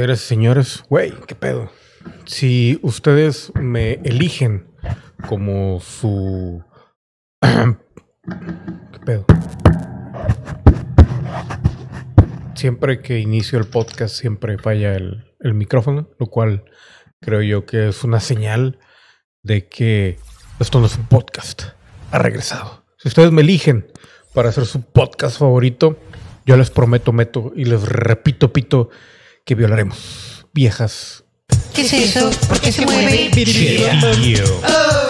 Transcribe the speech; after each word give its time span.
Señores 0.00 0.20
señores, 0.22 0.84
güey, 0.88 1.12
qué 1.26 1.34
pedo. 1.34 1.70
Si 2.24 2.80
ustedes 2.80 3.52
me 3.54 4.00
eligen 4.02 4.66
como 5.28 5.78
su. 5.80 6.64
¿Qué 7.42 8.98
pedo? 9.04 9.26
Siempre 12.54 13.02
que 13.02 13.18
inicio 13.18 13.58
el 13.58 13.66
podcast, 13.66 14.14
siempre 14.14 14.56
falla 14.56 14.94
el, 14.94 15.34
el 15.38 15.52
micrófono, 15.52 16.08
lo 16.18 16.28
cual 16.28 16.64
creo 17.20 17.42
yo 17.42 17.66
que 17.66 17.88
es 17.88 18.02
una 18.02 18.20
señal 18.20 18.78
de 19.42 19.68
que 19.68 20.18
esto 20.60 20.80
no 20.80 20.86
es 20.86 20.96
un 20.96 21.08
podcast. 21.08 21.64
Ha 22.10 22.18
regresado. 22.20 22.86
Si 22.96 23.08
ustedes 23.08 23.32
me 23.32 23.42
eligen 23.42 23.86
para 24.32 24.48
hacer 24.48 24.64
su 24.64 24.80
podcast 24.80 25.38
favorito, 25.38 25.98
yo 26.46 26.56
les 26.56 26.70
prometo, 26.70 27.12
meto 27.12 27.52
y 27.54 27.66
les 27.66 27.82
repito, 27.82 28.50
pito, 28.50 28.88
que 29.44 29.54
violaremos 29.54 30.46
viejas. 30.52 31.24
¿Qué 31.74 31.82
es 31.82 31.92
eso? 31.92 32.30
¿Por 32.48 32.60
qué 32.60 32.72
se 32.72 32.84
mueve? 32.84 33.30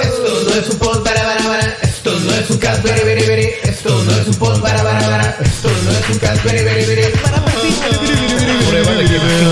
Esto 0.03 0.45
no 0.47 0.55
es 0.55 0.69
un 0.69 0.79
pod 0.79 1.03
para 1.03 1.23
para 1.23 1.45
para. 1.45 1.77
Esto 1.83 2.19
no 2.21 2.35
es 2.35 2.51
un 2.51 2.59
cast 2.59 2.83
bere 2.83 3.05
bere 3.05 3.27
bere. 3.27 3.59
Esto 3.63 4.05
no 4.05 4.13
es 4.13 4.27
un 4.27 4.35
pod 4.35 4.61
para 4.61 4.83
para 4.83 5.01
para. 5.01 5.37
Esto 5.41 5.71
no 5.85 5.91
es 5.91 6.09
un 6.11 6.19
cast 6.19 6.45
bere 6.45 6.63
bere 6.63 6.87
bere. 6.87 7.13
Prueba 8.71 8.93
de 8.93 9.05
que 9.05 9.19
no 9.19 9.51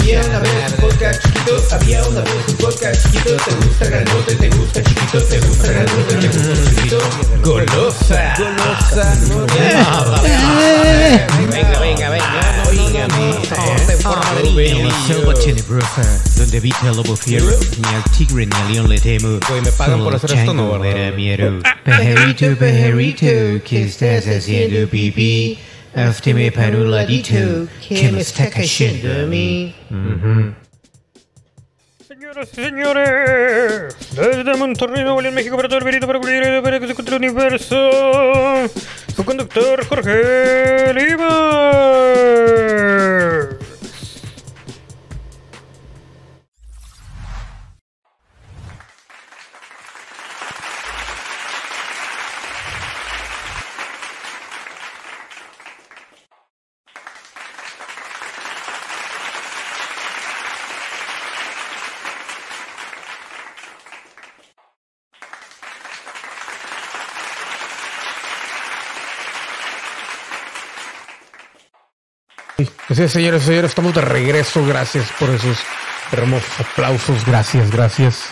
Había 0.00 0.20
una 0.24 0.40
vez 0.40 0.72
un 0.72 0.80
podcast 0.80 1.22
chiquito. 1.22 1.62
Había 1.70 2.02
una 2.08 2.20
vez 2.22 2.48
un 2.48 2.56
podcast 2.56 3.02
chiquito. 3.06 3.36
Te 3.36 3.54
gusta 3.54 3.84
grandote, 3.86 4.34
te 4.34 4.48
gusta 4.48 4.82
chiquito, 4.82 5.22
te 5.22 5.38
gusta 5.38 5.68
grandote, 5.70 6.16
te 6.16 6.26
gusta 6.26 6.74
chiquito. 6.74 6.98
Golosa. 7.44 8.34
Golosa. 8.36 9.16
Venga, 11.52 11.78
venga, 11.78 12.10
venga. 12.10 12.64
Oígame. 12.68 13.38
De 13.86 13.96
forma 13.96 14.34
de 14.34 14.74
La 14.82 15.06
selva 15.06 15.34
tenebrosa, 15.34 16.20
donde 16.36 16.58
habita 16.58 16.88
el 16.88 16.96
lobo 16.96 17.14
fiero, 17.14 17.46
ni 17.46 17.94
al 17.94 18.02
tigre 18.10 18.46
ni 18.46 18.56
al 18.56 18.72
león 18.72 18.88
le 18.88 18.98
temo. 18.98 19.38
Güey, 19.48 19.60
me 19.60 19.70
pagan 19.70 20.02
por 20.02 20.16
hacer 20.16 20.32
esto, 20.32 20.52
¿no. 20.52 20.80
Pajarito, 21.84 22.56
pajarito, 22.58 23.62
¿qué 23.64 23.84
estás 23.84 24.26
haciendo, 24.26 24.88
pipí? 24.88 25.60
Hazme 25.94 26.50
para 26.50 26.76
un 26.78 26.90
ladito, 26.90 27.68
que 27.86 28.10
me 28.10 28.20
está 28.20 28.48
cayendo 28.48 29.26
a. 29.26 29.74
Señoras 32.08 32.48
y 32.52 32.56
señores, 32.56 33.96
desde 34.14 34.56
Monterrey, 34.56 35.02
Nuevo 35.02 35.20
León, 35.20 35.34
México, 35.34 35.56
para 35.56 35.68
todo 35.68 35.78
el 35.78 35.84
verito, 35.84 36.06
para 36.06 36.18
cualquier 36.18 36.62
para 36.62 36.80
que 36.80 36.86
se 36.86 36.92
encuentre 36.92 37.16
el 37.16 37.22
universo, 37.22 37.90
su 39.14 39.24
conductor 39.24 39.84
Jorge 39.86 40.94
Lima. 40.94 42.71
Señores 73.08 73.42
señores, 73.42 73.70
estamos 73.70 73.92
de 73.94 74.00
regreso. 74.00 74.64
Gracias 74.64 75.10
por 75.18 75.28
esos 75.30 75.58
hermosos 76.12 76.60
aplausos. 76.60 77.26
Gracias, 77.26 77.68
gracias. 77.72 78.26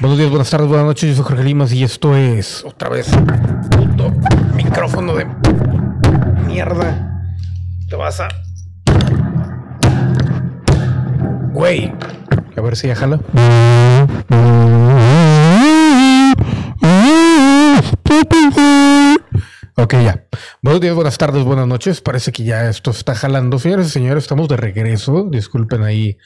Buenos 0.00 0.18
días, 0.18 0.28
buenas 0.28 0.50
tardes, 0.50 0.68
buenas 0.68 0.84
noches. 0.84 1.08
Yo 1.08 1.16
soy 1.16 1.24
Jorge 1.24 1.44
Limas 1.44 1.72
y 1.72 1.82
esto 1.82 2.14
es 2.14 2.62
otra 2.62 2.90
vez 2.90 3.08
puto 3.70 4.12
micrófono 4.54 5.14
de 5.14 5.26
mierda. 6.46 7.24
Te 7.88 7.96
vas 7.96 8.20
a. 8.20 8.28
Güey. 11.52 11.90
A 12.56 12.60
ver 12.60 12.76
si 12.76 12.88
ya 12.88 12.96
jala. 12.96 13.18
Ok, 19.76 19.94
ya. 19.94 20.24
Buenos 20.64 20.80
días, 20.80 20.94
buenas 20.94 21.18
tardes, 21.18 21.44
buenas 21.44 21.66
noches. 21.66 22.00
Parece 22.00 22.32
que 22.32 22.42
ya 22.42 22.70
esto 22.70 22.90
está 22.90 23.14
jalando. 23.14 23.58
Señores 23.58 23.88
y 23.88 23.90
señores, 23.90 24.24
estamos 24.24 24.48
de 24.48 24.56
regreso. 24.56 25.28
Disculpen 25.30 25.82
ahí 25.82 26.16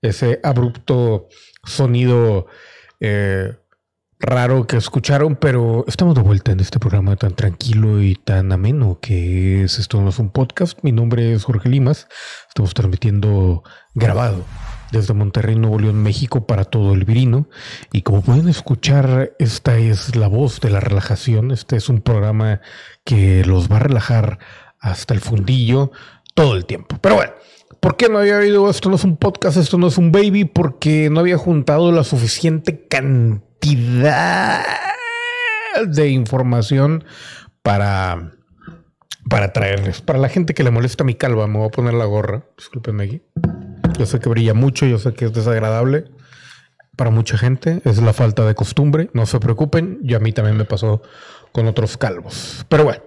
ese 0.00 0.38
abrupto 0.44 1.26
sonido 1.64 2.46
eh, 3.00 3.56
raro 4.20 4.68
que 4.68 4.76
escucharon, 4.76 5.34
pero 5.34 5.84
estamos 5.88 6.14
de 6.14 6.20
vuelta 6.20 6.52
en 6.52 6.60
este 6.60 6.78
programa 6.78 7.16
tan 7.16 7.34
tranquilo 7.34 8.00
y 8.00 8.14
tan 8.14 8.52
ameno 8.52 9.00
que 9.02 9.64
es 9.64 9.80
Esto 9.80 10.00
no 10.00 10.10
es 10.10 10.20
un 10.20 10.30
podcast. 10.30 10.78
Mi 10.82 10.92
nombre 10.92 11.32
es 11.32 11.42
Jorge 11.42 11.68
Limas. 11.68 12.06
Estamos 12.48 12.74
transmitiendo 12.74 13.64
grabado 13.96 14.44
desde 14.92 15.14
Monterrey, 15.14 15.56
Nuevo 15.56 15.78
León, 15.78 16.02
México, 16.02 16.46
para 16.46 16.64
todo 16.64 16.92
el 16.94 17.04
virino. 17.04 17.48
Y 17.92 18.02
como 18.02 18.22
pueden 18.22 18.48
escuchar, 18.48 19.32
esta 19.38 19.76
es 19.78 20.16
la 20.16 20.28
voz 20.28 20.60
de 20.60 20.70
la 20.70 20.80
relajación. 20.80 21.50
Este 21.50 21.76
es 21.76 21.88
un 21.88 22.00
programa 22.00 22.60
que 23.04 23.44
los 23.44 23.70
va 23.70 23.76
a 23.76 23.80
relajar 23.80 24.38
hasta 24.78 25.14
el 25.14 25.20
fundillo 25.20 25.92
todo 26.34 26.56
el 26.56 26.64
tiempo. 26.66 26.98
Pero 27.00 27.16
bueno, 27.16 27.32
¿por 27.80 27.96
qué 27.96 28.08
no 28.08 28.18
había 28.18 28.38
habido 28.38 28.68
esto? 28.70 28.88
No 28.88 28.96
es 28.96 29.04
un 29.04 29.16
podcast, 29.16 29.56
esto 29.56 29.78
no 29.78 29.88
es 29.88 29.98
un 29.98 30.12
baby, 30.12 30.44
porque 30.44 31.10
no 31.10 31.20
había 31.20 31.36
juntado 31.36 31.92
la 31.92 32.04
suficiente 32.04 32.86
cantidad 32.88 34.64
de 35.86 36.08
información 36.08 37.04
para, 37.62 38.32
para 39.28 39.52
traerles. 39.52 40.00
Para 40.00 40.18
la 40.18 40.28
gente 40.28 40.54
que 40.54 40.64
le 40.64 40.70
molesta 40.70 41.04
mi 41.04 41.14
calva, 41.14 41.46
me 41.46 41.58
voy 41.58 41.68
a 41.68 41.70
poner 41.70 41.94
la 41.94 42.06
gorra. 42.06 42.44
Discúlpenme 42.56 43.04
aquí. 43.04 43.22
Yo 44.00 44.06
sé 44.06 44.18
que 44.18 44.30
brilla 44.30 44.54
mucho, 44.54 44.86
yo 44.86 44.98
sé 44.98 45.12
que 45.12 45.26
es 45.26 45.32
desagradable 45.34 46.06
para 46.96 47.10
mucha 47.10 47.36
gente, 47.36 47.82
es 47.84 48.00
la 48.00 48.14
falta 48.14 48.46
de 48.46 48.54
costumbre, 48.54 49.10
no 49.12 49.26
se 49.26 49.38
preocupen, 49.40 49.98
yo 50.02 50.16
a 50.16 50.20
mí 50.20 50.32
también 50.32 50.56
me 50.56 50.64
pasó 50.64 51.02
con 51.52 51.66
otros 51.66 51.98
calvos. 51.98 52.64
Pero 52.70 52.84
bueno, 52.84 53.02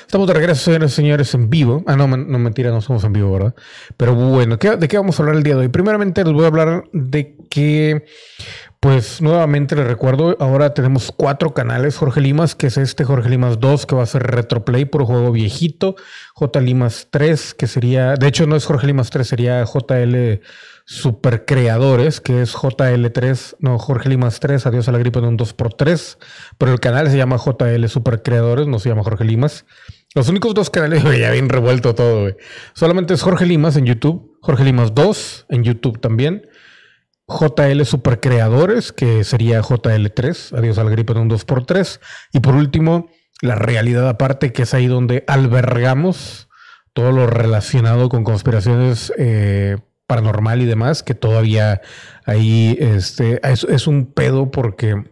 estamos 0.00 0.26
de 0.26 0.34
regreso, 0.34 0.64
señores 0.64 0.90
y 0.90 0.94
señores, 0.96 1.34
en 1.34 1.48
vivo. 1.48 1.84
Ah, 1.86 1.94
no, 1.94 2.08
no 2.08 2.38
mentira, 2.40 2.70
no 2.70 2.80
somos 2.80 3.04
en 3.04 3.12
vivo, 3.12 3.32
¿verdad? 3.32 3.54
Pero 3.96 4.16
bueno, 4.16 4.58
¿qué- 4.58 4.76
¿de 4.76 4.88
qué 4.88 4.96
vamos 4.96 5.16
a 5.20 5.22
hablar 5.22 5.36
el 5.36 5.44
día 5.44 5.54
de 5.54 5.60
hoy? 5.60 5.68
Primeramente 5.68 6.24
les 6.24 6.32
voy 6.32 6.42
a 6.42 6.48
hablar 6.48 6.84
de 6.92 7.36
que, 7.48 8.04
pues 8.82 9.22
nuevamente 9.22 9.76
les 9.76 9.86
recuerdo, 9.86 10.36
ahora 10.40 10.74
tenemos 10.74 11.12
cuatro 11.16 11.54
canales, 11.54 11.96
Jorge 11.96 12.20
Limas, 12.20 12.56
que 12.56 12.66
es 12.66 12.76
este, 12.76 13.04
Jorge 13.04 13.28
Limas 13.28 13.60
2, 13.60 13.86
que 13.86 13.94
va 13.94 14.02
a 14.02 14.06
ser 14.06 14.24
Retroplay 14.24 14.86
por 14.86 15.04
juego 15.04 15.30
viejito, 15.30 15.94
J 16.34 16.60
Limas 16.60 17.06
3, 17.12 17.54
que 17.54 17.68
sería, 17.68 18.14
de 18.14 18.26
hecho 18.26 18.48
no 18.48 18.56
es 18.56 18.66
Jorge 18.66 18.88
Limas 18.88 19.10
3, 19.10 19.24
sería 19.24 19.64
JL 19.64 20.40
Super 20.84 21.44
Creadores, 21.44 22.20
que 22.20 22.42
es 22.42 22.56
JL3, 22.56 23.54
no, 23.60 23.78
Jorge 23.78 24.08
Limas 24.08 24.40
3, 24.40 24.66
adiós 24.66 24.88
a 24.88 24.92
la 24.92 24.98
gripe 24.98 25.20
en 25.20 25.26
un 25.26 25.38
2x3, 25.38 26.18
pero 26.58 26.72
el 26.72 26.80
canal 26.80 27.08
se 27.08 27.16
llama 27.16 27.36
JL 27.36 27.86
Super 27.86 28.24
Creadores, 28.24 28.66
no 28.66 28.80
se 28.80 28.88
llama 28.88 29.04
Jorge 29.04 29.24
Limas. 29.24 29.64
Los 30.16 30.28
únicos 30.28 30.54
dos 30.54 30.70
canales, 30.70 31.04
ya 31.20 31.30
bien 31.30 31.48
revuelto 31.48 31.94
todo, 31.94 32.22
güey. 32.22 32.34
Solamente 32.74 33.14
es 33.14 33.22
Jorge 33.22 33.46
Limas 33.46 33.76
en 33.76 33.86
YouTube, 33.86 34.36
Jorge 34.40 34.64
Limas 34.64 34.92
2 34.92 35.46
en 35.50 35.62
YouTube 35.62 36.00
también. 36.00 36.48
JL 37.38 37.84
Super 37.84 38.20
Creadores, 38.20 38.92
que 38.92 39.24
sería 39.24 39.62
JL3, 39.62 40.58
adiós 40.58 40.78
al 40.78 40.90
gripe 40.90 41.12
en 41.12 41.18
un 41.18 41.30
2x3. 41.30 42.00
Y 42.32 42.40
por 42.40 42.54
último, 42.54 43.08
la 43.40 43.54
realidad 43.54 44.08
aparte, 44.08 44.52
que 44.52 44.62
es 44.62 44.74
ahí 44.74 44.86
donde 44.86 45.24
albergamos 45.26 46.48
todo 46.92 47.12
lo 47.12 47.26
relacionado 47.26 48.08
con 48.08 48.24
conspiraciones 48.24 49.12
eh, 49.18 49.78
paranormal 50.06 50.60
y 50.62 50.66
demás, 50.66 51.02
que 51.02 51.14
todavía 51.14 51.80
ahí 52.26 52.76
este, 52.78 53.40
es, 53.48 53.64
es 53.64 53.86
un 53.86 54.12
pedo 54.12 54.50
porque 54.50 55.02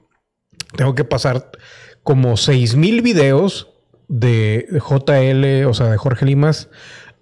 tengo 0.76 0.94
que 0.94 1.04
pasar 1.04 1.50
como 2.02 2.36
6000 2.36 3.02
videos 3.02 3.72
de, 4.08 4.66
de 4.70 4.80
JL, 4.80 5.66
o 5.66 5.74
sea, 5.74 5.86
de 5.86 5.96
Jorge 5.96 6.26
Limas, 6.26 6.68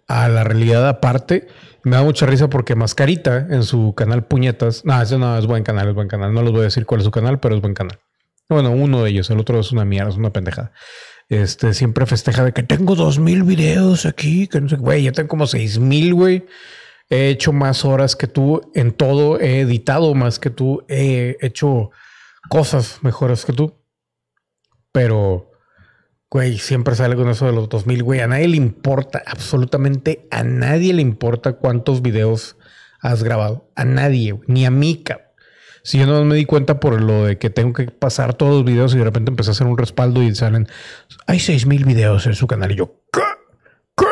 a 0.09 0.29
la 0.29 0.45
realidad 0.45 0.89
aparte. 0.89 1.47
Me 1.85 1.97
da 1.97 2.03
mucha 2.03 2.27
risa 2.27 2.49
porque 2.51 2.75
Mascarita 2.75 3.47
en 3.51 3.63
su 3.63 3.95
canal 3.95 4.25
Puñetas, 4.25 4.85
no, 4.85 5.01
ese 5.01 5.19
no 5.19 5.39
es 5.39 5.47
buen 5.47 5.63
canal, 5.63 5.89
es 5.89 5.95
buen 5.95 6.09
canal. 6.09 6.33
No 6.35 6.43
les 6.43 6.53
voy 6.53 6.63
a 6.63 6.65
decir 6.65 6.87
cuál 6.87 7.01
es 7.01 7.05
su 7.05 7.11
canal, 7.11 7.39
pero 7.41 7.55
es 7.55 7.61
buen 7.61 7.75
canal. 7.75 7.99
Bueno, 8.49 8.71
uno 8.71 9.05
de 9.05 9.11
ellos, 9.11 9.31
el 9.31 9.39
otro 9.39 9.61
es 9.61 9.73
una 9.73 9.85
mierda, 9.85 10.11
es 10.11 10.17
una 10.17 10.33
pendejada. 10.33 10.73
Este 11.29 11.75
siempre 11.75 12.07
festeja 12.07 12.43
de 12.45 12.53
que 12.53 12.63
tengo 12.63 12.95
dos 12.95 13.19
mil 13.19 13.43
videos 13.43 14.07
aquí, 14.07 14.49
que 14.49 14.61
no 14.61 14.69
sé, 14.69 14.77
güey, 14.77 15.03
ya 15.03 15.13
tengo 15.13 15.29
como 15.29 15.47
seis 15.47 15.79
mil, 15.79 16.15
güey. 16.15 16.47
He 17.11 17.29
hecho 17.29 17.53
más 17.53 17.85
horas 17.85 18.17
que 18.17 18.27
tú 18.27 18.71
en 18.75 18.93
todo, 18.93 19.39
he 19.39 19.61
editado 19.61 20.15
más 20.15 20.39
que 20.39 20.51
tú, 20.51 20.85
he 20.89 21.37
hecho 21.41 21.91
cosas 22.49 22.99
mejores 23.03 23.45
que 23.45 23.53
tú. 23.53 23.75
Pero 24.93 25.51
Güey, 26.31 26.59
siempre 26.59 26.95
sale 26.95 27.17
con 27.17 27.29
eso 27.29 27.47
de 27.47 27.53
los 27.53 27.69
2000, 27.69 28.03
güey. 28.03 28.21
A 28.21 28.27
nadie 28.27 28.49
le 28.49 28.57
importa, 28.57 29.23
absolutamente 29.27 30.27
a 30.31 30.43
nadie 30.43 30.93
le 30.93 31.03
importa 31.03 31.55
cuántos 31.55 32.03
videos 32.03 32.57
has 33.01 33.23
grabado. 33.23 33.71
A 33.75 33.85
nadie, 33.85 34.33
güey. 34.33 34.45
ni 34.47 34.67
a 34.67 34.71
mí, 34.71 35.03
cabrón. 35.03 35.29
Si 35.83 35.99
yo 35.99 36.07
no 36.07 36.23
me 36.25 36.35
di 36.35 36.45
cuenta 36.45 36.81
por 36.81 37.01
lo 37.01 37.25
de 37.25 37.39
que 37.39 37.49
tengo 37.49 37.73
que 37.73 37.85
pasar 37.85 38.35
todos 38.35 38.57
los 38.57 38.65
videos 38.65 38.95
y 38.95 38.99
de 38.99 39.05
repente 39.05 39.31
empecé 39.31 39.51
a 39.51 39.53
hacer 39.53 39.67
un 39.67 39.79
respaldo 39.79 40.23
y 40.23 40.35
salen, 40.35 40.69
hay 41.27 41.41
6000 41.41 41.85
videos 41.87 42.27
en 42.27 42.35
su 42.35 42.47
canal. 42.47 42.73
Y 42.73 42.77
yo, 42.77 43.01
¿qué? 43.11 43.23
¿Qué? 43.97 44.05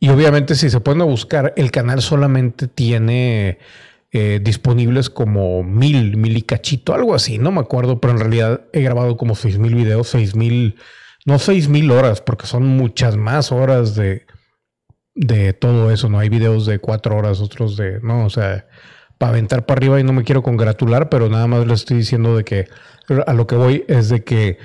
Y 0.00 0.08
obviamente 0.08 0.54
si 0.54 0.70
se 0.70 0.80
ponen 0.80 1.02
a 1.02 1.04
buscar, 1.04 1.52
el 1.56 1.70
canal 1.70 2.00
solamente 2.00 2.66
tiene 2.66 3.58
eh, 4.10 4.40
disponibles 4.42 5.10
como 5.10 5.62
mil, 5.62 6.16
mil 6.16 6.36
y 6.36 6.42
cachito, 6.42 6.94
algo 6.94 7.14
así, 7.14 7.38
no 7.38 7.52
me 7.52 7.60
acuerdo, 7.60 8.00
pero 8.00 8.12
en 8.12 8.20
realidad 8.20 8.62
he 8.72 8.80
grabado 8.82 9.16
como 9.16 9.34
6000 9.34 9.74
videos, 9.74 10.08
6000, 10.08 10.76
no 11.24 11.38
6000 11.38 11.90
horas, 11.90 12.20
porque 12.20 12.46
son 12.46 12.66
muchas 12.66 13.16
más 13.16 13.52
horas 13.52 13.94
de, 13.94 14.26
de 15.14 15.52
todo 15.52 15.90
eso, 15.90 16.08
¿no? 16.08 16.18
Hay 16.18 16.28
videos 16.28 16.66
de 16.66 16.78
cuatro 16.78 17.16
horas, 17.16 17.40
otros 17.40 17.76
de, 17.76 18.00
no, 18.00 18.24
o 18.24 18.30
sea, 18.30 18.66
para 19.18 19.30
aventar 19.30 19.66
para 19.66 19.78
arriba 19.78 20.00
y 20.00 20.04
no 20.04 20.12
me 20.12 20.24
quiero 20.24 20.42
congratular, 20.42 21.08
pero 21.08 21.28
nada 21.28 21.46
más 21.46 21.66
le 21.66 21.74
estoy 21.74 21.98
diciendo 21.98 22.36
de 22.36 22.44
que 22.44 22.68
a 23.26 23.32
lo 23.32 23.46
que 23.46 23.56
voy 23.56 23.84
es 23.88 24.08
de 24.08 24.24
que 24.24 24.58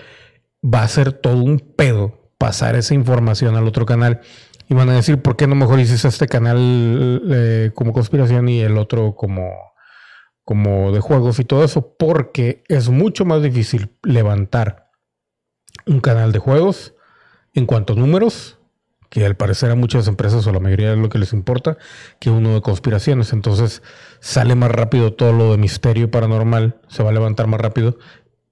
va 0.63 0.83
a 0.83 0.87
ser 0.87 1.11
todo 1.13 1.37
un 1.43 1.59
pedo 1.59 2.31
pasar 2.37 2.75
esa 2.75 2.93
información 2.93 3.55
al 3.55 3.67
otro 3.67 3.85
canal 3.85 4.21
y 4.69 4.73
van 4.73 4.89
a 4.89 4.95
decir, 4.95 5.21
¿por 5.21 5.35
qué 5.35 5.47
no 5.47 5.55
mejor 5.55 5.79
hiciste 5.79 6.07
este 6.07 6.27
canal 6.27 7.21
eh, 7.31 7.71
como 7.73 7.93
conspiración 7.93 8.49
y 8.49 8.61
el 8.61 8.77
otro 8.77 9.15
como, 9.15 9.51
como 10.43 10.91
de 10.91 10.99
juegos 10.99 11.39
y 11.39 11.45
todo 11.45 11.63
eso? 11.63 11.95
Porque 11.97 12.63
es 12.67 12.89
mucho 12.89 13.25
más 13.25 13.41
difícil 13.41 13.95
levantar 14.03 14.86
un 15.85 15.99
canal 15.99 16.31
de 16.31 16.39
juegos 16.39 16.93
en 17.53 17.65
cuanto 17.65 17.93
a 17.93 17.95
números, 17.95 18.57
que 19.09 19.25
al 19.25 19.35
parecer 19.35 19.71
a 19.71 19.75
muchas 19.75 20.07
empresas 20.07 20.45
o 20.47 20.51
la 20.51 20.59
mayoría 20.59 20.91
es 20.91 20.97
lo 20.97 21.09
que 21.09 21.17
les 21.17 21.33
importa, 21.33 21.77
que 22.19 22.29
uno 22.29 22.53
de 22.53 22.61
conspiraciones. 22.61 23.33
Entonces 23.33 23.81
sale 24.19 24.55
más 24.55 24.71
rápido 24.71 25.13
todo 25.13 25.33
lo 25.33 25.51
de 25.51 25.57
misterio 25.57 26.11
paranormal, 26.11 26.81
se 26.87 27.03
va 27.03 27.09
a 27.09 27.13
levantar 27.13 27.47
más 27.47 27.61
rápido 27.61 27.97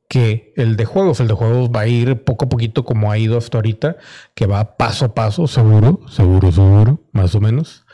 que 0.07 0.53
el 0.55 0.75
de 0.75 0.85
juegos. 0.85 1.19
El 1.19 1.27
de 1.27 1.33
juegos 1.33 1.69
va 1.69 1.81
a 1.81 1.87
ir 1.87 2.23
poco 2.23 2.45
a 2.45 2.49
poquito 2.49 2.85
como 2.85 3.11
ha 3.11 3.17
ido 3.17 3.37
hasta 3.37 3.57
ahorita, 3.57 3.97
que 4.33 4.45
va 4.45 4.77
paso 4.77 5.05
a 5.05 5.13
paso, 5.13 5.47
seguro, 5.47 5.99
seguro, 6.09 6.51
seguro, 6.51 7.03
más 7.11 7.35
o 7.35 7.41
menos. 7.41 7.85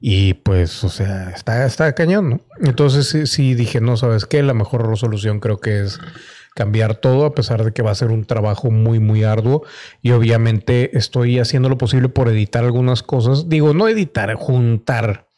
Y 0.00 0.34
pues, 0.34 0.84
o 0.84 0.88
sea, 0.88 1.30
está, 1.30 1.64
está 1.64 1.94
cañón, 1.94 2.30
¿no? 2.30 2.40
Entonces 2.60 3.08
sí, 3.08 3.26
sí 3.26 3.54
dije, 3.54 3.80
no, 3.80 3.96
¿sabes 3.96 4.26
qué? 4.26 4.42
La 4.42 4.54
mejor 4.54 4.86
resolución 4.86 5.40
creo 5.40 5.60
que 5.60 5.82
es 5.82 5.98
cambiar 6.54 6.94
todo, 6.94 7.26
a 7.26 7.34
pesar 7.34 7.64
de 7.64 7.72
que 7.72 7.82
va 7.82 7.90
a 7.90 7.96
ser 7.96 8.10
un 8.10 8.24
trabajo 8.24 8.70
muy, 8.70 9.00
muy 9.00 9.24
arduo. 9.24 9.64
Y 10.00 10.12
obviamente 10.12 10.96
estoy 10.96 11.38
haciendo 11.38 11.68
lo 11.68 11.78
posible 11.78 12.08
por 12.08 12.28
editar 12.28 12.64
algunas 12.64 13.02
cosas. 13.02 13.48
Digo, 13.48 13.74
no 13.74 13.88
editar, 13.88 14.32
juntar 14.34 15.28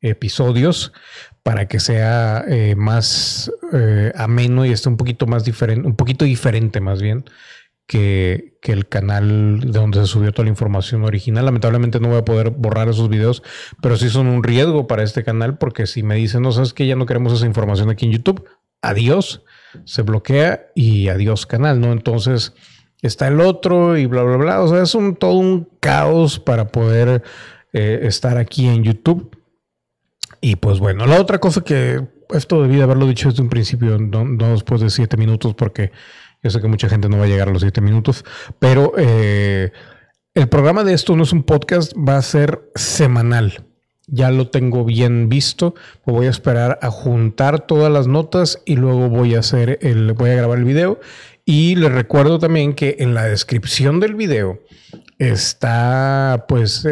episodios 0.00 0.92
para 1.42 1.66
que 1.66 1.80
sea 1.80 2.44
eh, 2.48 2.74
más 2.76 3.50
eh, 3.72 4.12
ameno 4.16 4.66
y 4.66 4.72
esté 4.72 4.88
un 4.88 4.96
poquito 4.96 5.26
más 5.26 5.44
diferente, 5.44 5.86
un 5.86 5.96
poquito 5.96 6.24
diferente 6.24 6.80
más 6.80 7.00
bien 7.00 7.24
que, 7.86 8.56
que, 8.62 8.72
el 8.72 8.88
canal 8.88 9.60
de 9.60 9.78
donde 9.78 10.00
se 10.00 10.06
subió 10.06 10.32
toda 10.32 10.44
la 10.44 10.50
información 10.50 11.04
original. 11.04 11.44
Lamentablemente 11.44 12.00
no 12.00 12.08
voy 12.08 12.18
a 12.18 12.24
poder 12.24 12.50
borrar 12.50 12.88
esos 12.88 13.08
videos, 13.08 13.42
pero 13.82 13.96
sí 13.96 14.08
son 14.08 14.26
un 14.26 14.42
riesgo 14.42 14.86
para 14.86 15.02
este 15.02 15.22
canal 15.22 15.58
porque 15.58 15.86
si 15.86 16.02
me 16.02 16.14
dicen, 16.14 16.42
no 16.42 16.52
sabes 16.52 16.72
que 16.72 16.86
ya 16.86 16.96
no 16.96 17.06
queremos 17.06 17.32
esa 17.32 17.46
información 17.46 17.90
aquí 17.90 18.06
en 18.06 18.12
YouTube, 18.12 18.46
adiós, 18.80 19.42
se 19.84 20.02
bloquea 20.02 20.66
y 20.74 21.08
adiós 21.08 21.46
canal, 21.46 21.80
¿no? 21.80 21.92
Entonces 21.92 22.54
está 23.02 23.28
el 23.28 23.40
otro 23.40 23.96
y 23.96 24.06
bla, 24.06 24.22
bla, 24.22 24.36
bla. 24.36 24.62
O 24.62 24.68
sea, 24.68 24.82
es 24.82 24.94
un, 24.94 25.16
todo 25.16 25.34
un 25.34 25.68
caos 25.80 26.38
para 26.38 26.68
poder 26.68 27.22
eh, 27.72 28.00
estar 28.02 28.38
aquí 28.38 28.66
en 28.66 28.82
YouTube. 28.82 29.36
Y 30.40 30.56
pues 30.56 30.78
bueno, 30.78 31.06
la 31.06 31.20
otra 31.20 31.38
cosa 31.38 31.62
que 31.62 32.06
esto 32.30 32.62
debí 32.62 32.76
de 32.76 32.82
haberlo 32.82 33.06
dicho 33.06 33.28
desde 33.28 33.42
un 33.42 33.48
principio, 33.48 33.98
no, 33.98 34.24
no 34.24 34.50
después 34.50 34.80
de 34.80 34.90
siete 34.90 35.16
minutos, 35.16 35.54
porque 35.54 35.92
yo 36.42 36.50
sé 36.50 36.60
que 36.60 36.68
mucha 36.68 36.88
gente 36.88 37.08
no 37.08 37.18
va 37.18 37.24
a 37.24 37.28
llegar 37.28 37.48
a 37.48 37.52
los 37.52 37.62
siete 37.62 37.80
minutos, 37.80 38.24
pero 38.58 38.92
eh, 38.98 39.72
el 40.34 40.48
programa 40.48 40.84
de 40.84 40.92
esto 40.92 41.16
no 41.16 41.22
es 41.22 41.32
un 41.32 41.42
podcast, 41.42 41.92
va 41.96 42.16
a 42.16 42.22
ser 42.22 42.70
semanal. 42.74 43.64
Ya 44.06 44.30
lo 44.30 44.48
tengo 44.48 44.84
bien 44.84 45.28
visto. 45.28 45.74
Voy 46.04 46.26
a 46.26 46.30
esperar 46.30 46.78
a 46.82 46.90
juntar 46.90 47.66
todas 47.66 47.90
las 47.90 48.06
notas 48.06 48.60
y 48.64 48.76
luego 48.76 49.08
voy 49.08 49.34
a 49.34 49.40
hacer 49.40 49.78
el, 49.82 50.12
voy 50.12 50.30
a 50.30 50.34
grabar 50.34 50.58
el 50.58 50.64
video. 50.64 51.00
Y 51.46 51.76
les 51.76 51.92
recuerdo 51.92 52.38
también 52.38 52.74
que 52.74 52.96
en 53.00 53.14
la 53.14 53.24
descripción 53.24 54.00
del 54.00 54.14
video 54.14 54.60
está 55.18 56.46
pues 56.48 56.86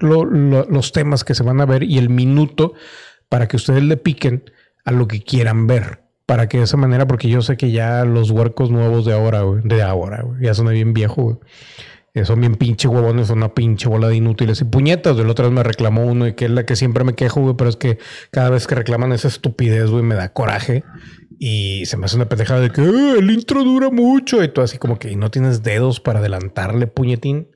los 0.00 0.92
temas 0.92 1.24
que 1.24 1.34
se 1.34 1.42
van 1.42 1.60
a 1.60 1.66
ver 1.66 1.82
y 1.82 1.98
el 1.98 2.08
minuto 2.08 2.74
para 3.28 3.48
que 3.48 3.56
ustedes 3.56 3.82
le 3.82 3.96
piquen 3.96 4.44
a 4.84 4.92
lo 4.92 5.08
que 5.08 5.22
quieran 5.22 5.66
ver. 5.66 6.00
Para 6.26 6.48
que 6.48 6.58
de 6.58 6.64
esa 6.64 6.76
manera, 6.76 7.08
porque 7.08 7.28
yo 7.28 7.42
sé 7.42 7.56
que 7.56 7.72
ya 7.72 8.04
los 8.04 8.30
huercos 8.30 8.70
nuevos 8.70 9.04
de 9.04 9.12
ahora, 9.12 9.42
de 9.64 9.82
ahora, 9.82 10.24
ya 10.40 10.54
son 10.54 10.68
bien 10.68 10.92
viejo. 10.92 11.40
Eh, 12.12 12.24
son 12.24 12.40
bien 12.40 12.56
pinche 12.56 12.88
huevones, 12.88 13.28
son 13.28 13.38
una 13.38 13.54
pinche 13.54 13.88
bola 13.88 14.08
de 14.08 14.16
inútiles 14.16 14.60
y 14.60 14.64
puñetas. 14.64 15.16
De 15.16 15.22
la 15.24 15.30
otra 15.30 15.44
vez 15.46 15.54
me 15.54 15.62
reclamó 15.62 16.04
uno 16.04 16.26
y 16.26 16.34
que 16.34 16.46
es 16.46 16.50
la 16.50 16.66
que 16.66 16.74
siempre 16.74 17.04
me 17.04 17.14
quejo, 17.14 17.40
güey, 17.40 17.54
pero 17.56 17.70
es 17.70 17.76
que 17.76 17.98
cada 18.32 18.50
vez 18.50 18.66
que 18.66 18.74
reclaman 18.74 19.12
esa 19.12 19.28
estupidez, 19.28 19.90
güey, 19.90 20.02
me 20.02 20.16
da 20.16 20.32
coraje 20.32 20.82
y 21.38 21.86
se 21.86 21.96
me 21.96 22.06
hace 22.06 22.16
una 22.16 22.28
pendejada 22.28 22.60
de 22.60 22.70
que 22.70 22.80
"Ah, 22.82 23.14
el 23.18 23.30
intro 23.30 23.62
dura 23.62 23.90
mucho 23.90 24.42
y 24.42 24.48
tú 24.48 24.60
así 24.60 24.76
como 24.78 24.98
que 24.98 25.10
"¿Y 25.12 25.16
no 25.16 25.30
tienes 25.30 25.62
dedos 25.62 26.00
para 26.00 26.18
adelantarle, 26.18 26.86
puñetín. 26.88 27.48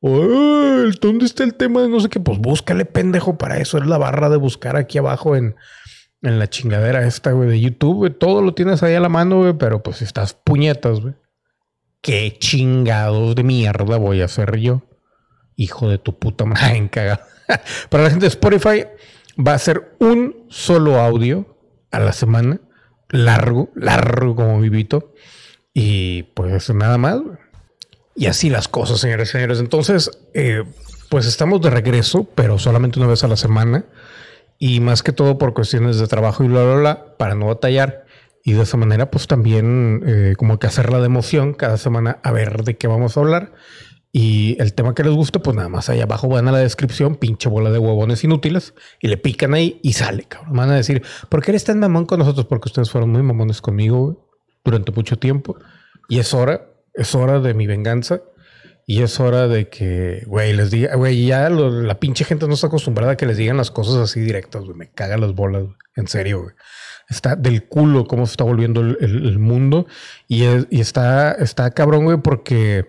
O, 0.00 0.22
"Ah, 0.22 0.84
¿Dónde 1.02 1.26
está 1.26 1.44
el 1.44 1.54
tema 1.54 1.82
de 1.82 1.88
no 1.88 2.00
sé 2.00 2.08
qué? 2.08 2.18
Pues 2.20 2.38
búscale, 2.38 2.84
pendejo, 2.86 3.36
para 3.36 3.58
eso 3.58 3.76
es 3.78 3.86
la 3.86 3.98
barra 3.98 4.30
de 4.30 4.36
buscar 4.38 4.76
aquí 4.76 4.96
abajo 4.98 5.36
en, 5.36 5.54
en 6.22 6.38
la 6.38 6.48
chingadera 6.48 7.06
esta, 7.06 7.32
güey, 7.32 7.48
de 7.48 7.60
YouTube, 7.60 7.96
güey. 7.96 8.12
Todo 8.18 8.40
lo 8.42 8.54
tienes 8.54 8.82
ahí 8.82 8.94
a 8.94 9.00
la 9.00 9.08
mano, 9.10 9.38
güey, 9.40 9.52
pero 9.58 9.82
pues 9.82 10.00
estás 10.02 10.32
puñetas, 10.34 11.00
güey. 11.00 11.14
¿Qué 12.00 12.36
chingados 12.38 13.34
de 13.34 13.42
mierda 13.42 13.96
voy 13.96 14.22
a 14.22 14.26
hacer 14.26 14.56
yo? 14.56 14.82
Hijo 15.56 15.88
de 15.88 15.98
tu 15.98 16.18
puta 16.18 16.44
madre. 16.44 16.90
Para 17.90 18.04
la 18.04 18.10
gente 18.10 18.24
de 18.24 18.28
Spotify 18.28 18.84
va 19.38 19.54
a 19.54 19.58
ser 19.58 19.96
un 19.98 20.46
solo 20.48 21.00
audio 21.00 21.58
a 21.90 22.00
la 22.00 22.12
semana. 22.12 22.60
Largo, 23.08 23.70
largo 23.74 24.36
como 24.36 24.60
vivito. 24.60 25.14
Y 25.74 26.24
pues 26.34 26.70
nada 26.70 26.98
más. 26.98 27.20
Y 28.14 28.26
así 28.26 28.50
las 28.50 28.68
cosas, 28.68 29.00
señores 29.00 29.30
y 29.30 29.32
señores. 29.32 29.60
Entonces, 29.60 30.10
eh, 30.34 30.64
pues 31.08 31.26
estamos 31.26 31.60
de 31.60 31.70
regreso, 31.70 32.28
pero 32.34 32.58
solamente 32.58 32.98
una 32.98 33.08
vez 33.08 33.24
a 33.24 33.28
la 33.28 33.36
semana. 33.36 33.84
Y 34.58 34.80
más 34.80 35.02
que 35.02 35.12
todo 35.12 35.38
por 35.38 35.54
cuestiones 35.54 35.98
de 35.98 36.06
trabajo 36.06 36.44
y 36.44 36.48
bla, 36.48 36.64
bla, 36.64 36.74
bla, 36.74 37.16
para 37.16 37.34
no 37.34 37.46
batallar. 37.46 38.06
Y 38.48 38.54
de 38.54 38.62
esa 38.62 38.78
manera, 38.78 39.10
pues 39.10 39.26
también 39.26 40.02
eh, 40.06 40.32
como 40.38 40.58
que 40.58 40.66
hacerla 40.66 41.00
de 41.00 41.04
emoción 41.04 41.52
cada 41.52 41.76
semana 41.76 42.18
a 42.22 42.32
ver 42.32 42.64
de 42.64 42.78
qué 42.78 42.86
vamos 42.86 43.14
a 43.14 43.20
hablar. 43.20 43.52
Y 44.10 44.56
el 44.58 44.72
tema 44.72 44.94
que 44.94 45.04
les 45.04 45.12
guste, 45.12 45.38
pues 45.38 45.54
nada 45.54 45.68
más 45.68 45.90
ahí 45.90 46.00
abajo 46.00 46.28
van 46.28 46.48
a 46.48 46.52
la 46.52 46.60
descripción, 46.60 47.16
pinche 47.16 47.50
bola 47.50 47.70
de 47.70 47.78
huevones 47.78 48.24
inútiles, 48.24 48.72
y 49.02 49.08
le 49.08 49.18
pican 49.18 49.52
ahí 49.52 49.78
y 49.82 49.92
sale, 49.92 50.22
cabrón. 50.22 50.54
Van 50.54 50.70
a 50.70 50.76
decir, 50.76 51.02
¿por 51.28 51.42
qué 51.42 51.50
eres 51.50 51.64
tan 51.64 51.78
mamón 51.78 52.06
con 52.06 52.20
nosotros? 52.20 52.46
Porque 52.46 52.70
ustedes 52.70 52.90
fueron 52.90 53.10
muy 53.10 53.22
mamones 53.22 53.60
conmigo 53.60 54.30
durante 54.64 54.92
mucho 54.92 55.18
tiempo. 55.18 55.58
Y 56.08 56.18
es 56.18 56.32
hora, 56.32 56.70
es 56.94 57.14
hora 57.14 57.40
de 57.40 57.52
mi 57.52 57.66
venganza. 57.66 58.22
Y 58.90 59.02
es 59.02 59.20
hora 59.20 59.48
de 59.48 59.68
que, 59.68 60.22
güey, 60.26 60.54
les 60.54 60.70
diga, 60.70 60.96
güey, 60.96 61.26
ya 61.26 61.50
la 61.50 62.00
pinche 62.00 62.24
gente 62.24 62.48
no 62.48 62.54
está 62.54 62.68
acostumbrada 62.68 63.12
a 63.12 63.16
que 63.18 63.26
les 63.26 63.36
digan 63.36 63.58
las 63.58 63.70
cosas 63.70 63.96
así 63.96 64.18
directas, 64.18 64.64
güey. 64.64 64.78
Me 64.78 64.88
cagan 64.90 65.20
las 65.20 65.34
bolas, 65.34 65.64
güey. 65.64 65.76
En 65.96 66.08
serio, 66.08 66.40
güey. 66.44 66.54
Está 67.10 67.36
del 67.36 67.64
culo 67.68 68.06
cómo 68.06 68.24
se 68.24 68.30
está 68.30 68.44
volviendo 68.44 68.80
el, 68.80 68.96
el- 69.02 69.26
el 69.26 69.38
mundo. 69.38 69.86
Y, 70.26 70.44
es- 70.44 70.66
y 70.70 70.80
está, 70.80 71.32
está 71.32 71.70
cabrón, 71.72 72.04
güey, 72.06 72.16
porque 72.22 72.86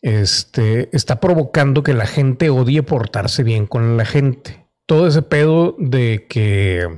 este, 0.00 0.88
está 0.96 1.20
provocando 1.20 1.82
que 1.82 1.92
la 1.92 2.06
gente 2.06 2.48
odie 2.48 2.82
portarse 2.82 3.42
bien 3.42 3.66
con 3.66 3.98
la 3.98 4.06
gente. 4.06 4.66
Todo 4.86 5.06
ese 5.06 5.20
pedo 5.20 5.76
de 5.78 6.24
que 6.30 6.88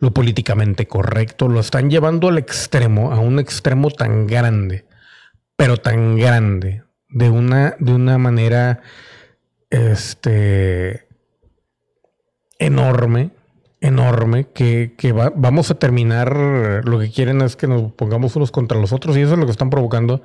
lo 0.00 0.12
políticamente 0.12 0.86
correcto 0.86 1.48
lo 1.48 1.60
están 1.60 1.88
llevando 1.88 2.28
al 2.28 2.36
extremo, 2.36 3.10
a 3.10 3.20
un 3.20 3.38
extremo 3.38 3.90
tan 3.90 4.26
grande, 4.26 4.84
pero 5.56 5.78
tan 5.78 6.16
grande, 6.18 6.82
de 7.10 7.30
una, 7.30 7.76
de 7.78 7.92
una 7.92 8.18
manera 8.18 8.80
este, 9.70 11.06
enorme, 12.58 13.30
enorme, 13.80 14.48
que, 14.52 14.94
que 14.98 15.12
va- 15.12 15.32
vamos 15.34 15.70
a 15.70 15.74
terminar, 15.78 16.82
lo 16.84 16.98
que 16.98 17.10
quieren 17.10 17.40
es 17.40 17.56
que 17.56 17.66
nos 17.66 17.92
pongamos 17.92 18.36
unos 18.36 18.50
contra 18.50 18.78
los 18.78 18.92
otros 18.92 19.16
y 19.16 19.22
eso 19.22 19.32
es 19.34 19.38
lo 19.38 19.46
que 19.46 19.52
están 19.52 19.70
provocando 19.70 20.22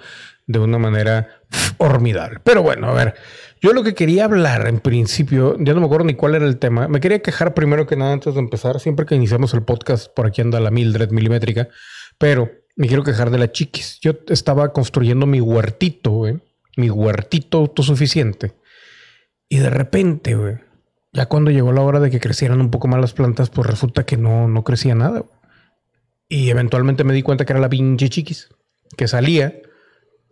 de 0.48 0.60
una 0.60 0.77
manera 0.77 1.30
formidable. 1.77 2.39
Pero 2.44 2.62
bueno, 2.62 2.88
a 2.89 2.94
ver, 2.94 3.15
yo 3.62 3.72
lo 3.74 3.84
que 3.84 3.96
quería 3.96 4.25
hablar 4.25 4.68
en 4.68 4.80
principio, 4.80 5.56
ya 5.60 5.74
no 5.74 5.80
me 5.80 5.86
acuerdo 5.86 6.06
ni 6.06 6.15
cuál 6.15 6.36
era 6.36 6.46
el 6.46 6.58
tema, 6.58 6.88
me 6.88 7.00
quería 7.00 7.20
quejar 7.22 7.54
primero 7.54 7.88
que 7.88 7.96
nada 7.96 8.12
antes 8.13 8.34
de 8.34 8.39
empezar, 8.42 8.80
siempre 8.80 9.06
que 9.06 9.15
iniciamos 9.15 9.54
el 9.54 9.63
podcast, 9.63 10.13
por 10.13 10.27
aquí 10.27 10.42
anda 10.42 10.60
la 10.60 10.72
Mildred 10.72 11.12
milimétrica, 11.12 11.70
pero 12.18 12.51
me 12.75 12.88
quiero 12.88 13.04
quejar 13.04 13.30
de 13.30 13.38
la 13.38 13.51
chiquis. 13.51 14.00
Yo 14.01 14.12
estaba 14.27 14.74
construyendo 14.74 15.25
mi 15.25 15.39
huertito, 15.39 16.12
güey. 16.12 16.42
Mi 16.75 16.89
huertito 16.89 17.60
autosuficiente. 17.60 18.53
Y 19.48 19.58
de 19.58 19.70
repente, 19.70 20.36
güey, 20.36 20.55
ya 21.13 21.27
cuando 21.27 21.51
llegó 21.51 21.72
la 21.72 21.82
hora 21.82 22.00
de 22.00 22.12
que 22.12 22.20
crecieran 22.20 22.60
un 22.60 22.72
poco 22.72 22.88
más 22.88 23.00
las 23.00 23.13
plantas, 23.13 23.50
pues 23.50 23.67
resulta 23.67 24.05
que 24.05 24.17
no, 24.17 24.48
no 24.48 24.63
crecía 24.63 24.96
nada. 24.96 25.24
Y 26.27 26.50
eventualmente 26.50 27.03
me 27.03 27.13
di 27.13 27.22
cuenta 27.22 27.46
que 27.46 27.53
era 27.53 27.62
la 27.62 27.70
pinche 27.70 28.10
chiquis, 28.10 28.50
que 28.98 29.08
salía 29.08 29.62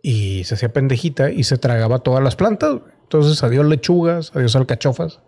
y 0.02 0.44
se 0.44 0.54
hacía 0.54 0.72
pendejita 0.72 1.30
y 1.30 1.44
se 1.44 1.56
tragaba 1.56 2.00
todas 2.00 2.22
las 2.22 2.36
plantas. 2.36 2.80
Entonces, 3.02 3.42
adiós 3.42 3.64
lechugas, 3.64 4.32
adiós 4.34 4.56
alcachofas, 4.56 5.20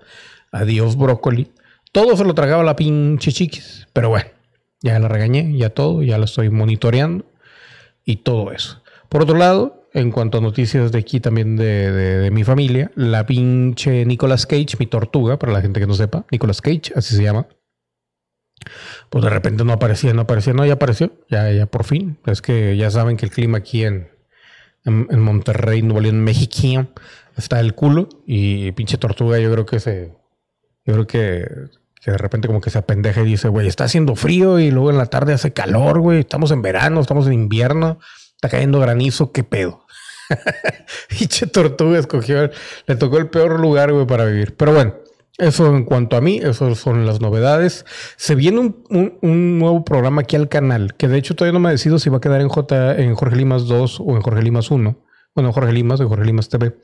adiós 0.52 0.96
brócoli. 0.96 1.52
Todo 1.92 2.16
se 2.16 2.24
lo 2.24 2.34
tragaba 2.34 2.62
la 2.62 2.76
pinche 2.76 3.32
chiquis. 3.32 3.88
Pero 3.94 4.10
bueno, 4.10 4.28
ya 4.82 4.98
la 4.98 5.08
regañé, 5.08 5.56
ya 5.56 5.70
todo, 5.70 6.02
ya 6.02 6.18
la 6.18 6.26
estoy 6.26 6.50
monitoreando 6.50 7.24
y 8.04 8.16
todo 8.16 8.52
eso. 8.52 8.82
Por 9.08 9.22
otro 9.22 9.38
lado, 9.38 9.85
en 9.96 10.10
cuanto 10.10 10.38
a 10.38 10.40
noticias 10.40 10.92
de 10.92 10.98
aquí 10.98 11.20
también 11.20 11.56
de, 11.56 11.90
de- 11.90 12.30
mi 12.30 12.44
familia, 12.44 12.90
la 12.94 13.24
pinche 13.26 14.04
Nicolas 14.04 14.46
Cage, 14.46 14.76
mi 14.78 14.86
tortuga, 14.86 15.38
para 15.38 15.52
la 15.52 15.62
gente 15.62 15.80
que 15.80 15.86
no 15.86 15.94
sepa, 15.94 16.26
Nicolas 16.30 16.60
Cage, 16.60 16.92
así 16.94 17.16
se 17.16 17.22
llama. 17.22 17.46
Pues 19.10 19.24
de 19.24 19.30
repente 19.30 19.64
no 19.64 19.72
aparecía, 19.72 20.12
no 20.12 20.22
aparecía, 20.22 20.52
no, 20.52 20.64
ya 20.66 20.74
apareció, 20.74 21.12
ya, 21.30 21.50
ya 21.52 21.66
por 21.66 21.84
fin. 21.84 22.18
Es 22.26 22.42
que 22.42 22.76
ya 22.76 22.90
saben 22.90 23.16
que 23.16 23.24
el 23.26 23.30
clima 23.30 23.58
aquí 23.58 23.84
en, 23.84 24.08
en, 24.84 25.06
en 25.10 25.20
Monterrey, 25.20 25.82
Nuevo 25.82 26.00
León, 26.00 26.22
México, 26.22 26.86
está 27.36 27.60
el 27.60 27.74
culo 27.74 28.08
y 28.26 28.72
pinche 28.72 28.98
tortuga 28.98 29.38
yo 29.38 29.50
creo 29.52 29.66
que 29.66 29.78
se, 29.80 30.12
yo 30.84 30.94
creo 30.94 31.06
que, 31.06 31.46
que 32.02 32.10
de 32.10 32.18
repente 32.18 32.48
como 32.48 32.60
que 32.60 32.70
se 32.70 32.78
apendeja 32.78 33.22
y 33.22 33.26
dice, 33.26 33.48
güey, 33.48 33.66
está 33.68 33.84
haciendo 33.84 34.16
frío 34.16 34.58
y 34.58 34.70
luego 34.70 34.90
en 34.90 34.98
la 34.98 35.06
tarde 35.06 35.32
hace 35.32 35.52
calor, 35.52 36.00
güey, 36.00 36.20
estamos 36.20 36.50
en 36.50 36.62
verano, 36.62 37.00
estamos 37.00 37.26
en 37.26 37.34
invierno, 37.34 37.98
está 38.34 38.48
cayendo 38.48 38.80
granizo, 38.80 39.32
¿qué 39.32 39.44
pedo? 39.44 39.85
Pinche 41.08 41.46
tortuga 41.46 41.98
escogió, 41.98 42.50
le 42.86 42.96
tocó 42.96 43.18
el 43.18 43.28
peor 43.28 43.60
lugar, 43.60 43.92
güey, 43.92 44.06
para 44.06 44.24
vivir. 44.24 44.56
Pero 44.56 44.72
bueno, 44.72 44.94
eso 45.38 45.66
en 45.74 45.84
cuanto 45.84 46.16
a 46.16 46.20
mí, 46.20 46.38
esas 46.42 46.78
son 46.78 47.06
las 47.06 47.20
novedades. 47.20 47.84
Se 48.16 48.34
viene 48.34 48.60
un, 48.60 48.84
un- 49.22 49.58
nuevo 49.58 49.84
programa 49.84 50.22
aquí 50.22 50.36
al 50.36 50.48
canal, 50.48 50.94
que 50.96 51.08
de 51.08 51.18
hecho 51.18 51.34
todavía 51.34 51.58
no 51.58 51.60
me 51.62 51.70
decido 51.70 51.98
si 51.98 52.10
va 52.10 52.18
a 52.18 52.20
quedar 52.20 52.40
en, 52.40 52.48
J, 52.48 52.96
en 52.96 53.14
Jorge 53.14 53.36
Limas 53.36 53.66
2 53.66 54.00
o 54.00 54.16
en 54.16 54.22
Jorge 54.22 54.42
Limas 54.42 54.70
1. 54.70 54.98
Bueno, 55.34 55.48
en 55.48 55.52
Jorge 55.52 55.72
Limas, 55.72 56.00
en 56.00 56.08
Jorge 56.08 56.24
Limas 56.24 56.48
TV 56.48 56.74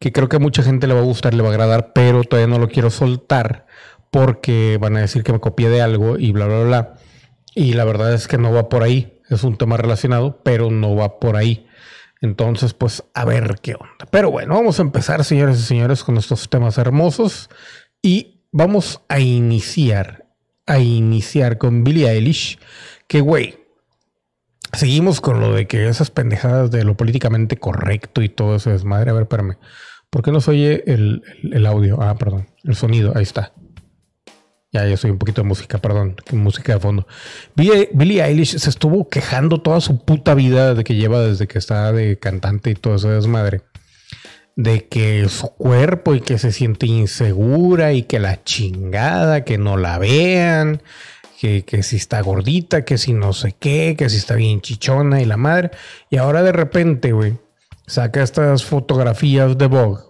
que 0.00 0.10
creo 0.12 0.28
que 0.28 0.36
a 0.36 0.40
mucha 0.40 0.62
gente 0.62 0.86
le 0.88 0.94
va 0.94 1.00
a 1.00 1.04
gustar, 1.04 1.34
le 1.34 1.42
va 1.42 1.48
a 1.48 1.52
agradar, 1.52 1.92
pero 1.94 2.24
todavía 2.24 2.48
no 2.52 2.58
lo 2.58 2.68
quiero 2.68 2.90
soltar 2.90 3.66
porque 4.10 4.76
van 4.80 4.96
a 4.96 5.00
decir 5.00 5.22
que 5.22 5.32
me 5.32 5.40
copié 5.40 5.70
de 5.70 5.80
algo 5.82 6.18
y 6.18 6.32
bla, 6.32 6.46
bla, 6.46 6.62
bla. 6.64 6.94
Y 7.54 7.74
la 7.74 7.84
verdad 7.84 8.12
es 8.12 8.26
que 8.28 8.36
no 8.36 8.52
va 8.52 8.68
por 8.68 8.82
ahí. 8.82 9.20
Es 9.30 9.44
un 9.44 9.56
tema 9.56 9.76
relacionado, 9.76 10.40
pero 10.42 10.70
no 10.70 10.94
va 10.96 11.18
por 11.20 11.36
ahí. 11.36 11.66
Entonces, 12.24 12.72
pues 12.74 13.04
a 13.14 13.24
ver 13.24 13.56
qué 13.62 13.74
onda. 13.74 14.06
Pero 14.10 14.30
bueno, 14.30 14.54
vamos 14.54 14.78
a 14.78 14.82
empezar, 14.82 15.22
señores 15.24 15.58
y 15.58 15.62
señores, 15.62 16.02
con 16.02 16.16
estos 16.16 16.48
temas 16.48 16.78
hermosos. 16.78 17.50
Y 18.00 18.40
vamos 18.50 19.02
a 19.08 19.20
iniciar, 19.20 20.26
a 20.66 20.78
iniciar 20.78 21.58
con 21.58 21.84
Billie 21.84 22.08
Eilish, 22.10 22.58
que 23.08 23.20
güey, 23.20 23.58
seguimos 24.72 25.20
con 25.20 25.40
lo 25.40 25.52
de 25.54 25.66
que 25.66 25.86
esas 25.88 26.10
pendejadas 26.10 26.70
de 26.70 26.84
lo 26.84 26.96
políticamente 26.96 27.56
correcto 27.58 28.22
y 28.22 28.28
todo 28.28 28.56
eso 28.56 28.72
es 28.72 28.84
madre. 28.84 29.10
A 29.10 29.14
ver, 29.14 29.22
espérame. 29.24 29.56
¿Por 30.10 30.22
qué 30.22 30.32
no 30.32 30.40
se 30.40 30.50
oye 30.52 30.82
el- 30.86 31.22
el 31.52 31.66
audio? 31.66 32.00
Ah, 32.00 32.14
perdón. 32.16 32.48
El 32.62 32.74
sonido. 32.74 33.12
Ahí 33.14 33.22
está. 33.24 33.52
Ya, 34.74 34.84
ya 34.88 34.96
soy 34.96 35.12
un 35.12 35.18
poquito 35.18 35.40
de 35.40 35.46
música, 35.46 35.78
perdón. 35.78 36.16
Música 36.32 36.74
de 36.74 36.80
fondo. 36.80 37.06
Billie, 37.54 38.24
Eilish 38.24 38.58
se 38.58 38.68
estuvo 38.68 39.08
quejando 39.08 39.60
toda 39.60 39.80
su 39.80 40.04
puta 40.04 40.34
vida 40.34 40.74
de 40.74 40.82
que 40.82 40.96
lleva 40.96 41.20
desde 41.20 41.46
que 41.46 41.60
está 41.60 41.92
de 41.92 42.18
cantante 42.18 42.70
y 42.70 42.74
todo 42.74 42.96
eso 42.96 43.08
desmadre. 43.08 43.60
De 44.56 44.88
que 44.88 45.28
su 45.28 45.46
cuerpo 45.50 46.16
y 46.16 46.20
que 46.20 46.38
se 46.38 46.50
siente 46.50 46.86
insegura 46.86 47.92
y 47.92 48.02
que 48.02 48.18
la 48.18 48.42
chingada, 48.42 49.44
que 49.44 49.58
no 49.58 49.76
la 49.76 49.98
vean, 49.98 50.82
que, 51.40 51.64
que 51.64 51.84
si 51.84 51.94
está 51.94 52.20
gordita, 52.20 52.84
que 52.84 52.98
si 52.98 53.12
no 53.12 53.32
sé 53.32 53.54
qué, 53.56 53.94
que 53.96 54.10
si 54.10 54.16
está 54.16 54.34
bien 54.34 54.60
chichona 54.60 55.22
y 55.22 55.24
la 55.24 55.36
madre. 55.36 55.70
Y 56.10 56.16
ahora 56.16 56.42
de 56.42 56.50
repente, 56.50 57.12
güey, 57.12 57.38
saca 57.86 58.24
estas 58.24 58.64
fotografías 58.64 59.56
de 59.56 59.68
Vogue. 59.68 60.02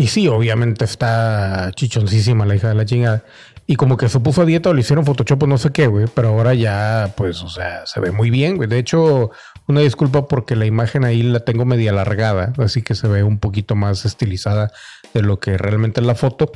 Y 0.00 0.06
sí, 0.06 0.28
obviamente 0.28 0.86
está 0.86 1.72
chichoncísima 1.74 2.46
la 2.46 2.54
hija 2.54 2.70
de 2.70 2.74
la 2.74 2.86
chingada. 2.86 3.22
Y 3.70 3.76
como 3.76 3.96
que 3.96 4.08
se 4.08 4.18
puso 4.18 4.42
a 4.42 4.44
dieta 4.46 4.68
o 4.70 4.74
le 4.74 4.80
hicieron 4.80 5.04
Photoshop 5.04 5.44
o 5.44 5.46
no 5.46 5.56
sé 5.56 5.70
qué, 5.70 5.86
güey. 5.86 6.06
Pero 6.12 6.30
ahora 6.30 6.54
ya, 6.54 7.12
pues, 7.16 7.40
o 7.44 7.48
sea, 7.48 7.86
se 7.86 8.00
ve 8.00 8.10
muy 8.10 8.28
bien, 8.28 8.56
güey. 8.56 8.68
De 8.68 8.78
hecho, 8.80 9.30
una 9.68 9.78
disculpa 9.80 10.26
porque 10.26 10.56
la 10.56 10.66
imagen 10.66 11.04
ahí 11.04 11.22
la 11.22 11.38
tengo 11.38 11.64
media 11.64 11.92
alargada. 11.92 12.52
Así 12.58 12.82
que 12.82 12.96
se 12.96 13.06
ve 13.06 13.22
un 13.22 13.38
poquito 13.38 13.76
más 13.76 14.04
estilizada 14.04 14.72
de 15.14 15.22
lo 15.22 15.38
que 15.38 15.56
realmente 15.56 16.00
es 16.00 16.06
la 16.08 16.16
foto. 16.16 16.50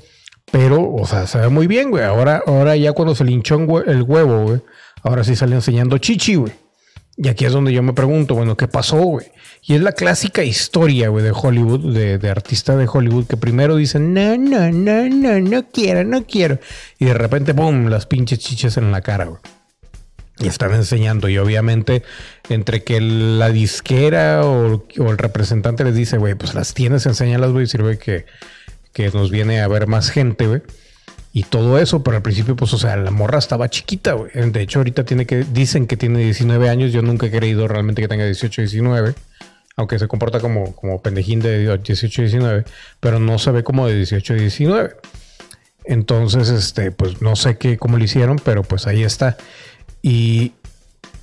Pero, 0.50 0.92
o 0.92 1.06
sea, 1.06 1.28
se 1.28 1.38
ve 1.38 1.48
muy 1.50 1.68
bien, 1.68 1.90
güey. 1.92 2.02
Ahora, 2.02 2.42
ahora 2.48 2.74
ya 2.74 2.92
cuando 2.94 3.14
se 3.14 3.22
hue- 3.22 3.84
el 3.86 4.02
huevo, 4.02 4.42
güey. 4.46 4.62
Ahora 5.04 5.22
sí 5.22 5.36
sale 5.36 5.54
enseñando 5.54 5.98
chichi, 5.98 6.34
güey. 6.34 6.52
Y 7.16 7.28
aquí 7.28 7.44
es 7.44 7.52
donde 7.52 7.72
yo 7.72 7.82
me 7.82 7.92
pregunto, 7.92 8.34
bueno, 8.34 8.56
¿qué 8.56 8.66
pasó, 8.66 8.96
güey? 8.96 9.26
Y 9.62 9.74
es 9.74 9.80
la 9.80 9.92
clásica 9.92 10.42
historia, 10.42 11.08
güey, 11.08 11.24
de 11.24 11.32
Hollywood, 11.32 11.94
de, 11.94 12.18
de 12.18 12.30
artista 12.30 12.76
de 12.76 12.88
Hollywood, 12.92 13.26
que 13.26 13.36
primero 13.36 13.76
dicen, 13.76 14.12
no, 14.12 14.36
no, 14.36 14.70
no, 14.72 15.08
no, 15.08 15.40
no 15.40 15.70
quiero, 15.70 16.04
no 16.04 16.26
quiero. 16.26 16.58
Y 16.98 17.04
de 17.04 17.14
repente, 17.14 17.54
¡pum!, 17.54 17.86
las 17.86 18.06
pinches 18.06 18.40
chiches 18.40 18.76
en 18.76 18.90
la 18.90 19.00
cara, 19.00 19.26
güey. 19.26 19.40
Y 20.40 20.48
están 20.48 20.74
enseñando. 20.74 21.28
Y 21.28 21.38
obviamente, 21.38 22.02
entre 22.48 22.82
que 22.82 23.00
la 23.00 23.50
disquera 23.50 24.44
o, 24.44 24.84
el 24.96 25.18
representante 25.18 25.84
les 25.84 25.94
dice, 25.94 26.18
güey, 26.18 26.34
pues 26.34 26.54
las 26.54 26.74
tienes, 26.74 27.06
enséñalas, 27.06 27.52
güey, 27.52 27.68
sirve 27.68 27.98
que, 27.98 28.26
que 28.92 29.10
nos 29.10 29.30
viene 29.30 29.60
a 29.60 29.68
ver 29.68 29.86
más 29.86 30.10
gente, 30.10 30.48
güey. 30.48 30.62
Y 31.36 31.42
todo 31.42 31.80
eso, 31.80 32.04
pero 32.04 32.16
al 32.16 32.22
principio, 32.22 32.54
pues, 32.54 32.72
o 32.74 32.78
sea, 32.78 32.94
la 32.94 33.10
morra 33.10 33.40
estaba 33.40 33.68
chiquita, 33.68 34.12
güey. 34.12 34.30
De 34.32 34.62
hecho, 34.62 34.78
ahorita 34.78 35.04
tiene 35.04 35.26
que, 35.26 35.42
dicen 35.42 35.88
que 35.88 35.96
tiene 35.96 36.20
19 36.20 36.68
años. 36.68 36.92
Yo 36.92 37.02
nunca 37.02 37.26
he 37.26 37.30
creído 37.32 37.66
realmente 37.66 38.00
que 38.00 38.06
tenga 38.06 38.24
18, 38.24 38.62
19. 38.62 39.14
Aunque 39.74 39.98
se 39.98 40.06
comporta 40.06 40.38
como, 40.38 40.76
como 40.76 41.02
pendejín 41.02 41.40
de 41.40 41.76
18, 41.76 42.22
19. 42.22 42.64
Pero 43.00 43.18
no 43.18 43.40
se 43.40 43.50
ve 43.50 43.64
como 43.64 43.88
de 43.88 43.96
18, 43.96 44.34
19. 44.34 44.94
Entonces, 45.86 46.50
este, 46.50 46.92
pues 46.92 47.20
no 47.20 47.34
sé 47.34 47.58
qué, 47.58 47.78
cómo 47.78 47.98
lo 47.98 48.04
hicieron, 48.04 48.36
pero 48.38 48.62
pues 48.62 48.86
ahí 48.86 49.02
está. 49.02 49.36
Y 50.02 50.52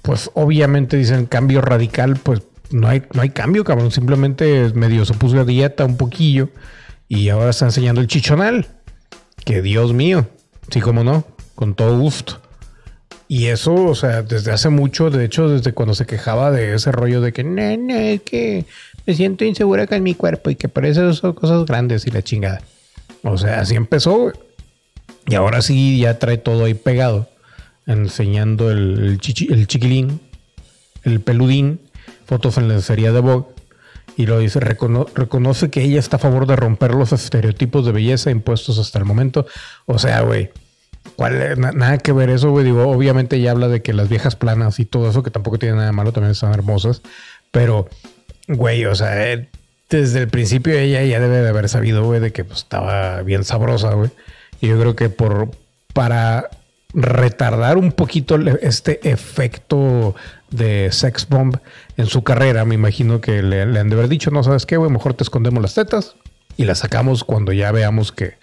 pues 0.01 0.29
obviamente 0.33 0.97
dicen 0.97 1.25
cambio 1.25 1.61
radical, 1.61 2.17
pues 2.21 2.41
no 2.69 2.89
hay, 2.89 3.03
no 3.13 3.21
hay 3.21 3.29
cambio, 3.29 3.63
cabrón. 3.63 3.91
Simplemente 3.91 4.73
medio 4.73 5.05
se 5.05 5.13
puso 5.13 5.39
a 5.39 5.45
dieta 5.45 5.85
un 5.85 5.95
poquillo 5.95 6.49
y 7.07 7.29
ahora 7.29 7.51
está 7.51 7.63
enseñando 7.63 8.01
el 8.01 8.07
chichonal. 8.07 8.67
Que 9.45 9.61
Dios 9.61 9.93
mío, 9.93 10.27
sí, 10.69 10.81
como 10.81 11.03
no, 11.03 11.25
con 11.55 11.75
todo 11.75 11.97
gusto. 11.97 12.41
Y 13.27 13.47
eso, 13.47 13.73
o 13.73 13.95
sea, 13.95 14.23
desde 14.23 14.51
hace 14.51 14.69
mucho, 14.69 15.09
de 15.09 15.23
hecho, 15.23 15.47
desde 15.47 15.71
cuando 15.71 15.93
se 15.95 16.05
quejaba 16.05 16.51
de 16.51 16.75
ese 16.75 16.91
rollo 16.91 17.21
de 17.21 17.31
que, 17.31 17.43
no, 17.45 17.61
es 17.93 18.21
que 18.23 18.65
me 19.05 19.13
siento 19.13 19.45
insegura 19.45 19.87
con 19.87 20.03
mi 20.03 20.15
cuerpo 20.15 20.49
y 20.49 20.55
que 20.55 20.67
por 20.67 20.85
eso 20.85 21.13
son 21.13 21.33
cosas 21.33 21.65
grandes 21.65 22.05
y 22.05 22.11
la 22.11 22.21
chingada. 22.21 22.61
O 23.23 23.37
sea, 23.37 23.61
así 23.61 23.75
empezó. 23.75 24.33
Y 25.27 25.35
ahora 25.35 25.61
sí 25.61 25.99
ya 25.99 26.19
trae 26.19 26.37
todo 26.37 26.65
ahí 26.65 26.73
pegado, 26.73 27.29
enseñando 27.85 28.69
el 28.69 29.17
chiquilín, 29.19 30.19
el 31.03 31.21
peludín, 31.21 31.79
fotos 32.25 32.57
en 32.57 32.67
la 32.67 32.73
lencería 32.73 33.11
de 33.11 33.21
Vogue. 33.21 33.47
Y 34.17 34.25
lo 34.25 34.39
dice, 34.39 34.59
recono- 34.59 35.07
reconoce 35.15 35.69
que 35.69 35.81
ella 35.83 35.99
está 35.99 36.17
a 36.17 36.19
favor 36.19 36.45
de 36.45 36.55
romper 36.55 36.93
los 36.93 37.11
estereotipos 37.13 37.85
de 37.85 37.91
belleza 37.91 38.29
impuestos 38.31 38.77
hasta 38.77 38.99
el 38.99 39.05
momento. 39.05 39.45
O 39.85 39.97
sea, 39.99 40.21
güey, 40.21 40.49
¿cuál- 41.15 41.59
na- 41.59 41.71
nada 41.71 41.97
que 41.97 42.11
ver 42.11 42.29
eso, 42.29 42.51
güey. 42.51 42.65
Digo, 42.65 42.87
obviamente 42.89 43.37
ella 43.37 43.51
habla 43.51 43.67
de 43.67 43.81
que 43.81 43.93
las 43.93 44.09
viejas 44.09 44.35
planas 44.35 44.79
y 44.79 44.85
todo 44.85 45.09
eso, 45.09 45.23
que 45.23 45.31
tampoco 45.31 45.57
tiene 45.59 45.75
nada 45.77 45.91
malo, 45.91 46.11
también 46.11 46.31
están 46.31 46.53
hermosas. 46.53 47.01
Pero, 47.51 47.87
güey, 48.47 48.85
o 48.85 48.95
sea, 48.95 49.31
eh, 49.31 49.47
desde 49.89 50.19
el 50.19 50.27
principio 50.29 50.73
ella 50.73 51.03
ya 51.03 51.19
debe 51.19 51.37
de 51.41 51.49
haber 51.49 51.67
sabido, 51.69 52.03
güey, 52.05 52.19
de 52.19 52.31
que 52.31 52.43
pues, 52.43 52.59
estaba 52.59 53.21
bien 53.23 53.43
sabrosa, 53.43 53.93
güey. 53.93 54.09
Y 54.61 54.67
yo 54.67 54.79
creo 54.79 54.95
que 54.95 55.09
por 55.09 55.51
para 55.93 56.49
retardar 56.93 57.77
un 57.77 57.91
poquito 57.93 58.35
este 58.61 59.09
efecto 59.09 60.15
de 60.51 60.91
sex 60.91 61.27
bomb 61.27 61.57
en 61.97 62.05
su 62.05 62.23
carrera, 62.23 62.65
me 62.65 62.75
imagino 62.75 63.21
que 63.21 63.41
le, 63.41 63.61
han 63.61 63.89
de 63.89 63.95
haber 63.95 64.09
dicho, 64.09 64.31
no 64.31 64.43
sabes 64.43 64.65
qué, 64.65 64.77
güey, 64.77 64.91
mejor 64.91 65.13
te 65.13 65.23
escondemos 65.23 65.61
las 65.61 65.73
tetas 65.73 66.15
y 66.57 66.65
las 66.65 66.79
sacamos 66.79 67.23
cuando 67.23 67.53
ya 67.53 67.71
veamos 67.71 68.11
que, 68.11 68.35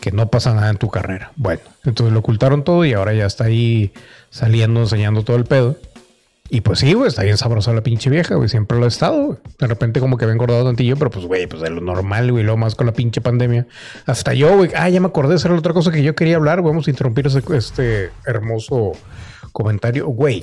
que 0.00 0.12
no 0.12 0.30
pasa 0.30 0.54
nada 0.54 0.70
en 0.70 0.76
tu 0.76 0.88
carrera. 0.90 1.32
Bueno, 1.36 1.62
entonces 1.84 2.12
lo 2.12 2.20
ocultaron 2.20 2.64
todo 2.64 2.84
y 2.84 2.92
ahora 2.92 3.14
ya 3.14 3.26
está 3.26 3.44
ahí 3.44 3.92
saliendo, 4.30 4.80
enseñando 4.80 5.24
todo 5.24 5.36
el 5.36 5.44
pedo. 5.44 5.76
Y 6.50 6.62
pues 6.62 6.78
sí, 6.78 6.94
güey, 6.94 7.08
está 7.08 7.24
bien 7.24 7.36
sabrosa 7.36 7.74
la 7.74 7.82
pinche 7.82 8.08
vieja, 8.08 8.34
güey. 8.34 8.48
Siempre 8.48 8.78
lo 8.78 8.86
ha 8.86 8.88
estado, 8.88 9.26
güey. 9.26 9.38
De 9.58 9.66
repente 9.66 10.00
como 10.00 10.16
que 10.16 10.24
había 10.24 10.32
engordado 10.32 10.64
tantillo, 10.64 10.96
pero 10.96 11.10
pues, 11.10 11.26
güey, 11.26 11.46
pues 11.46 11.60
de 11.60 11.68
lo 11.68 11.82
normal, 11.82 12.32
güey. 12.32 12.42
Luego 12.42 12.56
más 12.56 12.74
con 12.74 12.86
la 12.86 12.94
pinche 12.94 13.20
pandemia. 13.20 13.66
Hasta 14.06 14.32
yo, 14.32 14.56
güey. 14.56 14.70
Ah, 14.74 14.88
ya 14.88 14.98
me 14.98 15.08
acordé. 15.08 15.34
Era 15.34 15.52
la 15.52 15.58
otra 15.58 15.74
cosa 15.74 15.92
que 15.92 16.02
yo 16.02 16.14
quería 16.14 16.36
hablar. 16.36 16.62
Vamos 16.62 16.86
a 16.86 16.90
interrumpir 16.90 17.26
este 17.26 18.10
hermoso 18.24 18.92
comentario. 19.52 20.06
Güey, 20.08 20.42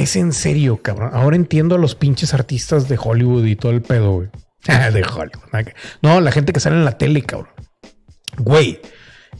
Es 0.00 0.16
en 0.16 0.32
serio, 0.32 0.80
cabrón. 0.80 1.10
Ahora 1.12 1.36
entiendo 1.36 1.74
a 1.74 1.78
los 1.78 1.94
pinches 1.94 2.32
artistas 2.32 2.88
de 2.88 2.98
Hollywood 2.98 3.44
y 3.44 3.54
todo 3.54 3.72
el 3.72 3.82
pedo, 3.82 4.12
güey. 4.12 4.28
de 4.66 5.02
Hollywood. 5.02 5.74
No, 6.00 6.22
la 6.22 6.32
gente 6.32 6.54
que 6.54 6.60
sale 6.60 6.76
en 6.76 6.86
la 6.86 6.96
tele, 6.96 7.20
cabrón. 7.20 7.52
Güey, 8.38 8.80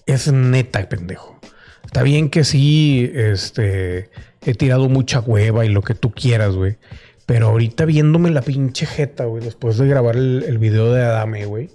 es 0.05 0.31
neta, 0.31 0.87
pendejo. 0.87 1.41
Está 1.87 2.03
bien 2.03 2.29
que 2.29 2.45
sí, 2.45 3.11
este, 3.15 4.11
he 4.45 4.53
tirado 4.53 4.91
mucha 4.91 5.21
hueva 5.21 5.65
y 5.65 5.71
lo 5.71 5.81
que 5.81 5.95
tú 5.95 6.11
quieras, 6.11 6.55
güey. 6.57 6.77
Pero 7.25 7.49
ahorita 7.49 7.87
viéndome 7.87 8.29
la 8.29 8.43
pinche 8.43 8.85
jeta, 8.85 9.25
güey, 9.25 9.43
después 9.43 9.79
de 9.79 9.89
grabar 9.89 10.17
el, 10.17 10.45
el 10.47 10.59
video 10.59 10.93
de 10.93 11.03
Adame, 11.03 11.47
güey. 11.47 11.71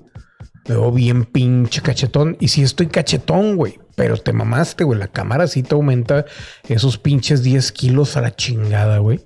Me 0.68 0.76
veo 0.76 0.92
bien 0.92 1.26
pinche 1.26 1.82
cachetón. 1.82 2.38
Y 2.40 2.48
sí 2.48 2.62
estoy 2.64 2.88
cachetón, 2.88 3.56
güey. 3.56 3.80
Pero 3.96 4.18
te 4.18 4.34
mamaste, 4.34 4.84
güey. 4.84 5.00
La 5.00 5.08
cámara 5.08 5.48
sí 5.48 5.64
te 5.64 5.76
aumenta 5.76 6.26
esos 6.68 6.98
pinches 6.98 7.44
10 7.44 7.72
kilos 7.72 8.18
a 8.18 8.22
la 8.22 8.36
chingada, 8.36 8.98
güey. 8.98 9.22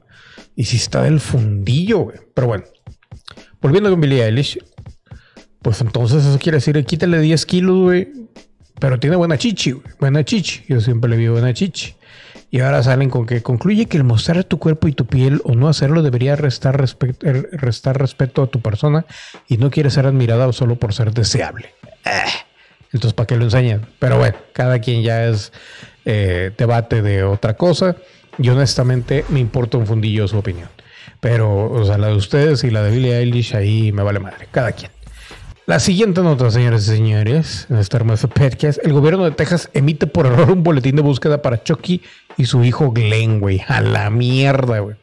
Y 0.55 0.65
sí 0.65 0.77
está 0.77 1.03
del 1.03 1.19
fundillo, 1.19 1.99
güey. 1.99 2.17
Pero 2.33 2.47
bueno. 2.47 2.65
Volviendo 3.61 3.89
con 3.89 4.01
Billie 4.01 4.23
Eilish. 4.23 4.59
Pues 5.61 5.81
entonces 5.81 6.25
eso 6.25 6.39
quiere 6.39 6.57
decir, 6.57 6.83
quítale 6.85 7.19
10 7.19 7.45
kilos, 7.45 7.77
güey. 7.77 8.07
Pero 8.79 8.99
tiene 8.99 9.15
buena 9.15 9.37
chichi, 9.37 9.71
güey. 9.71 9.85
Buena 9.99 10.23
chichi. 10.23 10.63
Yo 10.67 10.79
siempre 10.81 11.09
le 11.09 11.17
vi 11.17 11.27
buena 11.27 11.53
chichi. 11.53 11.95
Y 12.51 12.61
ahora 12.61 12.81
salen 12.81 13.09
con 13.09 13.25
que 13.27 13.43
concluye 13.43 13.85
que 13.85 13.97
el 13.97 14.03
mostrar 14.03 14.43
tu 14.43 14.57
cuerpo 14.57 14.87
y 14.87 14.93
tu 14.93 15.05
piel 15.05 15.39
o 15.43 15.53
no 15.53 15.67
hacerlo 15.67 16.01
debería 16.01 16.35
restar, 16.35 16.81
respe- 16.81 17.15
er, 17.23 17.47
restar 17.51 17.99
respeto 17.99 18.41
a 18.41 18.47
tu 18.47 18.59
persona 18.61 19.05
y 19.47 19.57
no 19.57 19.69
quiere 19.69 19.89
ser 19.91 20.07
admirada 20.07 20.51
solo 20.51 20.75
por 20.77 20.93
ser 20.93 21.13
deseable. 21.13 21.73
Eh, 22.05 22.09
Entonces, 22.91 23.13
¿para 23.13 23.27
qué 23.27 23.35
lo 23.35 23.43
enseñan? 23.43 23.85
Pero 23.99 24.17
bueno, 24.17 24.35
cada 24.53 24.79
quien 24.79 25.03
ya 25.03 25.25
es 25.25 25.51
eh, 26.05 26.51
debate 26.57 27.01
de 27.03 27.23
otra 27.23 27.53
cosa. 27.55 27.95
Y 28.39 28.49
honestamente 28.49 29.25
me 29.29 29.39
importa 29.39 29.77
un 29.77 29.85
fundillo 29.85 30.27
su 30.27 30.37
opinión. 30.37 30.69
Pero, 31.19 31.69
o 31.69 31.85
sea, 31.85 31.97
la 31.97 32.07
de 32.07 32.15
ustedes 32.15 32.63
y 32.63 32.71
la 32.71 32.81
de 32.81 32.91
Billie 32.91 33.17
Eilish 33.17 33.53
ahí 33.55 33.91
me 33.91 34.01
vale 34.01 34.19
madre. 34.19 34.47
Cada 34.49 34.71
quien. 34.71 34.91
La 35.69 35.79
siguiente 35.79 36.23
nota, 36.23 36.49
señores 36.49 36.87
y 36.87 36.95
señores, 36.95 37.67
en 37.69 37.77
este 37.77 37.95
hermoso 37.95 38.27
podcast, 38.27 38.83
el 38.83 38.91
gobierno 38.91 39.23
de 39.23 39.29
Texas 39.29 39.69
emite 39.75 40.07
por 40.07 40.25
error 40.25 40.49
un 40.49 40.63
boletín 40.63 40.95
de 40.95 41.03
búsqueda 41.03 41.43
para 41.43 41.63
Chucky 41.63 42.01
y 42.37 42.45
su 42.45 42.63
hijo 42.63 42.89
Glenn, 42.91 43.39
güey. 43.39 43.61
A 43.67 43.79
la 43.79 44.09
mierda, 44.09 44.79
güey. 44.79 44.95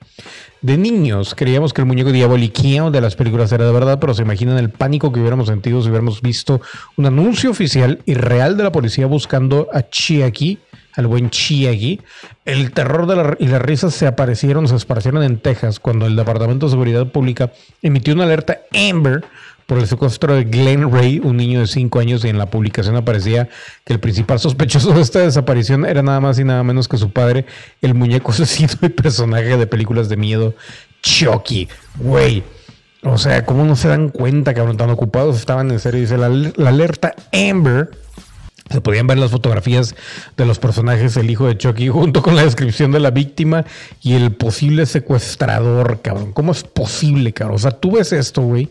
De 0.63 0.77
niños 0.77 1.37
creíamos 1.37 1.73
que 1.73 1.83
el 1.83 1.87
muñeco 1.87 2.11
diaboliqueo 2.11 2.91
de 2.91 3.01
las 3.01 3.15
películas 3.15 3.53
era 3.53 3.65
de 3.65 3.73
verdad, 3.73 4.01
pero 4.01 4.13
se 4.13 4.23
imaginan 4.23 4.59
el 4.59 4.71
pánico 4.71 5.13
que 5.13 5.21
hubiéramos 5.21 5.47
sentido 5.47 5.81
si 5.83 5.89
hubiéramos 5.89 6.21
visto 6.21 6.61
un 6.97 7.07
anuncio 7.07 7.49
oficial 7.53 8.01
y 8.05 8.15
real 8.15 8.57
de 8.57 8.65
la 8.65 8.73
policía 8.73 9.07
buscando 9.07 9.69
a 9.73 9.89
Chiaki, 9.89 10.59
al 10.97 11.07
buen 11.07 11.31
Chiaki. 11.31 12.01
El 12.45 12.73
terror 12.73 13.07
de 13.07 13.15
la- 13.15 13.37
y 13.39 13.47
las 13.47 13.63
risas 13.63 13.95
se 13.95 14.09
aparecieron, 14.09 14.67
se 14.67 14.75
esparcieron 14.75 15.23
en 15.23 15.39
Texas 15.39 15.79
cuando 15.79 16.07
el 16.07 16.17
Departamento 16.17 16.67
de 16.67 16.71
Seguridad 16.71 17.07
Pública 17.07 17.53
emitió 17.83 18.15
una 18.15 18.25
alerta 18.25 18.63
Amber 18.91 19.23
por 19.67 19.79
el 19.79 19.87
secuestro 19.89 20.35
de 20.35 20.45
Glenn 20.45 20.93
Ray, 20.93 21.21
un 21.23 21.37
niño 21.37 21.61
de 21.61 21.67
5 21.67 21.99
años, 21.99 22.25
y 22.25 22.29
en 22.29 22.39
la 22.39 22.47
publicación 22.47 22.97
aparecía 22.97 23.49
que 23.85 23.93
el 23.93 24.01
principal 24.01 24.39
sospechoso 24.39 24.93
de 24.93 25.01
esta 25.01 25.19
desaparición 25.19 25.85
era 25.85 26.03
nada 26.03 26.21
más 26.21 26.39
y 26.39 26.45
nada 26.45 26.63
menos 26.63 26.87
que 26.87 26.97
su 26.97 27.11
padre, 27.11 27.47
el 27.83 27.95
muñeco 27.95 28.31
asesino 28.33 28.73
y 28.83 28.89
personaje 28.89 29.57
de 29.57 29.67
películas 29.67 30.09
de 30.09 30.17
miedo, 30.17 30.55
Chucky. 31.03 31.69
Güey. 31.99 32.45
O 33.03 33.19
sea, 33.19 33.45
¿cómo 33.45 33.65
no 33.65 33.77
se 33.77 33.89
dan 33.89 34.09
cuenta, 34.09 34.55
cabrón? 34.55 34.77
Tan 34.77 34.91
ocupados 34.91 35.37
estaban 35.37 35.71
en 35.71 35.79
serio. 35.79 36.01
Dice 36.01 36.17
la, 36.17 36.29
la 36.29 36.71
alerta 36.71 37.15
Amber. 37.33 37.91
Se 38.71 38.81
podían 38.81 39.07
ver 39.07 39.19
las 39.19 39.31
fotografías 39.31 39.95
de 40.37 40.45
los 40.45 40.59
personajes, 40.59 41.17
el 41.17 41.31
hijo 41.31 41.47
de 41.47 41.57
Chucky, 41.57 41.89
junto 41.93 42.23
con 42.23 42.35
la 42.35 42.43
descripción 42.43 42.91
de 42.91 42.99
la 42.99 43.11
víctima 43.11 43.65
y 44.03 44.15
el 44.15 44.33
posible 44.33 44.87
secuestrador, 44.87 46.01
cabrón. 46.03 46.33
¿Cómo 46.33 46.51
es 46.51 46.65
posible, 46.65 47.33
cabrón? 47.33 47.57
O 47.57 47.59
sea, 47.61 47.71
tú 47.71 47.93
ves 47.93 48.13
esto, 48.13 48.43
güey, 48.43 48.69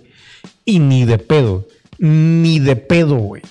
y 0.65 0.79
ni 0.79 1.05
de 1.05 1.17
pedo, 1.19 1.67
ni 1.99 2.59
de 2.59 2.75
pedo, 2.75 3.15
güey. 3.15 3.41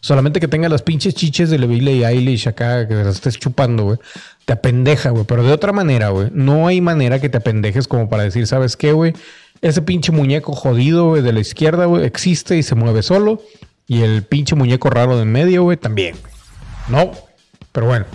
Solamente 0.00 0.38
que 0.38 0.48
tenga 0.48 0.68
las 0.68 0.82
pinches 0.82 1.14
chiches 1.14 1.50
de 1.50 1.58
Billie 1.58 2.06
Eilish 2.06 2.48
acá, 2.48 2.86
que 2.86 2.94
las 2.94 3.16
estés 3.16 3.36
chupando, 3.36 3.84
güey. 3.84 3.98
Te 4.44 4.52
apendeja, 4.52 5.10
güey. 5.10 5.24
Pero 5.24 5.42
de 5.42 5.52
otra 5.52 5.72
manera, 5.72 6.10
güey. 6.10 6.28
No 6.32 6.68
hay 6.68 6.80
manera 6.80 7.20
que 7.20 7.28
te 7.28 7.38
apendejes 7.38 7.88
como 7.88 8.08
para 8.08 8.22
decir, 8.22 8.46
¿sabes 8.46 8.76
qué, 8.76 8.92
güey? 8.92 9.12
Ese 9.60 9.82
pinche 9.82 10.12
muñeco 10.12 10.54
jodido, 10.54 11.08
güey, 11.08 11.22
de 11.22 11.32
la 11.32 11.40
izquierda, 11.40 11.86
güey, 11.86 12.04
existe 12.04 12.56
y 12.56 12.62
se 12.62 12.76
mueve 12.76 13.02
solo. 13.02 13.42
Y 13.88 14.02
el 14.02 14.22
pinche 14.22 14.54
muñeco 14.54 14.88
raro 14.88 15.16
de 15.16 15.22
en 15.22 15.32
medio, 15.32 15.64
güey, 15.64 15.76
también. 15.76 16.14
No, 16.88 17.10
pero 17.72 17.86
bueno. 17.86 18.06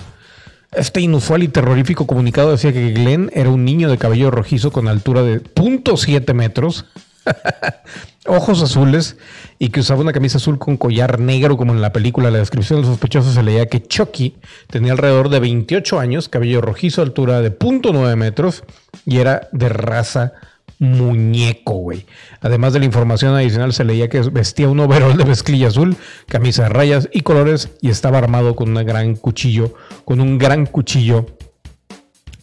Este 0.71 1.01
inusual 1.01 1.43
y 1.43 1.49
terrorífico 1.49 2.07
comunicado 2.07 2.51
decía 2.51 2.73
que 2.73 2.91
Glenn 2.91 3.29
era 3.33 3.49
un 3.49 3.63
niño 3.63 3.89
de 3.89 3.97
cabello 3.97 4.31
rojizo 4.31 4.71
con 4.71 4.87
altura 4.87 5.21
de 5.21 5.43
0.7 5.43 6.33
metros, 6.33 6.85
ojos 8.25 8.61
azules 8.61 9.17
y 9.59 9.69
que 9.69 9.81
usaba 9.81 10.01
una 10.01 10.13
camisa 10.13 10.37
azul 10.37 10.57
con 10.57 10.77
collar 10.77 11.19
negro 11.19 11.57
como 11.57 11.73
en 11.73 11.81
la 11.81 11.91
película. 11.91 12.31
La 12.31 12.39
descripción 12.39 12.79
del 12.79 12.89
sospechoso 12.89 13.31
se 13.31 13.43
leía 13.43 13.67
que 13.67 13.81
Chucky 13.81 14.35
tenía 14.67 14.93
alrededor 14.93 15.29
de 15.29 15.39
28 15.39 15.99
años, 15.99 16.29
cabello 16.29 16.61
rojizo, 16.61 17.01
altura 17.01 17.41
de 17.41 17.57
0.9 17.57 18.15
metros 18.15 18.63
y 19.05 19.17
era 19.17 19.49
de 19.51 19.69
raza 19.69 20.33
muñeco, 20.79 21.75
güey. 21.75 22.05
Además 22.41 22.73
de 22.73 22.79
la 22.79 22.85
información 22.85 23.35
adicional, 23.35 23.73
se 23.73 23.83
leía 23.83 24.09
que 24.09 24.21
vestía 24.21 24.69
un 24.69 24.79
overol 24.79 25.17
de 25.17 25.25
mezclilla 25.25 25.67
azul, 25.67 25.95
camisa 26.27 26.63
de 26.63 26.69
rayas 26.69 27.09
y 27.11 27.21
colores 27.21 27.69
y 27.81 27.89
estaba 27.89 28.17
armado 28.17 28.55
con 28.55 28.75
un 28.75 28.85
gran 28.85 29.15
cuchillo, 29.15 29.73
con 30.05 30.19
un 30.19 30.37
gran 30.37 30.65
cuchillo 30.65 31.25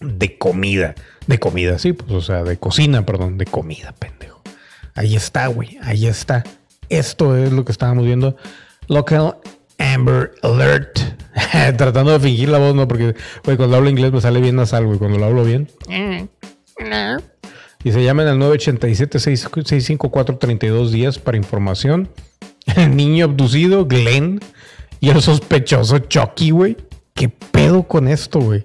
de 0.01 0.38
comida. 0.38 0.95
De 1.27 1.38
comida, 1.38 1.79
sí, 1.79 1.93
pues, 1.93 2.11
o 2.11 2.21
sea, 2.21 2.43
de 2.43 2.57
cocina, 2.57 3.05
perdón, 3.05 3.38
de 3.38 3.45
comida, 3.45 3.95
pendejo. 3.99 4.30
Ahí 4.94 5.16
está, 5.16 5.48
güey, 5.48 5.79
ahí 5.83 6.07
está. 6.07 6.44
Esto 6.88 7.37
es 7.37 7.53
lo 7.53 7.64
que 7.64 7.72
estábamos 7.72 8.05
viendo. 8.05 8.37
Local 8.88 9.37
Amber 9.79 10.33
Alert. 10.42 10.98
Tratando 11.76 12.12
de 12.12 12.20
fingir 12.20 12.48
la 12.48 12.59
voz, 12.59 12.74
no, 12.74 12.88
porque, 12.88 13.14
güey, 13.44 13.57
cuando 13.57 13.76
hablo 13.76 13.88
inglés 13.88 14.12
me 14.12 14.20
sale 14.20 14.40
bien 14.40 14.57
nasal, 14.57 14.85
güey, 14.87 14.98
cuando 14.98 15.18
lo 15.18 15.26
hablo 15.26 15.44
bien. 15.44 15.68
Y 17.83 17.92
se 17.92 18.05
llaman 18.05 18.29
al 18.29 18.38
987-654-32 18.38 20.90
días 20.90 21.18
para 21.18 21.38
información. 21.38 22.11
El 22.76 22.94
niño 22.96 23.24
abducido, 23.24 23.87
Glenn. 23.87 24.40
Y 25.00 25.09
el 25.09 25.22
sospechoso, 25.22 25.98
Chucky, 26.00 26.50
güey. 26.50 26.76
¿Qué 27.14 27.29
pedo 27.29 27.85
con 27.85 28.09
esto, 28.09 28.40
güey? 28.40 28.64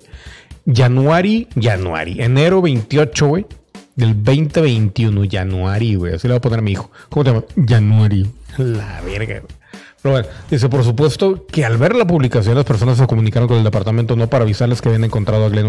Januari, 1.59 2.17
enero 2.19 2.61
28, 2.61 3.27
güey. 3.27 3.45
Del 3.95 4.23
2021, 4.23 5.23
Januari, 5.31 5.95
güey. 5.95 6.15
Así 6.15 6.27
le 6.27 6.34
voy 6.34 6.38
a 6.38 6.41
poner 6.41 6.60
a 6.60 6.62
mi 6.62 6.71
hijo. 6.73 6.91
¿Cómo 7.10 7.23
te 7.23 7.31
llamas? 7.31 7.45
Januari. 7.67 8.29
La 8.58 9.01
verga, 9.01 9.39
güey. 9.39 9.65
Pero 10.05 10.13
bueno, 10.13 10.27
dice, 10.51 10.69
por 10.69 10.84
supuesto 10.84 11.47
que 11.47 11.65
al 11.65 11.77
ver 11.77 11.95
la 11.95 12.05
publicación 12.05 12.53
las 12.53 12.63
personas 12.63 12.99
se 12.99 13.08
comunicaron 13.08 13.47
con 13.47 13.58
el 13.58 13.63
departamento 13.63 14.15
no 14.15 14.29
para 14.29 14.43
avisarles 14.43 14.79
que 14.79 14.89
habían 14.89 15.03
encontrado 15.03 15.43
a 15.45 15.49
Glenn 15.49 15.67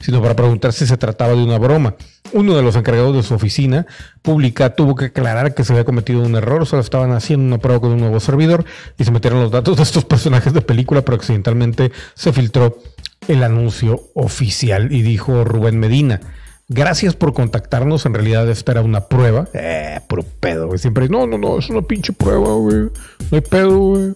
sino 0.00 0.22
para 0.22 0.36
preguntar 0.36 0.72
si 0.72 0.86
se 0.86 0.96
trataba 0.96 1.32
de 1.32 1.42
una 1.42 1.58
broma. 1.58 1.96
Uno 2.32 2.54
de 2.54 2.62
los 2.62 2.76
encargados 2.76 3.16
de 3.16 3.24
su 3.24 3.34
oficina 3.34 3.84
pública 4.22 4.76
tuvo 4.76 4.94
que 4.94 5.06
aclarar 5.06 5.54
que 5.56 5.64
se 5.64 5.72
había 5.72 5.84
cometido 5.84 6.22
un 6.22 6.36
error, 6.36 6.66
solo 6.66 6.82
estaban 6.82 7.10
haciendo 7.10 7.46
una 7.46 7.58
prueba 7.58 7.80
con 7.80 7.90
un 7.90 7.98
nuevo 7.98 8.20
servidor 8.20 8.64
y 8.96 9.02
se 9.02 9.10
metieron 9.10 9.40
los 9.40 9.50
datos 9.50 9.76
de 9.76 9.82
estos 9.82 10.04
personajes 10.04 10.52
de 10.52 10.60
película, 10.60 11.02
pero 11.02 11.16
accidentalmente 11.16 11.90
se 12.14 12.32
filtró 12.32 12.78
el 13.26 13.42
anuncio 13.42 14.02
oficial 14.14 14.92
y 14.92 15.02
dijo 15.02 15.42
Rubén 15.42 15.80
Medina. 15.80 16.20
Gracias 16.68 17.14
por 17.16 17.32
contactarnos. 17.32 18.04
En 18.04 18.12
realidad, 18.14 18.48
esta 18.50 18.72
era 18.72 18.82
una 18.82 19.00
prueba. 19.08 19.48
Eh, 19.54 20.00
puro 20.06 20.22
pedo, 20.40 20.66
güey. 20.66 20.78
Siempre, 20.78 21.08
no, 21.08 21.26
no, 21.26 21.38
no, 21.38 21.58
es 21.58 21.70
una 21.70 21.80
pinche 21.82 22.12
prueba, 22.12 22.52
güey. 22.52 22.76
No 22.76 22.90
hay 23.32 23.40
pedo, 23.40 23.78
güey. 23.78 24.12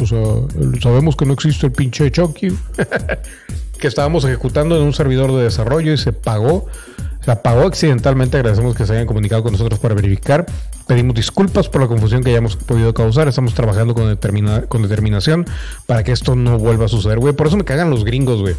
O 0.00 0.06
sea, 0.06 0.80
sabemos 0.80 1.16
que 1.16 1.26
no 1.26 1.32
existe 1.32 1.66
el 1.66 1.72
pinche 1.72 2.10
Chucky. 2.12 2.56
que 3.80 3.88
estábamos 3.88 4.24
ejecutando 4.24 4.76
en 4.76 4.82
un 4.84 4.92
servidor 4.94 5.32
de 5.32 5.42
desarrollo 5.44 5.92
y 5.92 5.98
se 5.98 6.12
pagó. 6.12 6.66
Se 7.24 7.32
apagó 7.32 7.62
accidentalmente. 7.62 8.36
Agradecemos 8.36 8.76
que 8.76 8.86
se 8.86 8.92
hayan 8.92 9.06
comunicado 9.06 9.42
con 9.42 9.50
nosotros 9.52 9.80
para 9.80 9.96
verificar. 9.96 10.46
Pedimos 10.86 11.16
disculpas 11.16 11.68
por 11.68 11.80
la 11.82 11.88
confusión 11.88 12.22
que 12.22 12.30
hayamos 12.30 12.54
podido 12.56 12.94
causar. 12.94 13.26
Estamos 13.26 13.54
trabajando 13.54 13.94
con, 13.94 14.08
determina- 14.08 14.62
con 14.68 14.82
determinación 14.82 15.44
para 15.86 16.04
que 16.04 16.12
esto 16.12 16.36
no 16.36 16.58
vuelva 16.58 16.84
a 16.84 16.88
suceder, 16.88 17.18
güey. 17.18 17.34
Por 17.34 17.48
eso 17.48 17.56
me 17.56 17.64
cagan 17.64 17.90
los 17.90 18.04
gringos, 18.04 18.40
güey 18.40 18.54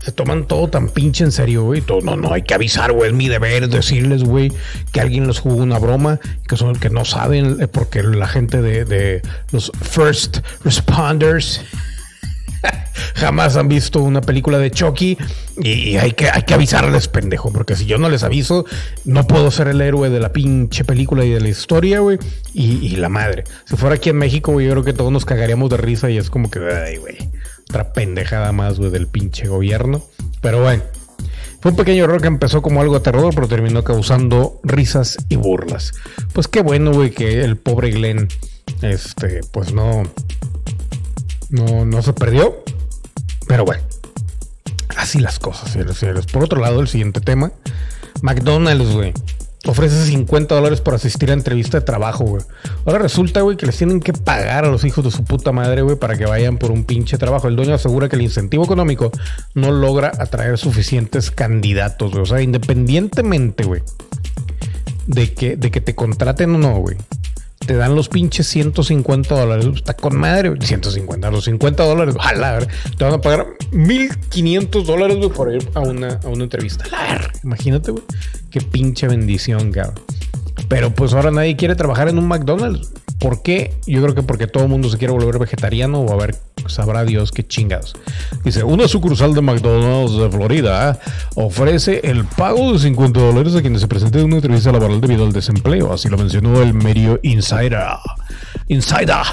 se 0.00 0.12
toman 0.12 0.46
todo 0.46 0.68
tan 0.68 0.88
pinche 0.88 1.24
en 1.24 1.32
serio, 1.32 1.64
güey. 1.64 1.82
No, 2.02 2.16
no, 2.16 2.32
hay 2.32 2.42
que 2.42 2.54
avisar, 2.54 2.92
güey. 2.92 3.10
Es 3.10 3.16
mi 3.16 3.28
deber 3.28 3.68
decirles, 3.68 4.24
güey, 4.24 4.52
que 4.92 5.00
alguien 5.00 5.26
les 5.26 5.38
jugó 5.38 5.56
una 5.56 5.78
broma, 5.78 6.20
que 6.46 6.56
son 6.56 6.76
que 6.76 6.90
no 6.90 7.04
saben, 7.04 7.58
eh, 7.60 7.68
porque 7.68 8.02
la 8.02 8.26
gente 8.26 8.62
de, 8.62 9.22
los 9.50 9.72
first 9.82 10.38
responders 10.64 11.60
jamás 13.14 13.56
han 13.56 13.68
visto 13.68 14.02
una 14.02 14.20
película 14.20 14.58
de 14.58 14.70
Chucky 14.70 15.16
y, 15.60 15.96
hay, 15.96 16.12
que, 16.12 16.28
hay 16.30 16.42
que 16.42 16.54
avisarles, 16.54 17.08
pendejo, 17.08 17.52
porque 17.52 17.74
si 17.76 17.86
yo 17.86 17.98
no 17.98 18.08
les 18.08 18.22
aviso, 18.22 18.64
no 19.04 19.26
puedo 19.26 19.50
ser 19.50 19.68
el 19.68 19.80
héroe 19.80 20.10
de 20.10 20.20
la 20.20 20.32
pinche 20.32 20.84
película 20.84 21.24
y 21.24 21.30
de 21.30 21.40
la 21.40 21.48
historia, 21.48 22.00
güey. 22.00 22.18
Y, 22.54 22.86
y 22.86 22.96
la 22.96 23.08
madre. 23.08 23.44
Si 23.64 23.76
fuera 23.76 23.96
aquí 23.96 24.10
en 24.10 24.16
México, 24.16 24.52
güey, 24.52 24.66
yo 24.66 24.72
creo 24.72 24.84
que 24.84 24.92
todos 24.92 25.12
nos 25.12 25.24
cagaríamos 25.24 25.70
de 25.70 25.76
risa 25.76 26.10
y 26.10 26.18
es 26.18 26.30
como 26.30 26.50
que, 26.50 26.60
ay, 26.60 26.96
güey, 26.96 27.16
otra 27.68 27.92
pendejada 27.92 28.52
más, 28.52 28.78
güey, 28.78 28.90
del 28.90 29.06
pinche 29.06 29.46
gobierno. 29.46 30.02
Pero 30.40 30.62
bueno. 30.62 30.82
Fue 31.60 31.72
un 31.72 31.76
pequeño 31.76 32.04
error 32.04 32.20
que 32.20 32.28
empezó 32.28 32.62
como 32.62 32.80
algo 32.80 32.94
aterrador, 32.94 33.34
pero 33.34 33.48
terminó 33.48 33.82
causando 33.82 34.60
risas 34.62 35.16
y 35.28 35.34
burlas. 35.34 35.92
Pues 36.32 36.46
qué 36.46 36.62
bueno, 36.62 36.92
güey, 36.92 37.10
que 37.10 37.42
el 37.42 37.56
pobre 37.56 37.90
Glenn, 37.90 38.28
este, 38.80 39.40
pues 39.50 39.72
no, 39.72 40.04
no, 41.50 41.84
no 41.84 42.02
se 42.02 42.12
perdió. 42.12 42.62
Pero 43.48 43.64
bueno, 43.64 43.82
así 44.96 45.18
las 45.18 45.40
cosas, 45.40 45.72
señores 45.72 45.96
señores. 45.96 46.26
Por 46.26 46.44
otro 46.44 46.60
lado, 46.60 46.80
el 46.80 46.86
siguiente 46.86 47.20
tema, 47.20 47.50
McDonald's, 48.22 48.92
güey. 48.92 49.12
Ofrece 49.66 50.06
50 50.06 50.54
dólares 50.54 50.80
por 50.80 50.94
asistir 50.94 51.30
a 51.30 51.34
entrevista 51.34 51.80
de 51.80 51.84
trabajo, 51.84 52.24
güey. 52.24 52.42
Ahora 52.86 53.00
resulta, 53.00 53.40
güey, 53.40 53.56
que 53.56 53.66
les 53.66 53.76
tienen 53.76 54.00
que 54.00 54.12
pagar 54.12 54.64
a 54.64 54.68
los 54.68 54.84
hijos 54.84 55.04
de 55.04 55.10
su 55.10 55.24
puta 55.24 55.50
madre, 55.50 55.82
güey, 55.82 55.96
para 55.96 56.16
que 56.16 56.26
vayan 56.26 56.58
por 56.58 56.70
un 56.70 56.84
pinche 56.84 57.18
trabajo. 57.18 57.48
El 57.48 57.56
dueño 57.56 57.74
asegura 57.74 58.08
que 58.08 58.16
el 58.16 58.22
incentivo 58.22 58.64
económico 58.64 59.10
no 59.54 59.72
logra 59.72 60.12
atraer 60.18 60.58
suficientes 60.58 61.32
candidatos, 61.32 62.12
güey. 62.12 62.22
O 62.22 62.26
sea, 62.26 62.40
independientemente, 62.40 63.64
güey, 63.64 63.82
de 65.08 65.34
que, 65.34 65.56
de 65.56 65.70
que 65.72 65.80
te 65.80 65.94
contraten 65.94 66.54
o 66.54 66.58
no, 66.58 66.78
güey. 66.78 66.96
Te 67.68 67.76
dan 67.76 67.94
los 67.94 68.08
pinches 68.08 68.46
150 68.46 69.38
dólares. 69.38 69.66
Está 69.74 69.92
con 69.92 70.16
madre, 70.16 70.48
güey. 70.48 70.58
150, 70.62 71.30
los 71.30 71.44
50 71.44 71.84
dólares. 71.84 72.14
Ojalá, 72.16 72.66
te 72.96 73.04
van 73.04 73.12
a 73.12 73.20
pagar 73.20 73.46
1500 73.72 74.86
dólares, 74.86 75.18
por 75.36 75.54
ir 75.54 75.68
a 75.74 75.80
una, 75.80 76.18
a 76.24 76.28
una 76.28 76.44
entrevista. 76.44 76.86
Imagínate, 77.44 77.90
güey. 77.90 78.02
Qué 78.50 78.62
pinche 78.62 79.06
bendición, 79.06 79.70
cabrón. 79.70 80.02
Pero 80.68 80.94
pues 80.94 81.12
ahora 81.12 81.30
nadie 81.30 81.56
quiere 81.56 81.74
trabajar 81.74 82.08
en 82.08 82.16
un 82.16 82.26
McDonald's. 82.26 82.90
¿Por 83.18 83.42
qué? 83.42 83.74
Yo 83.86 84.00
creo 84.02 84.14
que 84.14 84.22
porque 84.22 84.46
todo 84.46 84.64
el 84.64 84.68
mundo 84.68 84.88
se 84.88 84.96
quiere 84.96 85.12
volver 85.12 85.38
vegetariano 85.38 86.00
o 86.00 86.12
a 86.12 86.16
ver, 86.16 86.36
sabrá 86.68 87.04
Dios 87.04 87.32
qué 87.32 87.46
chingados. 87.46 87.94
Dice, 88.44 88.62
una 88.62 88.86
sucursal 88.86 89.34
de 89.34 89.40
McDonald's 89.40 90.16
de 90.16 90.30
Florida 90.30 90.98
ofrece 91.34 92.00
el 92.04 92.24
pago 92.24 92.72
de 92.72 92.78
50 92.78 93.18
dólares 93.18 93.56
a 93.56 93.60
quienes 93.60 93.80
se 93.80 93.88
presenten 93.88 94.20
en 94.20 94.26
una 94.28 94.36
entrevista 94.36 94.70
laboral 94.70 95.00
debido 95.00 95.24
al 95.24 95.32
desempleo. 95.32 95.92
Así 95.92 96.08
lo 96.08 96.16
mencionó 96.16 96.62
el 96.62 96.74
medio 96.74 97.18
Insider. 97.22 97.82
Insider. 98.68 99.24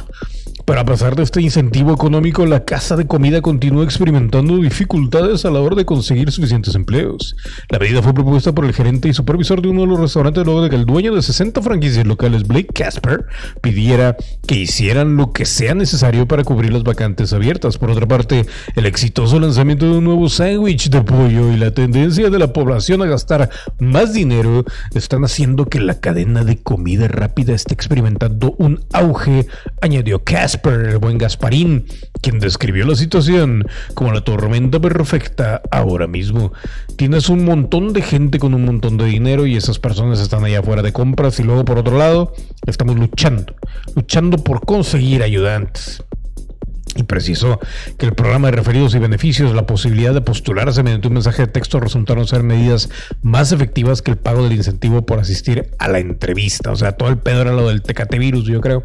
Pero 0.65 0.79
a 0.79 0.85
pesar 0.85 1.15
de 1.15 1.21
este 1.21 1.41
incentivo 1.41 1.93
económico, 1.93 2.43
la 2.47 2.65
casa 2.65 2.95
de 2.95 3.05
comida 3.05 3.41
continúa 3.41 3.83
experimentando 3.83 4.57
dificultades 4.57 5.45
a 5.45 5.51
la 5.51 5.59
hora 5.59 5.75
de 5.75 5.85
conseguir 5.85 6.31
suficientes 6.31 6.73
empleos. 6.73 7.35
La 7.69 7.77
medida 7.77 8.01
fue 8.01 8.15
propuesta 8.15 8.51
por 8.51 8.65
el 8.65 8.73
gerente 8.73 9.07
y 9.07 9.13
supervisor 9.13 9.61
de 9.61 9.67
uno 9.67 9.81
de 9.81 9.87
los 9.87 9.99
restaurantes 9.99 10.43
luego 10.43 10.63
de 10.63 10.71
que 10.71 10.75
el 10.75 10.87
dueño 10.87 11.13
de 11.13 11.21
60 11.21 11.61
franquicias 11.61 12.07
locales, 12.07 12.47
Blake 12.47 12.73
Casper, 12.73 13.25
pidiera 13.61 14.17
que 14.47 14.55
hicieran 14.55 15.17
lo 15.17 15.33
que 15.33 15.45
sea 15.45 15.75
necesario 15.75 16.27
para 16.27 16.43
cubrir 16.43 16.73
las 16.73 16.83
vacantes 16.83 17.31
abiertas. 17.31 17.77
Por 17.77 17.91
otra 17.91 18.07
parte, 18.07 18.47
el 18.75 18.87
exitoso 18.87 19.39
lanzamiento 19.39 19.85
de 19.85 19.99
un 19.99 20.03
nuevo 20.03 20.29
sándwich 20.29 20.89
de 20.89 21.01
pollo 21.03 21.51
y 21.51 21.57
la 21.57 21.71
tendencia 21.71 22.31
de 22.31 22.39
la 22.39 22.53
población 22.53 23.03
a 23.03 23.05
gastar 23.05 23.51
más 23.77 24.13
dinero 24.13 24.65
están 24.95 25.25
haciendo 25.25 25.67
que 25.67 25.79
la 25.79 25.99
cadena 25.99 26.43
de 26.43 26.57
comida 26.57 27.07
rápida 27.07 27.53
esté 27.53 27.75
experimentando 27.75 28.55
un 28.57 28.83
auge, 28.93 29.45
añadió 29.81 30.23
Casper, 30.23 30.54
el 30.63 30.97
buen 30.97 31.17
Gasparín, 31.17 31.85
quien 32.21 32.39
describió 32.39 32.85
la 32.85 32.95
situación 32.95 33.67
como 33.93 34.13
la 34.13 34.21
tormenta 34.21 34.79
perfecta 34.79 35.61
ahora 35.71 36.07
mismo. 36.07 36.53
Tienes 36.97 37.29
un 37.29 37.45
montón 37.45 37.93
de 37.93 38.01
gente 38.01 38.39
con 38.39 38.53
un 38.53 38.65
montón 38.65 38.97
de 38.97 39.05
dinero 39.05 39.45
y 39.45 39.55
esas 39.55 39.79
personas 39.79 40.19
están 40.19 40.43
allá 40.43 40.59
afuera 40.59 40.81
de 40.81 40.93
compras 40.93 41.39
y 41.39 41.43
luego 41.43 41.65
por 41.65 41.77
otro 41.77 41.97
lado 41.97 42.33
estamos 42.65 42.95
luchando, 42.95 43.53
luchando 43.95 44.37
por 44.37 44.65
conseguir 44.65 45.23
ayudantes. 45.23 46.03
Y 46.95 47.03
precisó 47.03 47.59
que 47.97 48.05
el 48.05 48.13
programa 48.13 48.49
de 48.49 48.57
referidos 48.57 48.95
y 48.95 48.99
beneficios, 48.99 49.53
la 49.53 49.65
posibilidad 49.65 50.13
de 50.13 50.21
postularse 50.21 50.81
mediante 50.81 51.07
un 51.07 51.15
mensaje 51.15 51.43
de 51.43 51.47
texto 51.49 51.79
resultaron 51.79 52.25
ser 52.25 52.43
medidas 52.43 52.89
más 53.21 53.51
efectivas 53.51 54.01
que 54.01 54.11
el 54.11 54.17
pago 54.17 54.43
del 54.43 54.53
incentivo 54.53 55.05
por 55.05 55.19
asistir 55.19 55.71
a 55.77 55.89
la 55.89 55.99
entrevista. 55.99 56.71
O 56.71 56.75
sea, 56.75 56.93
todo 56.93 57.09
el 57.09 57.17
pedo 57.17 57.41
era 57.41 57.51
lo 57.51 57.67
del 57.67 57.81
tecate 57.81 58.17
virus, 58.17 58.45
yo 58.45 58.61
creo. 58.61 58.81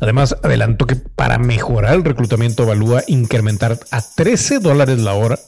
Además, 0.00 0.36
adelantó 0.42 0.86
que 0.86 0.96
para 0.96 1.38
mejorar 1.38 1.94
el 1.94 2.04
reclutamiento 2.04 2.64
evalúa 2.64 3.02
incrementar 3.06 3.78
a 3.90 4.02
13 4.02 4.58
dólares 4.58 4.98
la 4.98 5.14
hora 5.14 5.38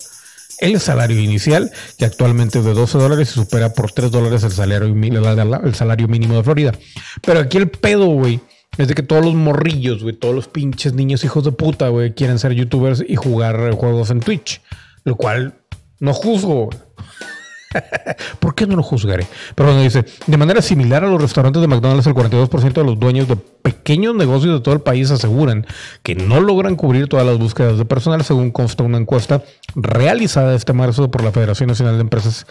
el 0.58 0.80
salario 0.80 1.20
inicial, 1.20 1.70
que 1.98 2.04
actualmente 2.04 2.60
es 2.60 2.64
de 2.64 2.72
12 2.72 2.98
dólares 2.98 3.30
y 3.30 3.34
supera 3.34 3.72
por 3.72 3.92
3 3.92 4.10
dólares 4.10 4.42
el 4.42 4.52
salario, 4.52 4.86
el 4.86 5.74
salario 5.74 6.08
mínimo 6.08 6.36
de 6.36 6.42
Florida. 6.42 6.72
Pero 7.22 7.40
aquí 7.40 7.58
el 7.58 7.68
pedo, 7.68 8.06
güey, 8.06 8.40
es 8.78 8.88
de 8.88 8.94
que 8.94 9.02
todos 9.02 9.24
los 9.24 9.34
morrillos, 9.34 10.02
güey, 10.02 10.14
todos 10.14 10.34
los 10.34 10.48
pinches 10.48 10.92
niños 10.92 11.24
hijos 11.24 11.44
de 11.44 11.52
puta, 11.52 11.88
güey, 11.88 12.14
quieren 12.14 12.38
ser 12.38 12.52
youtubers 12.52 13.02
y 13.06 13.16
jugar 13.16 13.72
juegos 13.72 14.10
en 14.10 14.20
Twitch. 14.20 14.60
Lo 15.04 15.16
cual 15.16 15.54
no 15.98 16.12
juzgo. 16.12 16.68
¿Por 18.38 18.54
qué 18.54 18.66
no 18.66 18.76
lo 18.76 18.82
juzgaré? 18.82 19.26
Pero 19.54 19.68
bueno, 19.68 19.82
dice, 19.82 20.04
de 20.26 20.36
manera 20.36 20.62
similar 20.62 21.04
a 21.04 21.08
los 21.08 21.20
restaurantes 21.20 21.60
de 21.60 21.68
McDonald's, 21.68 22.06
el 22.06 22.14
42% 22.14 22.72
de 22.72 22.84
los 22.84 22.98
dueños 22.98 23.28
de 23.28 23.36
pequeños 23.36 24.14
negocios 24.14 24.54
de 24.54 24.60
todo 24.62 24.74
el 24.74 24.80
país 24.80 25.10
aseguran 25.10 25.66
que 26.02 26.14
no 26.14 26.40
logran 26.40 26.76
cubrir 26.76 27.08
todas 27.08 27.26
las 27.26 27.38
búsquedas 27.38 27.78
de 27.78 27.84
personal, 27.84 28.24
según 28.24 28.50
consta 28.50 28.82
una 28.82 28.98
encuesta 28.98 29.42
realizada 29.74 30.54
este 30.54 30.72
marzo 30.72 31.10
por 31.10 31.22
la 31.22 31.32
Federación 31.32 31.68
Nacional 31.68 31.96
de 31.96 32.02
Empresas 32.02 32.46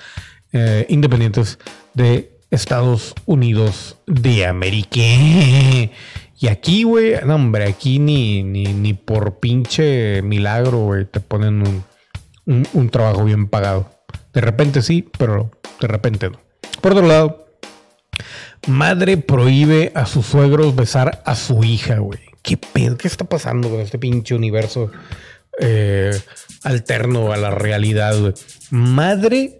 eh, 0.53 0.85
Independientes 0.89 1.59
de 1.93 2.34
Estados 2.51 3.13
Unidos 3.25 3.97
de 4.07 4.45
América. 4.45 5.01
Y 6.37 6.47
aquí, 6.47 6.83
güey, 6.83 7.15
no, 7.25 7.35
hombre, 7.35 7.63
aquí 7.65 7.97
ni, 7.97 8.43
ni, 8.43 8.65
ni 8.65 8.93
por 8.93 9.39
pinche 9.39 10.21
milagro, 10.21 10.79
güey, 10.79 11.05
te 11.05 11.21
ponen 11.21 11.63
un, 12.45 12.67
un, 12.73 12.89
trabajo 12.89 13.23
bien 13.23 13.47
pagado. 13.47 13.89
De 14.33 14.41
repente 14.41 14.81
sí, 14.81 15.09
pero 15.17 15.49
de 15.79 15.87
repente 15.87 16.29
no. 16.29 16.39
Por 16.81 16.91
otro 16.91 17.07
lado, 17.07 17.47
madre 18.67 19.15
prohíbe 19.15 19.93
a 19.95 20.05
sus 20.05 20.25
suegros 20.25 20.75
besar 20.75 21.21
a 21.25 21.35
su 21.35 21.63
hija, 21.63 21.99
güey. 21.99 22.19
¿Qué 22.41 22.57
pedo? 22.57 22.97
¿Qué 22.97 23.07
está 23.07 23.25
pasando 23.25 23.69
con 23.69 23.79
este 23.79 23.97
pinche 23.97 24.35
universo 24.35 24.91
eh, 25.59 26.11
alterno 26.63 27.31
a 27.31 27.37
la 27.37 27.51
realidad, 27.51 28.19
güey? 28.19 28.33
Madre 28.71 29.57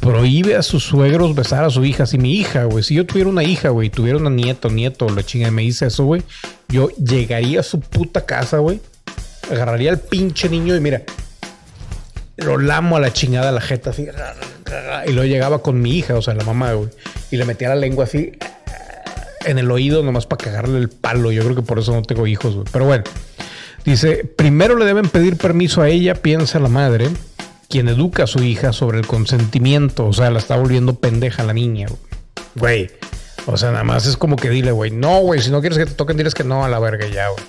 prohíbe 0.00 0.56
a 0.56 0.62
sus 0.62 0.84
suegros 0.84 1.34
besar 1.34 1.64
a 1.64 1.70
su 1.70 1.84
hija. 1.84 2.06
Si 2.06 2.18
mi 2.18 2.34
hija, 2.34 2.64
güey, 2.64 2.84
si 2.84 2.94
yo 2.94 3.06
tuviera 3.06 3.28
una 3.28 3.44
hija, 3.44 3.70
güey, 3.70 3.90
tuviera 3.90 4.18
una 4.18 4.30
nieto, 4.30 4.70
nieto, 4.70 5.08
la 5.08 5.22
chinga 5.22 5.48
y 5.48 5.50
me 5.50 5.62
dice 5.62 5.86
eso, 5.86 6.04
güey, 6.04 6.22
yo 6.68 6.88
llegaría 6.90 7.60
a 7.60 7.62
su 7.62 7.80
puta 7.80 8.24
casa, 8.24 8.58
güey, 8.58 8.80
agarraría 9.50 9.90
al 9.90 9.98
pinche 9.98 10.48
niño 10.48 10.76
y 10.76 10.80
mira, 10.80 11.02
lo 12.36 12.58
lamo 12.58 12.96
a 12.96 13.00
la 13.00 13.12
chingada 13.12 13.52
la 13.52 13.60
jeta 13.60 13.90
así. 13.90 14.06
Y 15.06 15.12
luego 15.12 15.24
llegaba 15.24 15.62
con 15.62 15.80
mi 15.80 15.96
hija, 15.96 16.14
o 16.14 16.22
sea, 16.22 16.34
la 16.34 16.44
mamá, 16.44 16.72
güey. 16.72 16.90
Y 17.30 17.36
le 17.36 17.44
metía 17.44 17.68
la 17.68 17.76
lengua 17.76 18.04
así 18.04 18.32
en 19.44 19.58
el 19.58 19.70
oído 19.70 20.02
nomás 20.02 20.26
para 20.26 20.44
cagarle 20.44 20.78
el 20.78 20.88
palo. 20.88 21.32
Yo 21.32 21.42
creo 21.42 21.56
que 21.56 21.62
por 21.62 21.78
eso 21.78 21.92
no 21.92 22.02
tengo 22.02 22.26
hijos, 22.26 22.54
güey. 22.54 22.66
Pero 22.70 22.84
bueno. 22.84 23.04
Dice, 23.84 24.24
primero 24.24 24.76
le 24.76 24.84
deben 24.84 25.08
pedir 25.08 25.36
permiso 25.36 25.80
a 25.80 25.88
ella, 25.88 26.14
piensa 26.14 26.58
la 26.58 26.68
madre, 26.68 27.08
quien 27.68 27.88
educa 27.88 28.24
a 28.24 28.26
su 28.26 28.42
hija 28.42 28.72
sobre 28.72 28.98
el 28.98 29.06
consentimiento. 29.06 30.06
O 30.06 30.12
sea, 30.12 30.30
la 30.30 30.38
está 30.38 30.56
volviendo 30.56 30.94
pendeja 30.94 31.44
la 31.44 31.52
niña, 31.52 31.88
güey. 32.54 32.90
O 33.46 33.56
sea, 33.56 33.70
nada 33.70 33.84
más 33.84 34.06
es 34.06 34.16
como 34.16 34.36
que 34.36 34.50
dile, 34.50 34.72
güey, 34.72 34.90
no, 34.90 35.20
güey, 35.20 35.40
si 35.40 35.50
no 35.50 35.60
quieres 35.60 35.78
que 35.78 35.86
te 35.86 35.94
toquen, 35.94 36.16
diles 36.16 36.34
que 36.34 36.44
no 36.44 36.64
a 36.64 36.68
la 36.68 36.78
verga 36.78 37.06
ya, 37.06 37.28
güey. 37.28 37.42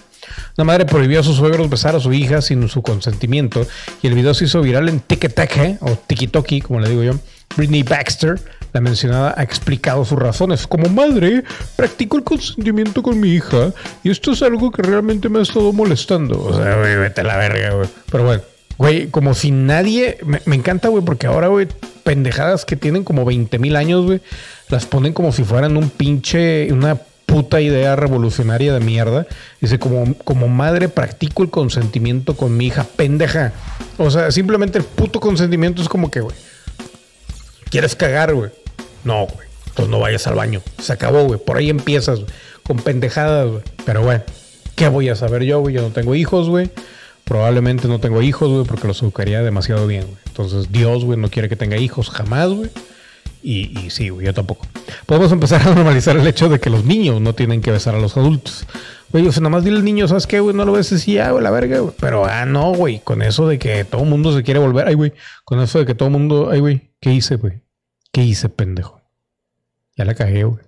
La 0.55 0.63
madre 0.63 0.85
prohibió 0.85 1.19
a 1.19 1.23
sus 1.23 1.37
suegros 1.37 1.69
besar 1.69 1.95
a 1.95 1.99
su 1.99 2.13
hija 2.13 2.41
sin 2.41 2.67
su 2.69 2.81
consentimiento 2.81 3.65
y 4.01 4.07
el 4.07 4.13
video 4.13 4.33
se 4.33 4.45
hizo 4.45 4.61
viral 4.61 4.89
en 4.89 4.99
TikTok 4.99 5.81
o 5.81 5.95
TikTok, 5.95 6.47
como 6.63 6.79
le 6.79 6.89
digo 6.89 7.03
yo. 7.03 7.13
Britney 7.57 7.83
Baxter, 7.83 8.39
la 8.73 8.81
mencionada, 8.81 9.33
ha 9.35 9.43
explicado 9.43 10.05
sus 10.05 10.19
razones. 10.19 10.67
Como 10.67 10.87
madre, 10.89 11.43
practico 11.75 12.17
el 12.17 12.23
consentimiento 12.23 13.01
con 13.01 13.19
mi 13.19 13.29
hija 13.29 13.73
y 14.03 14.11
esto 14.11 14.31
es 14.31 14.41
algo 14.41 14.71
que 14.71 14.83
realmente 14.83 15.29
me 15.29 15.39
ha 15.39 15.41
estado 15.41 15.73
molestando. 15.73 16.41
O 16.41 16.55
sea, 16.55 16.77
güey, 16.77 16.95
vete 16.95 17.21
a 17.21 17.23
la 17.23 17.37
verga, 17.37 17.71
güey. 17.71 17.89
Pero 18.11 18.25
bueno, 18.25 18.41
güey, 18.79 19.07
como 19.07 19.35
si 19.35 19.51
nadie... 19.51 20.17
Me, 20.23 20.55
encanta, 20.55 20.87
güey, 20.87 21.03
porque 21.03 21.27
ahora, 21.27 21.49
güey, 21.49 21.67
pendejadas 22.03 22.65
que 22.65 22.75
tienen 22.75 23.03
como 23.03 23.25
20 23.25 23.59
mil 23.59 23.75
años, 23.75 24.05
güey, 24.05 24.21
las 24.69 24.87
ponen 24.87 25.13
como 25.13 25.31
si 25.31 25.43
fueran 25.43 25.77
un 25.77 25.91
pinche... 25.91 26.73
Una 26.73 26.97
puta 27.27 27.61
idea 27.61 27.95
revolucionaria 27.95 28.73
de 28.73 28.79
mierda. 28.79 29.27
Dice, 29.61 29.77
como, 29.77 30.15
como 30.23 30.47
madre 30.47 30.89
practico 30.89 31.43
el 31.43 31.51
consentimiento 31.51 32.35
con 32.35 32.57
mi 32.57 32.67
hija, 32.67 32.85
pendeja. 32.95 33.53
O 33.97 34.09
sea, 34.09 34.31
simplemente 34.31 34.79
el 34.79 34.83
puto 34.83 35.19
consentimiento 35.19 35.81
es 35.81 35.89
como 35.89 36.09
que, 36.09 36.21
güey, 36.21 36.35
¿quieres 37.69 37.95
cagar, 37.95 38.33
güey? 38.33 38.49
No, 39.03 39.27
güey. 39.27 39.47
Entonces 39.67 39.91
no 39.91 39.99
vayas 39.99 40.25
al 40.25 40.35
baño. 40.35 40.61
Se 40.81 40.93
acabó, 40.93 41.25
güey. 41.25 41.39
Por 41.39 41.57
ahí 41.57 41.69
empiezas, 41.69 42.21
güey. 42.21 42.31
Con 42.63 42.77
pendejadas, 42.77 43.47
güey. 43.47 43.61
Pero, 43.85 44.01
bueno, 44.01 44.23
¿qué 44.75 44.87
voy 44.87 45.09
a 45.09 45.15
saber 45.15 45.43
yo, 45.43 45.59
güey? 45.59 45.75
Yo 45.75 45.81
no 45.81 45.89
tengo 45.89 46.15
hijos, 46.15 46.49
güey. 46.49 46.71
Probablemente 47.29 47.87
no 47.87 47.99
tengo 47.99 48.23
hijos, 48.23 48.49
güey, 48.49 48.65
porque 48.65 48.87
los 48.87 49.03
educaría 49.03 49.43
demasiado 49.43 49.85
bien, 49.85 50.05
güey. 50.05 50.17
Entonces, 50.25 50.71
Dios, 50.71 51.05
güey, 51.05 51.19
no 51.19 51.29
quiere 51.29 51.47
que 51.47 51.55
tenga 51.55 51.77
hijos 51.77 52.09
jamás, 52.09 52.49
güey. 52.49 52.71
Y, 53.43 53.91
sí, 53.91 54.09
güey, 54.09 54.25
yo 54.25 54.33
tampoco. 54.33 54.65
Podemos 55.05 55.31
empezar 55.31 55.61
a 55.61 55.75
normalizar 55.75 56.17
el 56.17 56.25
hecho 56.25 56.49
de 56.49 56.59
que 56.59 56.71
los 56.71 56.85
niños 56.85 57.21
no 57.21 57.35
tienen 57.35 57.61
que 57.61 57.69
besar 57.69 57.93
a 57.93 57.99
los 57.99 58.17
adultos. 58.17 58.65
Güey, 59.11 59.27
o 59.27 59.31
sea, 59.31 59.41
nada 59.41 59.51
más 59.51 59.63
dile 59.63 59.77
al 59.77 59.85
niño, 59.85 60.07
¿sabes 60.07 60.25
qué, 60.25 60.39
güey? 60.39 60.55
No 60.55 60.65
lo 60.65 60.71
beses 60.71 61.07
y 61.07 61.13
ya, 61.13 61.29
güey, 61.29 61.43
la 61.43 61.51
verga, 61.51 61.77
güey. 61.77 61.93
Pero, 61.99 62.25
ah, 62.25 62.47
no, 62.47 62.73
güey, 62.73 62.99
con 62.99 63.21
eso 63.21 63.47
de 63.47 63.59
que 63.59 63.83
todo 63.85 64.01
el 64.01 64.09
mundo 64.09 64.35
se 64.35 64.41
quiere 64.41 64.59
volver, 64.59 64.87
ay, 64.87 64.95
güey, 64.95 65.13
con 65.45 65.59
eso 65.59 65.77
de 65.77 65.85
que 65.85 65.93
todo 65.93 66.07
el 66.07 66.13
mundo, 66.13 66.49
ay, 66.51 66.61
güey, 66.61 66.89
¿qué 66.99 67.13
hice, 67.13 67.35
güey? 67.35 67.61
¿Qué 68.11 68.23
hice, 68.23 68.49
pendejo? 68.49 69.03
Ya 69.95 70.03
la 70.03 70.15
cagué, 70.15 70.45
güey. 70.45 70.63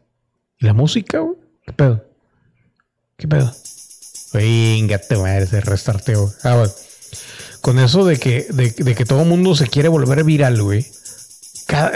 ¿Y 0.59 0.67
la 0.67 0.73
música, 0.73 1.21
güey? 1.21 1.37
¿Qué 1.65 1.73
pedo? 1.73 2.05
¿Qué 3.17 3.27
pedo? 3.27 3.51
Venga, 4.33 4.97
te 4.97 5.17
madre, 5.17 5.47
se 5.47 5.61
restarteo. 5.61 6.33
Ah, 6.43 6.55
bueno. 6.55 6.71
Con 7.61 7.79
eso 7.79 8.05
de 8.05 8.17
que, 8.17 8.47
de, 8.49 8.95
que 8.95 9.05
todo 9.05 9.23
mundo 9.23 9.55
se 9.55 9.67
quiere 9.67 9.87
volver 9.87 10.23
viral, 10.23 10.61
güey. 10.61 10.85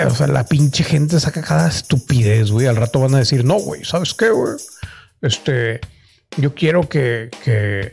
O 0.08 0.16
sea, 0.16 0.28
la 0.28 0.46
pinche 0.46 0.84
gente 0.84 1.20
saca 1.20 1.42
cada 1.42 1.68
estupidez, 1.68 2.52
güey. 2.52 2.68
Al 2.68 2.76
rato 2.76 3.00
van 3.00 3.16
a 3.16 3.20
decir, 3.20 3.44
no, 3.44 3.56
güey, 3.56 3.84
¿sabes 3.84 4.14
qué, 4.14 4.30
güey? 4.30 4.54
Este, 5.22 5.82
yo 6.38 6.54
quiero 6.54 6.88
que, 6.88 7.30
que, 7.44 7.92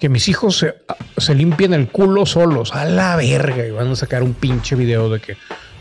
que 0.00 0.08
mis 0.08 0.28
hijos 0.28 0.58
se, 0.58 0.74
se 1.18 1.34
limpien 1.34 1.74
el 1.74 1.88
culo 1.90 2.24
solos. 2.24 2.74
A 2.74 2.86
la 2.86 3.16
verga. 3.16 3.66
Y 3.66 3.70
van 3.70 3.88
a 3.88 3.96
sacar 3.96 4.22
un 4.22 4.34
pinche 4.34 4.74
video 4.74 5.10
de 5.10 5.20
que 5.20 5.36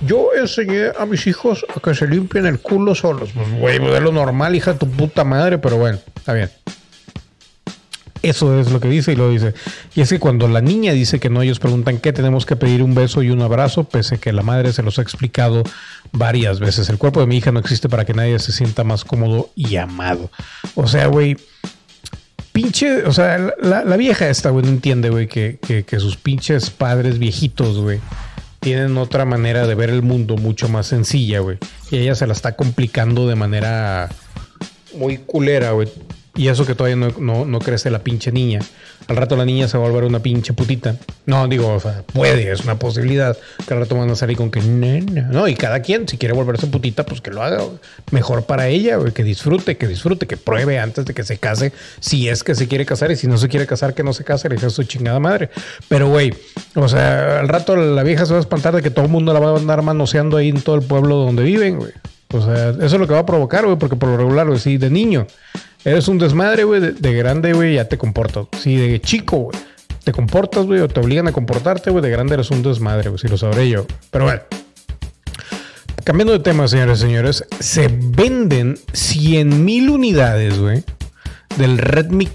yo 0.06 0.30
enseñé 0.36 0.92
a 0.98 1.06
mis 1.06 1.28
hijos 1.28 1.66
a 1.76 1.80
que 1.80 1.96
se 1.96 2.08
limpien 2.08 2.46
el 2.46 2.60
culo 2.60 2.94
solos. 2.94 3.30
Pues, 3.34 3.52
güey, 3.52 3.80
pues, 3.80 3.94
es 3.94 4.02
lo 4.02 4.12
normal, 4.12 4.56
hija 4.56 4.74
de 4.74 4.80
tu 4.80 4.90
puta 4.90 5.24
madre, 5.24 5.60
pero 5.60 5.78
bueno, 5.78 6.00
está 6.16 6.34
bien. 6.34 6.52
Eso 8.22 8.60
es 8.60 8.72
lo 8.72 8.80
que 8.80 8.88
dice 8.88 9.14
y 9.14 9.16
lo 9.16 9.30
dice. 9.30 9.54
Y 9.96 10.02
es 10.02 10.10
que 10.10 10.20
cuando 10.20 10.48
la 10.48 10.62
niña 10.62 10.94
dice 10.94 11.20
que 11.20 11.30
no, 11.30 11.42
ellos 11.42 11.60
preguntan 11.60 11.98
qué 11.98 12.14
tenemos 12.14 12.46
que 12.46 12.56
pedir 12.56 12.84
un 12.84 12.94
beso 12.94 13.24
y 13.24 13.32
un 13.32 13.42
abrazo, 13.42 13.84
pese 13.86 14.16
a 14.16 14.18
que 14.20 14.32
la 14.32 14.44
madre 14.44 14.74
se 14.74 14.84
los 14.84 15.00
ha 15.00 15.02
explicado 15.02 15.64
varias 16.12 16.60
veces. 16.60 16.90
El 16.90 16.98
cuerpo 16.98 17.20
de 17.20 17.28
mi 17.28 17.38
hija 17.38 17.52
no 17.52 17.60
existe 17.60 17.90
para 17.90 18.06
que 18.06 18.14
nadie 18.14 18.38
se 18.40 18.52
sienta 18.52 18.84
más 18.84 19.06
cómodo 19.06 19.50
y 19.56 19.76
amado. 19.78 20.30
O 20.76 20.88
sea, 20.88 21.08
güey, 21.08 21.36
pinche, 22.52 23.04
o 23.04 23.12
sea, 23.12 23.38
la, 23.60 23.84
la 23.84 23.98
vieja 23.98 24.30
esta, 24.30 24.50
güey, 24.52 24.66
no 24.66 24.72
entiende, 24.72 25.10
güey, 25.10 25.28
que, 25.28 25.58
que, 25.66 25.84
que 25.84 26.00
sus 26.00 26.18
pinches 26.18 26.70
padres 26.70 27.18
viejitos, 27.18 27.80
güey, 27.80 28.00
tienen 28.60 28.98
otra 28.98 29.26
manera 29.26 29.66
de 29.66 29.74
ver 29.74 29.90
el 29.90 30.04
mundo 30.04 30.38
mucho 30.38 30.70
más 30.70 30.88
sencilla, 30.88 31.40
güey. 31.40 31.58
Y 31.90 31.98
ella 31.98 32.14
se 32.14 32.28
la 32.28 32.34
está 32.34 32.56
complicando 32.56 33.28
de 33.28 33.36
manera 33.36 34.10
muy 34.94 35.18
culera, 35.18 35.72
güey. 35.72 35.90
Y 36.36 36.48
eso 36.48 36.66
que 36.66 36.76
todavía 36.76 36.96
no, 36.96 37.10
no, 37.20 37.46
no 37.46 37.60
crece 37.60 37.90
la 37.90 38.00
pinche 38.00 38.32
niña. 38.32 38.60
Al 39.08 39.18
rato 39.18 39.36
la 39.36 39.44
niña 39.44 39.68
se 39.68 39.78
va 39.78 39.86
a 39.86 39.90
volver 39.90 40.06
una 40.06 40.22
pinche 40.22 40.54
putita. 40.54 40.96
No, 41.26 41.48
digo, 41.48 41.74
o 41.74 41.80
sea, 41.80 42.04
puede, 42.04 42.50
es 42.50 42.64
una 42.64 42.80
posibilidad. 42.80 43.38
Que 43.68 43.74
al 43.74 43.82
rato 43.82 43.98
van 43.98 44.10
a 44.10 44.16
salir 44.16 44.38
con 44.38 44.50
que 44.50 44.62
nena. 44.62 45.24
No, 45.24 45.48
y 45.50 45.56
cada 45.56 45.82
quien, 45.82 46.08
si 46.08 46.18
quiere 46.18 46.34
volverse 46.34 46.68
putita, 46.68 47.06
pues 47.06 47.20
que 47.20 47.32
lo 47.32 47.44
haga. 47.44 47.62
Mejor 48.12 48.46
para 48.46 48.68
ella, 48.68 48.98
que 49.14 49.24
disfrute, 49.24 49.76
que 49.76 49.88
disfrute, 49.88 50.26
que 50.26 50.38
pruebe 50.38 50.80
antes 50.80 51.04
de 51.06 51.14
que 51.14 51.24
se 51.24 51.38
case. 51.38 51.74
Si 52.00 52.30
es 52.30 52.44
que 52.44 52.56
se 52.56 52.70
quiere 52.70 52.86
casar 52.86 53.12
y 53.12 53.18
si 53.18 53.28
no 53.28 53.38
se 53.38 53.50
quiere 53.50 53.68
casar, 53.68 53.94
que 53.94 54.04
no 54.04 54.14
se 54.14 54.24
case, 54.24 54.48
le 54.48 54.56
deja 54.56 54.70
su 54.70 54.84
chingada 54.84 55.20
madre. 55.20 55.50
Pero, 55.90 56.08
güey, 56.08 56.34
o 56.76 56.88
sea, 56.88 57.42
al 57.42 57.50
rato 57.50 57.76
la 57.76 58.04
vieja 58.04 58.26
se 58.26 58.32
va 58.32 58.38
a 58.38 58.42
espantar 58.42 58.74
de 58.74 58.82
que 58.82 58.90
todo 58.90 59.04
el 59.04 59.12
mundo 59.12 59.34
la 59.34 59.42
va 59.42 59.52
a 59.52 59.58
andar 59.58 59.82
manoseando 59.82 60.38
ahí 60.38 60.50
en 60.50 60.62
todo 60.62 60.76
el 60.76 60.84
pueblo 60.84 61.18
donde 61.18 61.44
viven, 61.44 61.78
güey. 61.78 61.92
O 62.34 62.42
sea, 62.42 62.70
eso 62.70 62.86
es 62.86 62.94
lo 62.94 63.08
que 63.08 63.14
va 63.14 63.20
a 63.20 63.26
provocar, 63.26 63.66
güey, 63.66 63.78
porque 63.78 63.98
por 63.98 64.10
lo 64.10 64.18
regular, 64.18 64.48
güey, 64.48 64.60
sí, 64.60 64.78
de 64.78 64.90
niño. 64.90 65.28
Eres 65.84 66.08
un 66.08 66.18
desmadre, 66.18 66.64
güey, 66.64 66.80
de, 66.80 66.92
de 66.92 67.14
grande, 67.14 67.54
güey, 67.54 67.76
ya 67.76 67.86
te 67.86 67.98
comportas. 67.98 68.48
Si 68.60 68.76
de 68.76 69.02
chico, 69.02 69.38
güey, 69.38 69.58
te 70.04 70.12
comportas, 70.12 70.66
güey, 70.66 70.80
o 70.80 70.88
te 70.88 71.00
obligan 71.00 71.28
a 71.28 71.32
comportarte, 71.32 71.90
güey, 71.90 72.04
de 72.04 72.10
grande 72.10 72.34
eres 72.34 72.52
un 72.52 72.64
desmadre, 72.64 73.10
güey, 73.10 73.20
si 73.20 73.28
lo 73.28 73.38
sabré 73.38 73.70
yo. 73.70 73.86
Pero 74.10 74.26
bueno. 74.26 74.42
Cambiando 76.04 76.34
de 76.34 76.40
tema, 76.40 76.68
señores 76.68 77.00
y 77.00 77.02
señores, 77.02 77.46
se 77.60 77.88
venden 77.88 78.78
100 78.94 79.64
mil 79.64 79.90
unidades, 79.90 80.58
güey, 80.58 80.84
del 81.58 81.78
Redmi 81.78 82.28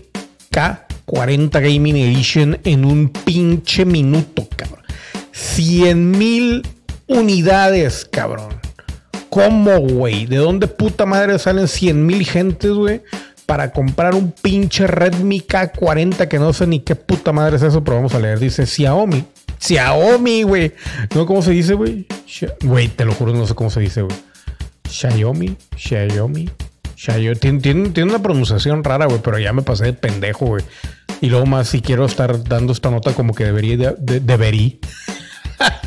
K40 0.52 1.50
Gaming 1.52 1.96
Edition 1.96 2.58
en 2.62 2.84
un 2.84 3.08
pinche 3.08 3.84
minuto, 3.84 4.46
cabrón. 4.54 4.84
100 5.32 6.10
mil 6.12 6.62
unidades, 7.08 8.06
cabrón. 8.10 8.54
¿Cómo, 9.30 9.78
güey? 9.80 10.26
¿De 10.26 10.36
dónde 10.36 10.68
puta 10.68 11.04
madre 11.04 11.38
salen 11.40 11.66
100 11.66 12.06
mil 12.06 12.24
gentes, 12.24 12.70
güey? 12.70 13.02
Para 13.46 13.70
comprar 13.70 14.14
un 14.14 14.32
pinche 14.32 14.86
Redmi 14.88 15.40
K40 15.42 16.26
que 16.28 16.38
no 16.38 16.52
sé 16.52 16.66
ni 16.66 16.80
qué 16.80 16.96
puta 16.96 17.32
madre 17.32 17.56
es 17.56 17.62
eso, 17.62 17.82
pero 17.84 17.96
vamos 17.98 18.14
a 18.14 18.18
leer. 18.18 18.40
Dice 18.40 18.66
Xiaomi. 18.66 19.24
Xiaomi, 19.60 20.42
güey. 20.42 20.72
¿No 21.14 21.26
cómo 21.26 21.42
se 21.42 21.52
dice, 21.52 21.74
güey? 21.74 22.06
Güey, 22.62 22.88
te 22.88 23.04
lo 23.04 23.14
juro, 23.14 23.32
no 23.32 23.46
sé 23.46 23.54
cómo 23.54 23.70
se 23.70 23.80
dice, 23.80 24.02
güey. 24.02 24.16
Xiaomi, 24.90 25.56
Xiaomi, 25.76 26.50
Xiaomi. 26.96 27.36
Tiene, 27.60 28.02
una 28.04 28.18
pronunciación 28.20 28.82
rara, 28.84 29.06
güey, 29.06 29.20
pero 29.22 29.38
ya 29.38 29.52
me 29.52 29.62
pasé 29.62 29.84
de 29.86 29.92
pendejo, 29.92 30.46
güey. 30.46 30.64
Y 31.20 31.28
luego 31.30 31.46
más, 31.46 31.68
si 31.68 31.80
quiero 31.80 32.04
estar 32.04 32.42
dando 32.44 32.72
esta 32.72 32.90
nota 32.90 33.12
como 33.14 33.32
que 33.34 33.44
debería, 33.44 33.76
de, 33.76 33.94
de- 33.98 34.20
debería. 34.20 34.72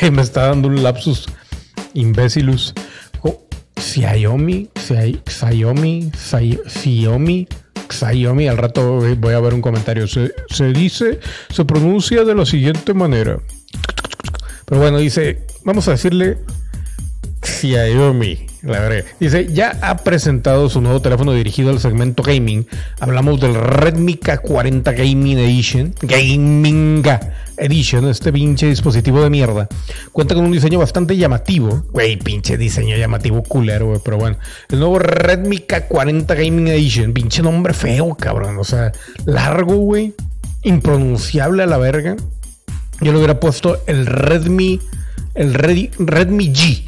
Güey, 0.00 0.10
me 0.10 0.22
está 0.22 0.48
dando 0.48 0.68
un 0.68 0.82
lapsus 0.82 1.26
imbécilus. 1.94 2.74
Xiaomi, 3.78 4.68
Xi- 4.74 5.20
Xiaomi, 5.26 6.10
Xi- 6.14 6.58
Xiaomi, 6.66 7.46
Xiaomi. 7.90 8.48
Al 8.48 8.56
rato 8.56 9.00
voy 9.18 9.32
a 9.34 9.40
ver 9.40 9.54
un 9.54 9.62
comentario. 9.62 10.06
Se, 10.08 10.32
se 10.50 10.72
dice, 10.72 11.20
se 11.50 11.64
pronuncia 11.64 12.24
de 12.24 12.34
la 12.34 12.46
siguiente 12.46 12.94
manera. 12.94 13.38
Pero 14.66 14.80
bueno, 14.80 14.98
dice, 14.98 15.46
vamos 15.64 15.86
a 15.88 15.92
decirle 15.92 16.38
Xiaomi. 17.42 18.45
La 18.66 18.80
verdad. 18.80 19.04
Dice, 19.20 19.46
ya 19.52 19.78
ha 19.80 19.96
presentado 19.98 20.68
su 20.68 20.80
nuevo 20.80 21.00
teléfono 21.00 21.32
dirigido 21.32 21.70
al 21.70 21.78
segmento 21.78 22.24
gaming. 22.24 22.66
Hablamos 22.98 23.40
del 23.40 23.54
Redmi 23.54 24.14
K40 24.14 24.82
Gaming 24.96 25.38
Edition. 25.38 25.94
Gaming 26.02 27.04
Edition, 27.58 28.08
este 28.08 28.32
pinche 28.32 28.66
dispositivo 28.66 29.22
de 29.22 29.30
mierda. 29.30 29.68
Cuenta 30.10 30.34
con 30.34 30.44
un 30.44 30.52
diseño 30.52 30.80
bastante 30.80 31.16
llamativo. 31.16 31.84
Güey, 31.92 32.16
pinche 32.16 32.58
diseño 32.58 32.96
llamativo 32.96 33.42
culero, 33.44 33.86
güey. 33.86 34.00
Pero 34.04 34.18
bueno, 34.18 34.36
el 34.68 34.80
nuevo 34.80 34.98
Redmi 34.98 35.58
K40 35.58 36.26
Gaming 36.26 36.66
Edition. 36.68 37.12
Pinche 37.12 37.42
nombre 37.42 37.72
feo, 37.72 38.16
cabrón. 38.16 38.58
O 38.58 38.64
sea, 38.64 38.90
largo, 39.26 39.76
güey. 39.76 40.12
Impronunciable 40.64 41.62
a 41.62 41.66
la 41.66 41.78
verga. 41.78 42.16
Yo 43.00 43.12
le 43.12 43.18
hubiera 43.18 43.38
puesto 43.38 43.80
el 43.86 44.06
Redmi, 44.06 44.80
el 45.34 45.54
Redmi 45.54 46.52
G. 46.52 46.85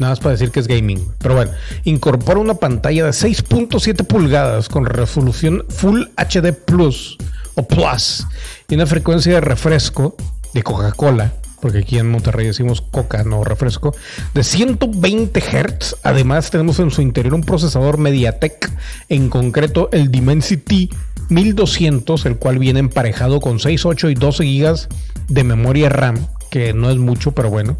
Nada 0.00 0.12
más 0.12 0.20
para 0.20 0.32
decir 0.32 0.50
que 0.50 0.60
es 0.60 0.66
gaming. 0.66 1.12
Pero 1.18 1.34
bueno, 1.34 1.52
incorpora 1.84 2.40
una 2.40 2.54
pantalla 2.54 3.04
de 3.04 3.10
6.7 3.10 4.06
pulgadas 4.06 4.70
con 4.70 4.86
resolución 4.86 5.62
Full 5.68 6.04
HD 6.16 6.54
Plus 6.54 7.18
o 7.54 7.68
Plus 7.68 8.26
y 8.66 8.76
una 8.76 8.86
frecuencia 8.86 9.34
de 9.34 9.40
refresco 9.42 10.16
de 10.54 10.62
Coca-Cola, 10.62 11.34
porque 11.60 11.80
aquí 11.80 11.98
en 11.98 12.10
Monterrey 12.10 12.46
decimos 12.46 12.80
coca, 12.80 13.24
no 13.24 13.44
refresco, 13.44 13.94
de 14.32 14.42
120 14.42 15.38
Hz. 15.38 15.96
Además, 16.02 16.50
tenemos 16.50 16.78
en 16.78 16.90
su 16.90 17.02
interior 17.02 17.34
un 17.34 17.42
procesador 17.42 17.98
MediaTek, 17.98 18.72
en 19.10 19.28
concreto 19.28 19.90
el 19.92 20.10
Dimensity 20.10 20.88
1200, 21.28 22.24
el 22.24 22.36
cual 22.36 22.58
viene 22.58 22.80
emparejado 22.80 23.38
con 23.40 23.60
6, 23.60 23.84
8 23.84 24.08
y 24.08 24.14
12 24.14 24.44
GB 24.44 24.88
de 25.28 25.44
memoria 25.44 25.90
RAM, 25.90 26.26
que 26.50 26.72
no 26.72 26.90
es 26.90 26.96
mucho, 26.96 27.32
pero 27.32 27.50
bueno. 27.50 27.76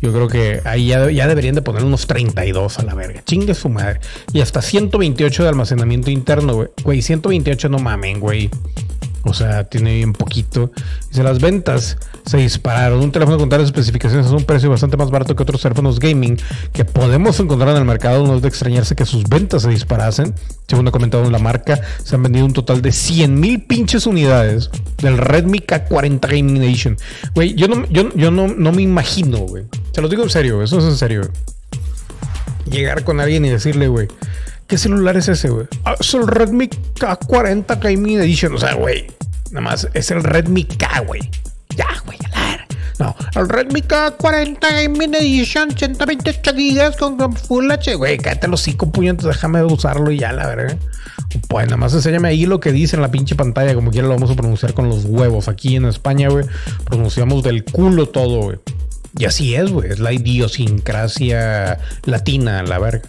Yo 0.00 0.12
creo 0.12 0.28
que 0.28 0.60
ahí 0.64 0.88
ya, 0.88 1.26
deberían 1.26 1.54
de 1.54 1.62
poner 1.62 1.84
unos 1.84 2.06
32 2.06 2.78
a 2.78 2.82
la 2.82 2.94
verga. 2.94 3.22
Chingue 3.24 3.54
su 3.54 3.68
madre. 3.68 4.00
Y 4.32 4.40
hasta 4.40 4.60
128 4.60 5.42
de 5.42 5.48
almacenamiento 5.48 6.10
interno, 6.10 6.54
güey. 6.54 6.68
Güey, 6.82 7.02
128 7.02 7.68
no 7.68 7.78
mamen, 7.78 8.20
güey. 8.20 8.50
O 9.24 9.32
sea, 9.32 9.64
tiene 9.64 9.94
bien 9.94 10.12
poquito. 10.12 10.70
Dice, 11.08 11.22
las 11.22 11.40
ventas 11.40 11.96
se 12.26 12.36
dispararon. 12.36 13.00
Un 13.00 13.10
teléfono 13.10 13.38
con 13.38 13.48
tales 13.48 13.66
especificaciones 13.66 14.26
es 14.26 14.32
un 14.32 14.44
precio 14.44 14.70
bastante 14.70 14.96
más 14.96 15.10
barato 15.10 15.34
que 15.34 15.42
otros 15.42 15.62
teléfonos 15.62 15.98
gaming 15.98 16.38
que 16.72 16.84
podemos 16.84 17.40
encontrar 17.40 17.70
en 17.70 17.76
el 17.78 17.84
mercado. 17.84 18.26
No 18.26 18.36
es 18.36 18.42
de 18.42 18.48
extrañarse 18.48 18.94
que 18.94 19.06
sus 19.06 19.24
ventas 19.24 19.62
se 19.62 19.70
disparasen. 19.70 20.34
Según 20.68 20.88
ha 20.88 20.90
comentado 20.90 21.28
la 21.30 21.38
marca, 21.38 21.80
se 22.02 22.14
han 22.16 22.22
vendido 22.22 22.44
un 22.44 22.52
total 22.52 22.82
de 22.82 22.92
100 22.92 23.40
mil 23.40 23.62
pinches 23.64 24.06
unidades 24.06 24.70
del 24.98 25.18
Redmi 25.18 25.60
K40 25.60 26.20
Gaming 26.20 26.62
Edition. 26.62 26.96
Güey, 27.34 27.54
yo 27.54 27.68
no, 27.68 27.86
yo, 27.88 28.14
yo 28.14 28.30
no, 28.30 28.48
no 28.48 28.72
me 28.72 28.82
imagino, 28.82 29.38
güey. 29.38 29.64
Se 29.92 30.02
lo 30.02 30.08
digo 30.08 30.22
en 30.22 30.30
serio. 30.30 30.62
Eso 30.62 30.78
es 30.78 30.84
en 30.84 30.96
serio. 30.96 31.30
Llegar 32.70 33.04
con 33.04 33.20
alguien 33.20 33.44
y 33.44 33.50
decirle, 33.50 33.88
güey, 33.88 34.08
¿qué 34.66 34.78
celular 34.78 35.16
es 35.16 35.28
ese, 35.28 35.50
güey? 35.50 35.66
Ah, 35.84 35.94
es 35.98 36.14
el 36.14 36.26
Redmi 36.26 36.68
K40 36.68 37.80
Gaming 37.80 38.20
Edition. 38.20 38.54
O 38.54 38.58
sea, 38.58 38.74
güey, 38.74 39.06
nada 39.50 39.60
más 39.60 39.88
es 39.94 40.10
el 40.10 40.22
Redmi 40.22 40.64
K, 40.64 41.00
güey. 41.00 41.20
Ya, 41.76 41.88
güey. 42.04 42.18
No, 42.98 43.14
el 43.34 43.48
Redmi 43.48 43.80
K40 43.82 44.60
Gaming 44.60 45.14
Edition, 45.14 45.76
128 45.76 46.52
GB 46.52 46.96
con, 46.96 47.36
Full 47.36 47.70
HD. 47.70 47.96
Güey, 47.96 48.18
cállate 48.18 48.46
los 48.46 48.60
cinco 48.60 48.90
puñetes, 48.90 49.24
déjame 49.24 49.64
usarlo 49.64 50.10
y 50.12 50.18
ya, 50.18 50.32
la 50.32 50.46
verga. 50.46 50.76
Pues 51.48 51.66
nada 51.66 51.76
más 51.76 51.92
enséñame 51.92 52.28
ahí 52.28 52.46
lo 52.46 52.60
que 52.60 52.70
dice 52.70 52.94
en 52.94 53.02
la 53.02 53.10
pinche 53.10 53.34
pantalla, 53.34 53.74
como 53.74 53.90
quiera 53.90 54.06
lo 54.06 54.14
vamos 54.14 54.30
a 54.30 54.36
pronunciar 54.36 54.74
con 54.74 54.88
los 54.88 55.04
huevos. 55.06 55.48
Aquí 55.48 55.74
en 55.74 55.86
España, 55.86 56.28
güey, 56.28 56.46
pronunciamos 56.84 57.42
del 57.42 57.64
culo 57.64 58.06
todo, 58.06 58.42
güey. 58.42 58.58
Y 59.18 59.24
así 59.24 59.54
es, 59.54 59.70
güey. 59.70 59.90
Es 59.90 59.98
la 59.98 60.12
idiosincrasia 60.12 61.78
latina, 62.04 62.62
la 62.62 62.78
verga. 62.78 63.08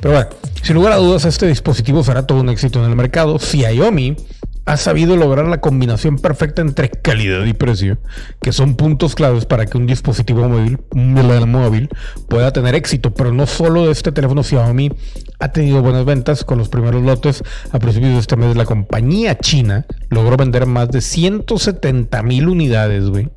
Pero 0.00 0.14
bueno, 0.14 0.30
sin 0.62 0.74
lugar 0.74 0.92
a 0.92 0.96
dudas, 0.96 1.24
este 1.24 1.46
dispositivo 1.46 2.02
será 2.02 2.26
todo 2.26 2.40
un 2.40 2.48
éxito 2.48 2.82
en 2.82 2.90
el 2.90 2.96
mercado. 2.96 3.38
Xiaomi 3.38 4.16
ha 4.64 4.76
sabido 4.76 5.16
lograr 5.16 5.46
la 5.46 5.60
combinación 5.60 6.18
perfecta 6.18 6.62
entre 6.62 6.88
calidad 6.88 7.44
y 7.44 7.52
precio, 7.52 7.98
que 8.40 8.52
son 8.52 8.76
puntos 8.76 9.16
claves 9.16 9.44
para 9.44 9.66
que 9.66 9.76
un 9.76 9.86
dispositivo 9.86 10.48
móvil, 10.48 10.78
móvil 10.94 11.88
pueda 12.28 12.52
tener 12.52 12.74
éxito. 12.74 13.12
Pero 13.12 13.32
no 13.32 13.46
solo 13.46 13.90
este 13.90 14.12
teléfono 14.12 14.44
Xiaomi 14.44 14.92
ha 15.40 15.48
tenido 15.48 15.82
buenas 15.82 16.04
ventas 16.04 16.44
con 16.44 16.58
los 16.58 16.68
primeros 16.68 17.02
lotes. 17.02 17.42
A 17.72 17.78
principios 17.80 18.12
de 18.12 18.20
este 18.20 18.36
mes, 18.36 18.54
la 18.56 18.64
compañía 18.64 19.36
china 19.38 19.84
logró 20.10 20.36
vender 20.36 20.66
más 20.66 20.90
de 20.90 21.00
170 21.00 22.22
mil 22.22 22.48
unidades, 22.48 23.08
güey, 23.08 23.30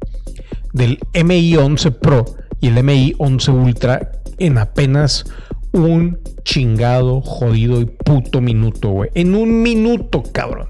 del 0.73 0.99
MI 1.13 1.57
11 1.57 1.91
Pro 1.91 2.25
y 2.61 2.67
el 2.67 2.83
MI 2.83 3.15
11 3.17 3.51
Ultra 3.51 4.11
en 4.37 4.57
apenas 4.57 5.25
un 5.75 6.19
chingado, 6.43 7.21
jodido 7.21 7.81
y 7.81 7.85
puto 7.85 8.41
minuto, 8.41 8.89
güey. 8.89 9.09
En 9.13 9.35
un 9.35 9.61
minuto, 9.61 10.23
cabrón. 10.31 10.69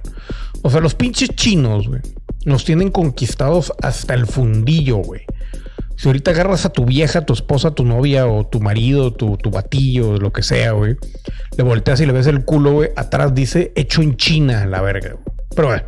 O 0.62 0.70
sea, 0.70 0.82
los 0.82 0.96
pinches 0.96 1.30
chinos, 1.30 1.88
güey, 1.88 2.02
nos 2.46 2.66
tienen 2.66 2.90
conquistados 2.90 3.72
hasta 3.82 4.14
el 4.14 4.26
fundillo, 4.26 4.98
güey. 4.98 5.22
Si 5.96 6.10
ahorita 6.10 6.32
agarras 6.32 6.66
a 6.66 6.70
tu 6.70 6.86
vieja, 6.86 7.26
tu 7.26 7.34
esposa, 7.34 7.72
tu 7.72 7.86
novia 7.86 8.28
o 8.28 8.46
tu 8.46 8.60
marido, 8.60 9.14
tu, 9.14 9.38
tu 9.38 9.50
batillo, 9.50 10.18
lo 10.18 10.34
que 10.34 10.44
sea, 10.44 10.72
güey, 10.72 10.98
le 11.58 11.64
volteas 11.64 12.02
y 12.02 12.06
le 12.06 12.12
ves 12.12 12.28
el 12.28 12.44
culo, 12.44 12.74
güey, 12.74 12.90
atrás 12.96 13.34
dice 13.34 13.72
hecho 13.76 14.02
en 14.02 14.18
China, 14.18 14.66
la 14.66 14.82
verga. 14.82 15.16
Pero 15.56 15.70
bueno. 15.70 15.84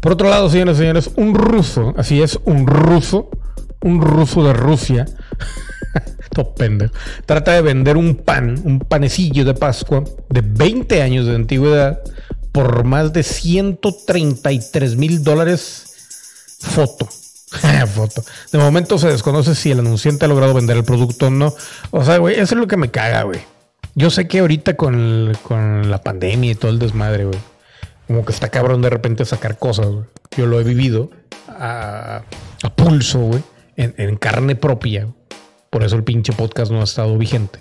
Por 0.00 0.12
otro 0.12 0.28
lado, 0.28 0.50
señores 0.50 0.76
señores, 0.76 1.10
un 1.16 1.34
ruso, 1.34 1.94
así 1.96 2.20
es, 2.20 2.38
un 2.44 2.66
ruso, 2.66 3.30
un 3.82 4.00
ruso 4.00 4.44
de 4.44 4.52
Rusia, 4.52 5.06
todo 6.34 6.54
pendejo, 6.54 6.94
trata 7.26 7.52
de 7.52 7.62
vender 7.62 7.96
un 7.96 8.16
pan, 8.16 8.60
un 8.64 8.80
panecillo 8.80 9.44
de 9.44 9.54
Pascua 9.54 10.04
de 10.28 10.40
20 10.40 11.02
años 11.02 11.26
de 11.26 11.34
antigüedad 11.34 12.00
por 12.52 12.84
más 12.84 13.12
de 13.12 13.22
133 13.22 14.96
mil 14.96 15.24
dólares 15.24 15.92
foto. 16.60 17.08
foto. 17.86 18.22
De 18.50 18.58
momento 18.58 18.98
se 18.98 19.08
desconoce 19.08 19.54
si 19.54 19.70
el 19.70 19.80
anunciante 19.80 20.24
ha 20.24 20.28
logrado 20.28 20.54
vender 20.54 20.76
el 20.76 20.84
producto 20.84 21.26
o 21.26 21.30
no. 21.30 21.54
O 21.90 22.04
sea, 22.04 22.18
güey, 22.18 22.34
eso 22.34 22.54
es 22.54 22.60
lo 22.60 22.66
que 22.66 22.76
me 22.76 22.90
caga, 22.90 23.22
güey. 23.22 23.40
Yo 23.94 24.10
sé 24.10 24.26
que 24.26 24.38
ahorita 24.38 24.76
con, 24.76 25.36
con 25.42 25.90
la 25.90 26.02
pandemia 26.02 26.52
y 26.52 26.54
todo 26.54 26.70
el 26.70 26.78
desmadre, 26.78 27.26
güey, 27.26 27.38
como 28.06 28.24
que 28.24 28.32
está 28.32 28.48
cabrón 28.48 28.80
de 28.80 28.90
repente 28.90 29.24
sacar 29.24 29.58
cosas, 29.58 29.86
güey. 29.86 30.04
Yo 30.36 30.46
lo 30.46 30.60
he 30.60 30.64
vivido 30.64 31.10
a, 31.48 32.22
a 32.62 32.74
pulso, 32.74 33.18
güey, 33.18 33.42
en, 33.76 34.16
carne 34.16 34.54
propia. 34.54 35.08
Por 35.70 35.82
eso 35.82 35.96
el 35.96 36.04
pinche 36.04 36.32
podcast 36.32 36.70
no 36.70 36.80
ha 36.80 36.84
estado 36.84 37.16
vigente. 37.16 37.60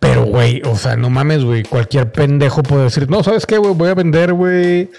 Pero, 0.00 0.24
güey, 0.24 0.62
o 0.64 0.76
sea, 0.76 0.96
no 0.96 1.10
mames, 1.10 1.44
güey. 1.44 1.62
Cualquier 1.62 2.10
pendejo 2.10 2.62
puede 2.62 2.84
decir, 2.84 3.08
no, 3.08 3.22
¿sabes 3.22 3.46
qué, 3.46 3.58
güey? 3.58 3.74
Voy 3.74 3.88
a 3.88 3.94
vender, 3.94 4.32
güey, 4.32 4.90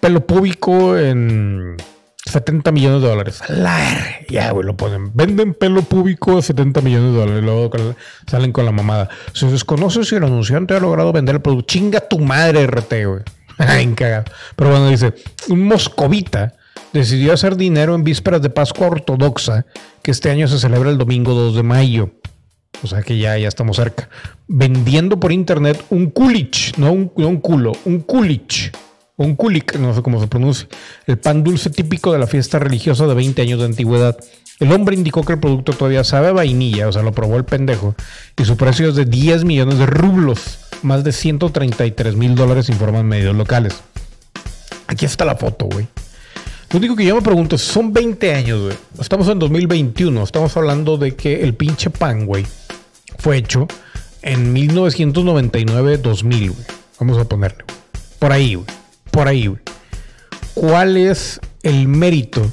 pelo 0.00 0.26
púbico 0.26 0.98
en 0.98 1.76
70 2.24 2.72
millones 2.72 3.02
de 3.02 3.08
dólares. 3.08 3.40
Ya, 4.28 4.50
güey, 4.50 4.66
lo 4.66 4.76
ponen. 4.76 5.12
Venden 5.14 5.54
pelo 5.54 5.82
púbico 5.82 6.38
a 6.38 6.42
70 6.42 6.80
millones 6.80 7.12
de 7.12 7.18
dólares. 7.18 7.44
Luego 7.44 7.70
salen 8.26 8.52
con 8.52 8.64
la 8.64 8.72
mamada. 8.72 9.08
Se 9.32 9.46
desconoce 9.46 10.04
si 10.04 10.16
el 10.16 10.24
anunciante 10.24 10.74
ha 10.74 10.80
logrado 10.80 11.12
vender 11.12 11.36
el 11.36 11.42
producto. 11.42 11.66
Chinga 11.66 12.00
tu 12.00 12.18
madre, 12.18 12.66
RT, 12.66 12.92
güey. 13.06 13.22
Pero 14.56 14.70
bueno, 14.70 14.88
dice, 14.88 15.14
un 15.48 15.64
moscovita 15.64 16.54
decidió 16.92 17.32
hacer 17.32 17.56
dinero 17.56 17.94
en 17.94 18.04
vísperas 18.04 18.42
de 18.42 18.50
Pascua 18.50 18.88
Ortodoxa, 18.88 19.66
que 20.02 20.10
este 20.10 20.30
año 20.30 20.48
se 20.48 20.58
celebra 20.58 20.90
el 20.90 20.98
domingo 20.98 21.34
2 21.34 21.56
de 21.56 21.62
mayo. 21.62 22.10
O 22.82 22.86
sea 22.86 23.02
que 23.02 23.18
ya, 23.18 23.38
ya 23.38 23.48
estamos 23.48 23.76
cerca. 23.76 24.08
Vendiendo 24.48 25.20
por 25.20 25.32
internet 25.32 25.82
un 25.90 26.10
kulich, 26.10 26.76
no 26.78 26.92
un, 26.92 27.12
no 27.16 27.28
un 27.28 27.38
culo, 27.38 27.72
un 27.84 28.00
kulich. 28.00 28.72
Un 29.16 29.36
kulik, 29.36 29.76
no 29.78 29.94
sé 29.94 30.02
cómo 30.02 30.20
se 30.20 30.26
pronuncia. 30.26 30.66
El 31.06 31.18
pan 31.18 31.44
dulce 31.44 31.70
típico 31.70 32.12
de 32.12 32.18
la 32.18 32.26
fiesta 32.26 32.58
religiosa 32.58 33.06
de 33.06 33.14
20 33.14 33.42
años 33.42 33.60
de 33.60 33.66
antigüedad. 33.66 34.16
El 34.58 34.72
hombre 34.72 34.96
indicó 34.96 35.22
que 35.22 35.34
el 35.34 35.40
producto 35.40 35.72
todavía 35.72 36.02
sabe 36.02 36.28
a 36.28 36.32
vainilla, 36.32 36.88
o 36.88 36.92
sea, 36.92 37.02
lo 37.02 37.12
probó 37.12 37.36
el 37.36 37.44
pendejo. 37.44 37.94
Y 38.36 38.44
su 38.44 38.56
precio 38.56 38.88
es 38.88 38.96
de 38.96 39.04
10 39.04 39.44
millones 39.44 39.78
de 39.78 39.86
rublos, 39.86 40.58
más 40.82 41.04
de 41.04 41.12
133 41.12 42.16
mil 42.16 42.34
dólares, 42.34 42.68
informan 42.68 43.06
medios 43.06 43.36
locales. 43.36 43.80
Aquí 44.86 45.04
está 45.04 45.24
la 45.24 45.36
foto, 45.36 45.66
güey. 45.66 45.86
Lo 46.72 46.78
único 46.78 46.96
que 46.96 47.04
yo 47.04 47.14
me 47.14 47.20
pregunto 47.20 47.56
es, 47.56 47.62
son 47.62 47.92
20 47.92 48.34
años, 48.34 48.62
güey. 48.62 48.76
Estamos 48.98 49.28
en 49.28 49.38
2021. 49.38 50.22
Estamos 50.22 50.56
hablando 50.56 50.96
de 50.96 51.14
que 51.14 51.42
el 51.42 51.52
pinche 51.52 51.90
pan, 51.90 52.24
güey, 52.24 52.46
fue 53.18 53.36
hecho 53.36 53.68
en 54.22 54.54
1999-2000, 54.54 56.50
güey. 56.50 56.66
Vamos 56.98 57.18
a 57.18 57.24
ponerle. 57.24 57.64
Por 58.18 58.32
ahí, 58.32 58.54
güey. 58.54 58.66
Por 59.10 59.28
ahí, 59.28 59.48
güey. 59.48 59.60
¿Cuál 60.54 60.96
es 60.96 61.40
el 61.62 61.88
mérito 61.88 62.50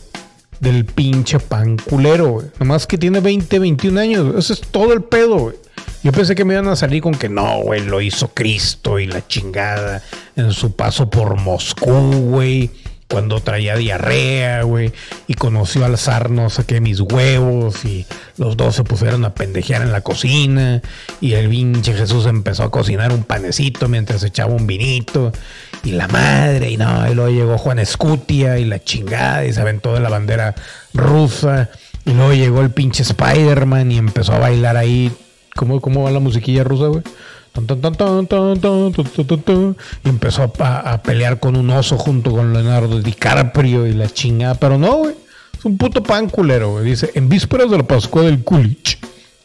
del 0.60 0.84
pinche 0.84 1.40
pan 1.40 1.78
culero, 1.78 2.28
güey? 2.28 2.48
Nomás 2.60 2.88
que 2.88 2.98
tiene 2.98 3.22
20, 3.22 3.58
21 3.58 4.02
años. 4.02 4.36
Ese 4.38 4.52
es 4.52 4.60
todo 4.60 4.92
el 4.92 5.02
pedo, 5.02 5.38
güey. 5.38 5.56
Yo 6.04 6.12
pensé 6.12 6.36
que 6.36 6.44
me 6.44 6.56
iban 6.56 6.68
a 6.68 6.76
salir 6.76 7.02
con 7.02 7.14
que 7.14 7.30
no, 7.30 7.62
güey, 7.62 7.86
lo 7.86 8.02
hizo 8.02 8.28
Cristo 8.34 9.00
y 9.00 9.08
la 9.08 9.26
chingada 9.26 10.04
en 10.36 10.52
su 10.52 10.76
paso 10.76 11.10
por 11.10 11.40
Moscú, 11.40 12.12
güey. 12.32 12.70
Cuando 13.10 13.40
traía 13.40 13.76
diarrea, 13.76 14.62
güey, 14.64 14.92
y 15.28 15.34
conoció 15.34 15.84
al 15.84 15.98
zar 15.98 16.30
no 16.30 16.50
sé 16.50 16.64
qué, 16.66 16.80
mis 16.80 17.00
huevos, 17.00 17.84
y 17.84 18.06
los 18.38 18.56
dos 18.56 18.76
se 18.76 18.84
pusieron 18.84 19.26
a 19.26 19.34
pendejear 19.34 19.82
en 19.82 19.92
la 19.92 20.02
cocina, 20.02 20.82
y 21.20 21.34
el 21.34 21.50
pinche 21.50 21.94
Jesús 21.94 22.28
empezó 22.28 22.64
a 22.64 22.72
cocinar 22.72 23.12
un 23.12 23.24
panecito 23.24 23.88
mientras 23.88 24.24
echaba 24.24 24.54
un 24.54 24.68
vinito, 24.68 25.32
y 25.84 25.92
la 25.92 26.08
madre, 26.08 26.70
y 26.70 26.78
no, 26.78 27.10
y 27.10 27.16
luego 27.16 27.32
llegó 27.32 27.58
Juan 27.58 27.80
Escutia, 27.80 28.60
y 28.60 28.66
la 28.66 28.84
chingada, 28.84 29.44
y 29.46 29.54
se 29.54 29.62
aventó 29.62 29.94
de 29.96 30.02
la 30.02 30.10
bandera 30.10 30.54
rusa, 30.94 31.70
y 32.06 32.12
luego 32.12 32.34
llegó 32.34 32.62
el 32.62 32.70
pinche 32.70 33.02
Spider-Man, 33.02 33.92
y 33.92 33.98
empezó 33.98 34.34
a 34.34 34.40
bailar 34.40 34.78
ahí 34.78 35.12
¿Cómo, 35.60 35.82
¿Cómo 35.82 36.04
va 36.04 36.12
la 36.12 36.20
musiquilla 36.22 36.64
rusa, 36.64 36.86
güey? 36.88 37.04
Y 40.04 40.10
empezó 40.10 40.54
a, 40.60 41.02
pelear 41.04 41.40
con 41.40 41.56
un 41.56 41.70
oso 41.70 41.98
junto 41.98 42.32
con 42.32 42.54
Leonardo 42.54 43.02
DiCaprio 43.02 43.88
y 43.88 43.94
la 43.94 44.08
chingada. 44.10 44.56
Pero 44.56 44.78
no, 44.78 44.98
güey. 44.98 45.16
Es 45.58 45.66
un 45.66 45.78
puto 45.78 46.02
pan 46.02 46.30
culero, 46.30 46.72
güey. 46.72 46.86
Dice, 46.86 47.12
en 47.16 47.28
vísperas 47.28 47.70
de 47.70 47.78
la 47.78 47.84
Pascua 47.84 48.22
del 48.24 48.44
Kulich, 48.44 48.98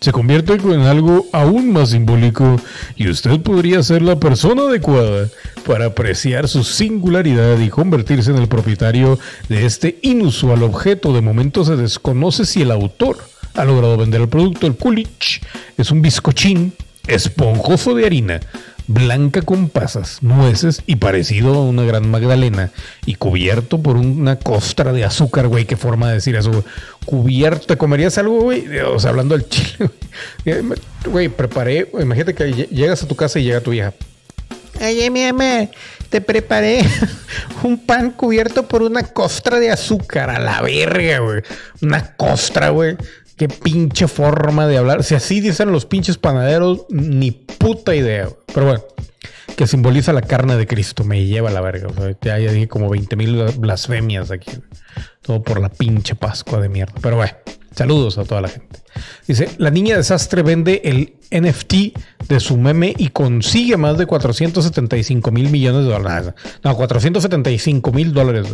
se 0.04 0.12
convierte 0.12 0.52
en 0.52 0.82
algo 0.82 1.24
aún 1.32 1.72
más 1.72 1.90
simbólico 1.90 2.60
y 2.94 3.08
usted 3.08 3.40
podría 3.40 3.82
ser 3.82 4.02
la 4.02 4.20
persona 4.20 4.64
adecuada 4.64 5.30
para 5.66 5.86
apreciar 5.86 6.46
su 6.46 6.62
singularidad 6.62 7.58
y 7.58 7.70
convertirse 7.70 8.30
en 8.30 8.36
el 8.36 8.46
propietario 8.46 9.18
de 9.48 9.64
este 9.64 9.98
inusual 10.02 10.62
objeto. 10.62 11.14
De 11.14 11.22
momento 11.22 11.64
se 11.64 11.76
desconoce 11.76 12.44
si 12.44 12.60
el 12.60 12.70
autor 12.70 13.16
ha 13.54 13.64
logrado 13.64 13.96
vender 13.96 14.20
el 14.20 14.28
producto. 14.28 14.66
El 14.66 14.76
Kulich 14.76 15.40
es 15.78 15.90
un 15.90 16.02
bizcochín 16.02 16.74
esponjoso 17.06 17.94
de 17.94 18.06
harina, 18.06 18.40
blanca 18.86 19.40
con 19.42 19.68
pasas, 19.68 20.18
nueces 20.22 20.82
y 20.86 20.96
parecido 20.96 21.54
a 21.54 21.62
una 21.64 21.84
gran 21.84 22.08
magdalena 22.10 22.70
y 23.06 23.14
cubierto 23.14 23.80
por 23.82 23.96
una 23.96 24.36
costra 24.36 24.92
de 24.92 25.04
azúcar, 25.04 25.48
güey. 25.48 25.64
Qué 25.64 25.76
forma 25.76 26.08
de 26.08 26.14
decir 26.14 26.36
eso, 26.36 26.50
güey. 26.50 26.64
Cubierto, 27.06 27.76
¿comerías 27.78 28.18
algo, 28.18 28.40
güey? 28.42 28.66
O 28.80 28.98
sea, 28.98 29.10
hablando 29.10 29.36
del 29.36 29.48
chile, 29.48 29.76
güey. 29.78 29.90
Eh, 30.58 30.62
Güey, 31.06 31.28
preparé, 31.28 31.90
imagínate 32.00 32.34
que 32.34 32.44
lle- 32.46 32.68
llegas 32.70 33.02
a 33.02 33.08
tu 33.08 33.14
casa 33.14 33.38
y 33.38 33.44
llega 33.44 33.60
tu 33.60 33.72
vieja. 33.72 33.92
Oye, 34.80 35.10
mi 35.10 35.22
amor, 35.24 35.68
te 36.08 36.20
preparé 36.22 36.82
Un 37.62 37.78
pan 37.78 38.10
cubierto 38.10 38.66
por 38.66 38.82
una 38.82 39.02
costra 39.02 39.60
de 39.60 39.70
azúcar 39.70 40.30
a 40.30 40.38
la 40.38 40.62
verga, 40.62 41.18
güey. 41.20 41.42
Una 41.82 42.14
costra, 42.16 42.70
güey. 42.70 42.96
Qué 43.36 43.48
pinche 43.48 44.06
forma 44.06 44.66
de 44.66 44.78
hablar. 44.78 45.02
Si 45.02 45.14
así 45.14 45.40
dicen 45.40 45.72
los 45.72 45.86
pinches 45.86 46.18
panaderos, 46.18 46.86
ni 46.88 47.32
puta 47.32 47.94
idea. 47.94 48.28
Pero 48.52 48.66
bueno, 48.66 48.84
que 49.56 49.66
simboliza 49.66 50.12
la 50.12 50.22
carne 50.22 50.56
de 50.56 50.66
Cristo. 50.66 51.04
Me 51.04 51.24
lleva 51.24 51.50
la 51.50 51.60
verga. 51.60 51.88
O 51.88 52.08
ya, 52.22 52.38
ya 52.38 52.52
dije 52.52 52.68
como 52.68 52.88
20 52.88 53.16
mil 53.16 53.42
blasfemias 53.58 54.30
aquí. 54.30 54.52
Todo 55.22 55.42
por 55.42 55.60
la 55.60 55.68
pinche 55.68 56.14
Pascua 56.14 56.60
de 56.60 56.68
mierda. 56.68 56.94
Pero 57.00 57.16
bueno, 57.16 57.32
saludos 57.74 58.18
a 58.18 58.24
toda 58.24 58.40
la 58.40 58.48
gente. 58.48 58.80
Dice, 59.26 59.50
la 59.58 59.70
niña 59.70 59.96
desastre 59.96 60.42
vende 60.42 60.82
el 60.84 61.14
NFT 61.30 62.28
de 62.28 62.40
su 62.40 62.56
meme 62.56 62.94
y 62.96 63.08
consigue 63.08 63.76
más 63.76 63.98
de 63.98 64.06
475 64.06 65.30
mil 65.32 65.50
millones 65.50 65.84
de 65.84 65.90
dólares. 65.90 66.34
No, 66.62 66.76
475 66.76 67.92
mil 67.92 68.12
dólares. 68.12 68.46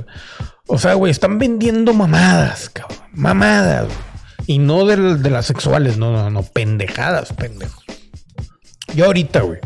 O 0.66 0.78
sea, 0.78 0.94
güey, 0.94 1.10
están 1.10 1.38
vendiendo 1.38 1.92
mamadas, 1.92 2.70
cabrón. 2.70 2.98
Mamadas. 3.12 3.86
güey. 3.86 4.09
Y 4.50 4.58
no 4.58 4.84
de, 4.84 5.30
las 5.30 5.46
sexuales, 5.46 5.96
no, 5.96 6.10
no, 6.10 6.28
no, 6.28 6.42
pendejadas, 6.42 7.32
pendejos. 7.32 7.84
Yo 8.96 9.04
ahorita, 9.04 9.42
güey, 9.42 9.60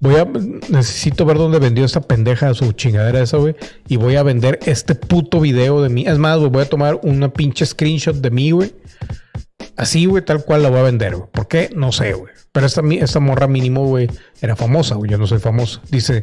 Voy 0.00 0.16
a. 0.16 0.24
Necesito 0.70 1.26
ver 1.26 1.36
dónde 1.36 1.58
vendió 1.58 1.84
esta 1.84 2.00
pendeja 2.00 2.54
su 2.54 2.72
chingadera 2.72 3.20
esa, 3.20 3.36
güey. 3.36 3.54
Y 3.86 3.96
voy 3.96 4.16
a 4.16 4.22
vender 4.22 4.60
este 4.64 4.94
puto 4.94 5.40
video 5.40 5.82
de 5.82 5.90
mí. 5.90 6.06
Es 6.06 6.16
más, 6.16 6.38
voy 6.38 6.62
a 6.62 6.68
tomar 6.68 7.00
una 7.02 7.34
pinche 7.34 7.66
screenshot 7.66 8.16
de 8.16 8.30
mí, 8.30 8.50
güey. 8.50 8.72
Así, 9.76 10.06
güey, 10.06 10.24
tal 10.24 10.42
cual 10.42 10.62
la 10.62 10.70
voy 10.70 10.78
a 10.78 10.84
vender, 10.84 11.16
güey. 11.16 11.28
¿Por 11.30 11.46
qué? 11.46 11.68
No 11.76 11.92
sé, 11.92 12.14
güey. 12.14 12.32
Pero 12.50 12.64
esta, 12.64 12.80
esta 12.92 13.20
morra 13.20 13.46
mínimo, 13.46 13.86
güey, 13.86 14.08
era 14.40 14.56
famosa, 14.56 14.94
güey. 14.94 15.10
Yo 15.10 15.18
no 15.18 15.26
soy 15.26 15.38
famoso. 15.38 15.82
Dice, 15.90 16.22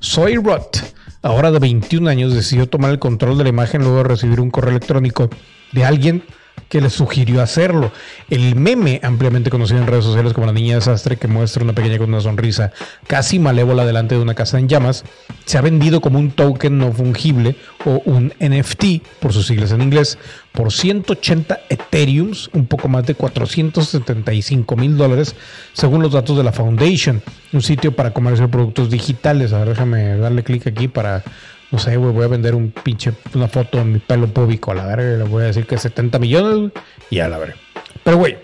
soy 0.00 0.36
Rot. 0.36 0.82
Ahora 1.22 1.50
de 1.50 1.60
21 1.60 2.10
años 2.10 2.34
decidió 2.34 2.68
tomar 2.68 2.90
el 2.90 2.98
control 2.98 3.38
de 3.38 3.44
la 3.44 3.50
imagen 3.50 3.80
luego 3.80 3.96
de 3.96 4.04
recibir 4.04 4.38
un 4.38 4.50
correo 4.50 4.70
electrónico 4.70 5.30
de 5.72 5.84
alguien 5.86 6.24
que 6.68 6.80
le 6.80 6.90
sugirió 6.90 7.42
hacerlo. 7.42 7.92
El 8.30 8.56
meme, 8.56 9.00
ampliamente 9.02 9.50
conocido 9.50 9.80
en 9.80 9.86
redes 9.86 10.04
sociales 10.04 10.32
como 10.32 10.46
la 10.46 10.52
niña 10.52 10.76
desastre, 10.76 11.16
que 11.16 11.28
muestra 11.28 11.64
una 11.64 11.72
pequeña 11.72 11.98
con 11.98 12.08
una 12.08 12.20
sonrisa 12.20 12.72
casi 13.06 13.38
malévola 13.38 13.84
delante 13.84 14.14
de 14.14 14.20
una 14.20 14.34
casa 14.34 14.58
en 14.58 14.68
llamas, 14.68 15.04
se 15.44 15.58
ha 15.58 15.60
vendido 15.60 16.00
como 16.00 16.18
un 16.18 16.30
token 16.30 16.78
no 16.78 16.92
fungible 16.92 17.56
o 17.84 18.02
un 18.04 18.32
NFT, 18.40 19.02
por 19.20 19.32
sus 19.32 19.46
siglas 19.46 19.72
en 19.72 19.82
inglés, 19.82 20.18
por 20.52 20.72
180 20.72 21.60
Ethereums, 21.68 22.50
un 22.52 22.66
poco 22.66 22.88
más 22.88 23.06
de 23.06 23.14
475 23.14 24.76
mil 24.76 24.96
dólares, 24.96 25.36
según 25.72 26.02
los 26.02 26.12
datos 26.12 26.36
de 26.36 26.44
la 26.44 26.52
Foundation, 26.52 27.22
un 27.52 27.62
sitio 27.62 27.94
para 27.94 28.12
comercio 28.12 28.46
de 28.46 28.52
productos 28.52 28.90
digitales. 28.90 29.52
A 29.52 29.60
ver, 29.60 29.70
déjame 29.70 30.16
darle 30.16 30.42
clic 30.42 30.66
aquí 30.66 30.88
para 30.88 31.22
no 31.70 31.78
sé, 31.78 31.96
güey, 31.96 32.12
voy 32.12 32.24
a 32.24 32.28
vender 32.28 32.54
un 32.54 32.70
pinche, 32.70 33.12
una 33.34 33.48
foto 33.48 33.78
de 33.78 33.84
mi 33.84 33.98
pelo 33.98 34.26
público 34.28 34.72
a 34.72 34.74
la 34.74 34.86
verga 34.86 35.18
le 35.18 35.24
voy 35.24 35.42
a 35.42 35.46
decir 35.46 35.66
que 35.66 35.76
70 35.76 36.18
millones, 36.18 36.72
y 37.10 37.18
a 37.20 37.28
la 37.28 37.38
verga. 37.38 37.56
Pero, 38.02 38.16
güey, 38.16 38.38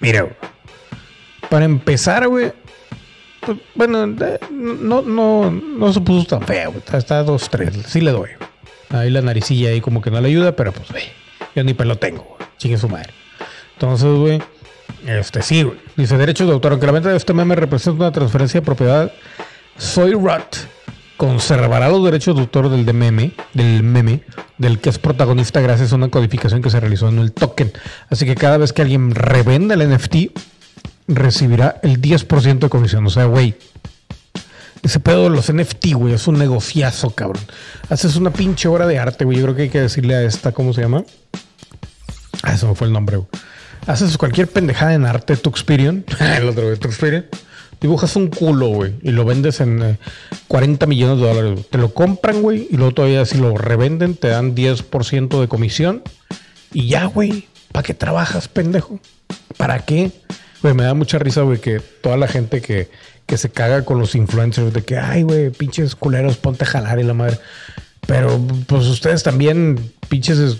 mira, 0.00 0.28
para 1.50 1.66
empezar, 1.66 2.26
güey, 2.28 2.52
pues, 3.40 3.58
bueno, 3.74 4.06
no, 4.06 5.02
no, 5.02 5.50
no 5.50 5.92
se 5.92 6.00
puso 6.00 6.26
tan 6.26 6.42
feo, 6.42 6.70
güey, 6.70 6.78
está, 6.78 6.96
está 6.96 7.22
dos, 7.22 7.50
tres, 7.50 7.74
sí 7.86 8.00
le 8.00 8.12
doy. 8.12 8.30
Ahí 8.90 9.10
la 9.10 9.20
naricilla 9.20 9.70
ahí 9.70 9.80
como 9.80 10.00
que 10.00 10.10
no 10.10 10.20
le 10.20 10.28
ayuda, 10.28 10.56
pero 10.56 10.72
pues, 10.72 10.90
güey, 10.90 11.04
yo 11.54 11.64
ni 11.64 11.74
pelo 11.74 11.96
tengo, 11.96 12.22
güey, 12.22 12.48
chingue 12.56 12.78
su 12.78 12.88
madre. 12.88 13.12
Entonces, 13.74 14.08
güey, 14.08 14.42
este 15.06 15.42
sí, 15.42 15.64
güey. 15.64 15.78
Dice 15.96 16.16
derechos 16.16 16.46
de 16.46 16.54
autor, 16.54 16.72
aunque 16.72 16.86
la 16.86 16.92
venta 16.92 17.10
de 17.10 17.16
este 17.16 17.34
meme 17.34 17.54
representa 17.56 18.04
una 18.04 18.12
transferencia 18.12 18.60
de 18.60 18.64
propiedad, 18.64 19.12
soy 19.76 20.14
Rot 20.14 20.75
conservará 21.16 21.88
los 21.88 22.04
derechos 22.04 22.34
de 22.34 22.42
autor 22.42 22.68
del 22.68 22.84
de 22.84 22.92
meme, 22.92 23.32
del 23.54 23.82
meme, 23.82 24.22
del 24.58 24.78
que 24.78 24.90
es 24.90 24.98
protagonista 24.98 25.60
gracias 25.60 25.92
a 25.92 25.96
una 25.96 26.08
codificación 26.08 26.62
que 26.62 26.70
se 26.70 26.80
realizó 26.80 27.08
en 27.08 27.18
el 27.18 27.32
token. 27.32 27.72
Así 28.10 28.26
que 28.26 28.34
cada 28.34 28.58
vez 28.58 28.72
que 28.72 28.82
alguien 28.82 29.14
revenda 29.14 29.74
el 29.74 29.88
NFT, 29.88 30.38
recibirá 31.08 31.80
el 31.82 32.00
10% 32.00 32.58
de 32.58 32.68
comisión. 32.68 33.06
O 33.06 33.10
sea, 33.10 33.24
güey, 33.24 33.56
ese 34.82 35.00
pedo 35.00 35.24
de 35.24 35.30
los 35.30 35.52
NFT, 35.52 35.94
güey, 35.94 36.14
es 36.14 36.26
un 36.28 36.38
negociazo, 36.38 37.10
cabrón. 37.10 37.42
Haces 37.88 38.16
una 38.16 38.30
pinche 38.30 38.68
obra 38.68 38.86
de 38.86 38.98
arte, 38.98 39.24
güey. 39.24 39.38
Yo 39.38 39.44
creo 39.44 39.56
que 39.56 39.62
hay 39.62 39.68
que 39.68 39.80
decirle 39.80 40.14
a 40.14 40.22
esta, 40.22 40.52
¿cómo 40.52 40.72
se 40.72 40.82
llama? 40.82 41.04
Ah, 42.42 42.54
eso 42.54 42.68
me 42.68 42.74
fue 42.74 42.86
el 42.86 42.92
nombre, 42.92 43.16
güey. 43.16 43.28
Haces 43.86 44.18
cualquier 44.18 44.48
pendejada 44.48 44.94
en 44.94 45.06
arte, 45.06 45.36
Tuxperion. 45.36 46.04
el 46.20 46.48
otro, 46.48 46.76
Tuxperion. 46.76 47.26
Dibujas 47.80 48.16
un 48.16 48.28
culo, 48.28 48.68
güey, 48.68 48.94
y 49.02 49.10
lo 49.10 49.24
vendes 49.24 49.60
en 49.60 49.82
eh, 49.82 49.98
40 50.48 50.86
millones 50.86 51.20
de 51.20 51.26
dólares. 51.26 51.52
güey. 51.52 51.64
Te 51.70 51.78
lo 51.78 51.92
compran, 51.92 52.40
güey, 52.42 52.68
y 52.70 52.76
luego 52.76 52.94
todavía 52.94 53.24
si 53.26 53.38
lo 53.38 53.56
revenden 53.56 54.14
te 54.14 54.28
dan 54.28 54.54
10% 54.54 55.40
de 55.40 55.48
comisión. 55.48 56.02
Y 56.72 56.88
ya, 56.88 57.04
güey, 57.04 57.46
¿para 57.72 57.82
qué 57.84 57.94
trabajas, 57.94 58.48
pendejo? 58.48 58.98
¿Para 59.56 59.80
qué? 59.80 60.10
Me 60.62 60.82
da 60.82 60.94
mucha 60.94 61.18
risa, 61.18 61.42
güey, 61.42 61.60
que 61.60 61.80
toda 61.80 62.16
la 62.16 62.26
gente 62.26 62.60
que, 62.60 62.88
que 63.26 63.36
se 63.38 63.50
caga 63.50 63.84
con 63.84 63.98
los 64.00 64.14
influencers 64.14 64.72
de 64.72 64.82
que, 64.82 64.96
ay, 64.98 65.22
güey, 65.22 65.50
pinches 65.50 65.94
culeros, 65.94 66.38
ponte 66.38 66.64
a 66.64 66.66
jalar 66.66 66.98
y 66.98 67.04
la 67.04 67.14
madre. 67.14 67.38
Pero, 68.06 68.40
pues 68.66 68.86
ustedes 68.86 69.22
también, 69.22 69.92
pinches 70.08 70.38
es- 70.38 70.56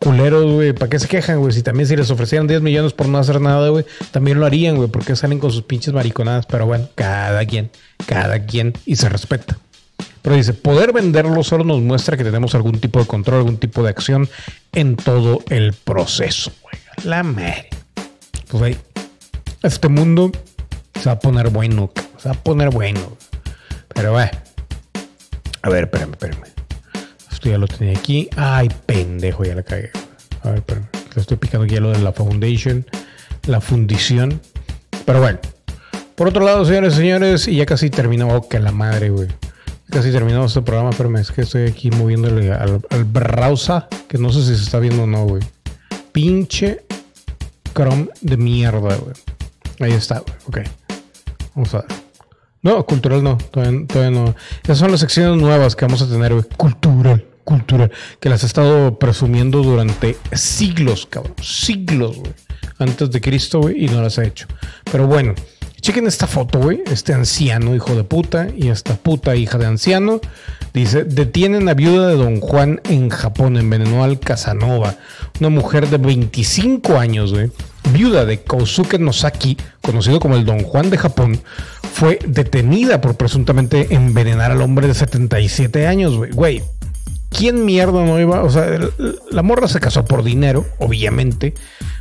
culeros, 0.00 0.50
güey, 0.52 0.72
¿para 0.72 0.88
qué 0.88 0.98
se 0.98 1.06
quejan, 1.06 1.38
güey? 1.38 1.52
Si 1.52 1.62
también 1.62 1.86
si 1.86 1.94
les 1.94 2.10
ofrecieran 2.10 2.46
10 2.46 2.62
millones 2.62 2.92
por 2.92 3.06
no 3.06 3.18
hacer 3.18 3.40
nada, 3.40 3.68
güey, 3.68 3.84
también 4.10 4.40
lo 4.40 4.46
harían, 4.46 4.76
güey, 4.76 4.88
porque 4.88 5.14
salen 5.14 5.38
con 5.38 5.52
sus 5.52 5.62
pinches 5.62 5.94
mariconadas. 5.94 6.46
Pero 6.46 6.66
bueno, 6.66 6.88
cada 6.94 7.44
quien, 7.44 7.70
cada 8.06 8.44
quien 8.44 8.72
y 8.86 8.96
se 8.96 9.08
respeta. 9.08 9.58
Pero 10.22 10.36
dice, 10.36 10.54
poder 10.54 10.92
venderlo 10.92 11.42
solo 11.44 11.64
nos 11.64 11.80
muestra 11.80 12.16
que 12.16 12.24
tenemos 12.24 12.54
algún 12.54 12.80
tipo 12.80 12.98
de 12.98 13.06
control, 13.06 13.38
algún 13.38 13.58
tipo 13.58 13.82
de 13.82 13.90
acción 13.90 14.28
en 14.72 14.96
todo 14.96 15.42
el 15.48 15.72
proceso, 15.72 16.52
güey. 16.62 16.74
La 17.04 17.22
madre. 17.22 17.68
Pues, 18.48 18.60
güey, 18.60 18.76
este 19.62 19.88
mundo 19.88 20.32
se 20.94 21.06
va 21.06 21.12
a 21.12 21.18
poner 21.18 21.50
bueno, 21.50 21.90
se 22.18 22.28
va 22.28 22.34
a 22.34 22.38
poner 22.38 22.70
bueno. 22.70 23.16
Pero, 23.94 24.12
güey. 24.12 24.28
A 25.62 25.68
ver, 25.68 25.84
espérame, 25.84 26.12
espérame. 26.12 26.49
Esto 27.40 27.48
ya 27.48 27.56
lo 27.56 27.68
tenía 27.68 27.98
aquí. 27.98 28.28
Ay, 28.36 28.68
pendejo, 28.84 29.44
ya 29.44 29.54
la 29.54 29.62
cagué. 29.62 29.90
A 30.42 30.50
ver. 30.50 30.62
Le 31.14 31.22
estoy 31.22 31.38
picando 31.38 31.64
aquí 31.64 31.74
a 31.74 31.80
lo 31.80 31.90
de 31.90 31.98
la 32.00 32.12
foundation, 32.12 32.84
la 33.46 33.62
fundición. 33.62 34.42
Pero 35.06 35.20
bueno. 35.20 35.38
Por 36.16 36.28
otro 36.28 36.44
lado, 36.44 36.66
señores 36.66 36.92
señores, 36.92 37.48
y 37.48 37.56
ya 37.56 37.64
casi 37.64 37.88
terminó. 37.88 38.28
Oh, 38.28 38.46
que 38.46 38.60
la 38.60 38.72
madre, 38.72 39.08
güey. 39.08 39.28
Casi 39.88 40.12
terminamos 40.12 40.50
este 40.50 40.60
programa. 40.60 40.90
Espérame, 40.90 41.16
es 41.16 41.32
que 41.32 41.40
estoy 41.40 41.62
aquí 41.62 41.90
moviéndole 41.90 42.52
al, 42.52 42.82
al 42.90 43.04
browser, 43.04 43.84
que 44.06 44.18
no 44.18 44.30
sé 44.30 44.42
si 44.42 44.54
se 44.54 44.64
está 44.64 44.78
viendo 44.78 45.04
o 45.04 45.06
no, 45.06 45.24
güey. 45.24 45.42
Pinche 46.12 46.82
Chrome 47.74 48.10
de 48.20 48.36
mierda, 48.36 48.96
güey. 48.96 49.14
Ahí 49.80 49.92
está, 49.92 50.18
güey. 50.18 50.36
Ok. 50.66 50.70
Vamos 51.54 51.74
a 51.74 51.78
ver. 51.78 51.86
No, 52.62 52.84
cultural 52.84 53.24
no. 53.24 53.38
Todavía, 53.38 53.86
todavía 53.86 54.10
no. 54.20 54.34
Esas 54.62 54.76
son 54.76 54.90
las 54.90 55.00
secciones 55.00 55.40
nuevas 55.40 55.74
que 55.74 55.86
vamos 55.86 56.02
a 56.02 56.06
tener, 56.06 56.34
güey. 56.34 56.44
Cultural, 56.58 57.24
cultural. 57.50 57.90
Que 58.20 58.28
las 58.28 58.42
he 58.44 58.46
estado 58.46 58.98
presumiendo 58.98 59.62
durante 59.62 60.16
siglos, 60.32 61.06
cabrón. 61.06 61.34
Siglos, 61.42 62.16
güey. 62.18 62.32
Antes 62.78 63.10
de 63.10 63.20
Cristo, 63.20 63.60
güey. 63.60 63.84
Y 63.84 63.88
no 63.88 64.00
las 64.00 64.16
he 64.18 64.26
hecho. 64.26 64.46
Pero 64.90 65.06
bueno. 65.06 65.34
Chequen 65.80 66.06
esta 66.06 66.26
foto, 66.26 66.58
güey. 66.58 66.82
Este 66.90 67.14
anciano, 67.14 67.74
hijo 67.74 67.94
de 67.94 68.04
puta, 68.04 68.48
y 68.54 68.68
esta 68.68 68.96
puta 68.96 69.34
hija 69.34 69.56
de 69.56 69.66
anciano. 69.66 70.20
Dice, 70.74 71.04
detienen 71.04 71.68
a 71.68 71.74
viuda 71.74 72.08
de 72.08 72.16
Don 72.16 72.40
Juan 72.40 72.82
en 72.84 73.08
Japón, 73.08 73.56
envenenó 73.56 74.04
al 74.04 74.20
Casanova. 74.20 74.96
Una 75.40 75.48
mujer 75.48 75.88
de 75.88 75.96
25 75.96 76.98
años, 76.98 77.32
güey. 77.32 77.50
Viuda 77.94 78.26
de 78.26 78.42
Kosuke 78.42 78.98
Nosaki, 78.98 79.56
conocido 79.80 80.20
como 80.20 80.36
el 80.36 80.44
Don 80.44 80.62
Juan 80.62 80.90
de 80.90 80.98
Japón, 80.98 81.40
fue 81.94 82.18
detenida 82.26 83.00
por 83.00 83.16
presuntamente 83.16 83.88
envenenar 83.94 84.52
al 84.52 84.60
hombre 84.60 84.86
de 84.86 84.94
77 84.94 85.86
años. 85.86 86.14
Güey, 86.14 86.62
¿quién 87.40 87.64
mierda 87.64 88.04
no 88.04 88.20
iba? 88.20 88.42
O 88.42 88.50
sea, 88.50 88.66
la 89.30 89.42
morra 89.42 89.66
se 89.66 89.80
casó 89.80 90.04
por 90.04 90.22
dinero, 90.22 90.66
obviamente, 90.78 91.54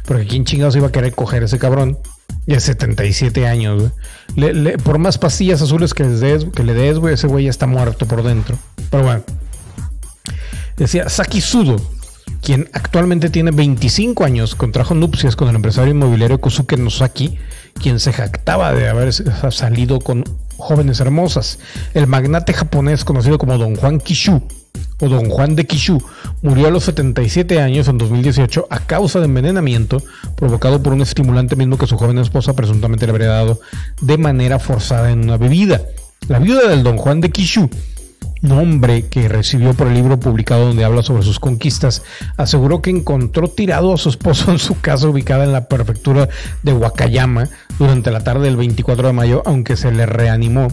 porque 0.06 0.28
¿quién 0.28 0.44
chingados 0.44 0.76
iba 0.76 0.88
a 0.88 0.92
querer 0.92 1.16
coger 1.16 1.44
ese 1.44 1.58
cabrón? 1.58 1.98
Ya 2.46 2.60
77 2.60 3.48
años, 3.48 3.80
güey. 3.80 3.92
Le- 4.36 4.54
le- 4.54 4.78
por 4.78 4.98
más 4.98 5.18
pastillas 5.18 5.62
azules 5.62 5.94
que, 5.94 6.04
des, 6.04 6.46
que 6.54 6.64
le 6.64 6.74
des, 6.74 6.98
güey, 7.00 7.14
ese 7.14 7.28
güey 7.28 7.46
ya 7.46 7.50
está 7.52 7.68
muerto 7.68 8.06
por 8.06 8.22
dentro. 8.24 8.58
Pero 8.90 9.04
bueno. 9.04 9.24
Decía 10.78 11.08
Saki 11.10 11.42
Sudo, 11.42 11.78
quien 12.42 12.70
actualmente 12.74 13.30
tiene 13.30 13.52
25 13.52 14.24
años, 14.26 14.56
contrajo 14.56 14.94
nupcias 14.94 15.36
con 15.36 15.50
el 15.50 15.56
empresario 15.56 15.92
inmobiliario 15.92 16.40
Kosuke 16.42 16.78
Nosaki, 16.78 17.38
quien 17.82 18.00
se 18.00 18.14
jactaba 18.14 18.74
de 18.74 18.90
haber 18.90 19.14
salido 19.14 20.00
con 20.00 20.24
jóvenes 20.60 21.00
hermosas. 21.00 21.58
El 21.94 22.08
magnate 22.08 22.54
japonés 22.54 23.04
conocido 23.04 23.38
como 23.38 23.58
Don 23.58 23.76
Juan 23.76 24.00
Kishu 24.00 24.42
o 25.02 25.08
Don 25.08 25.30
Juan 25.30 25.56
de 25.56 25.66
Kishu 25.66 26.02
murió 26.42 26.68
a 26.68 26.72
los 26.72 26.84
77 26.84 27.60
años 27.60 27.88
en 27.88 27.98
2018 27.98 28.68
a 28.70 28.80
causa 28.80 29.20
de 29.20 29.26
envenenamiento 29.26 30.04
provocado 30.36 30.84
por 30.84 30.94
un 30.94 31.02
estimulante 31.02 31.56
mismo 31.56 31.78
que 31.78 31.88
su 31.88 31.98
joven 31.98 32.18
esposa 32.20 32.54
presuntamente 32.54 33.06
le 33.06 33.12
habría 33.12 33.30
dado 33.30 33.60
de 34.02 34.18
manera 34.18 34.60
forzada 34.60 35.12
en 35.12 35.24
una 35.24 35.38
bebida. 35.38 35.82
La 36.28 36.40
viuda 36.40 36.68
del 36.68 36.84
Don 36.84 36.98
Juan 36.98 37.22
de 37.22 37.32
Kishu 37.32 37.70
nombre 38.42 39.08
que 39.08 39.28
recibió 39.28 39.74
por 39.74 39.88
el 39.88 39.94
libro 39.94 40.20
publicado 40.20 40.68
donde 40.68 40.84
habla 40.84 41.04
sobre 41.04 41.24
sus 41.24 41.40
conquistas, 41.40 42.04
aseguró 42.38 42.82
que 42.82 42.90
encontró 42.90 43.48
tirado 43.50 43.94
a 43.94 43.98
su 43.98 44.10
esposo 44.10 44.52
en 44.52 44.60
su 44.60 44.80
casa 44.80 45.08
ubicada 45.08 45.44
en 45.44 45.54
la 45.54 45.68
prefectura 45.68 46.30
de 46.64 46.74
Wakayama 46.74 47.50
durante 47.78 48.12
la 48.12 48.24
tarde 48.24 48.46
del 48.46 48.58
24 48.58 49.08
de 49.08 49.14
mayo, 49.14 49.44
aunque 49.46 49.76
se 49.76 49.92
le 49.92 50.06
reanimó. 50.06 50.68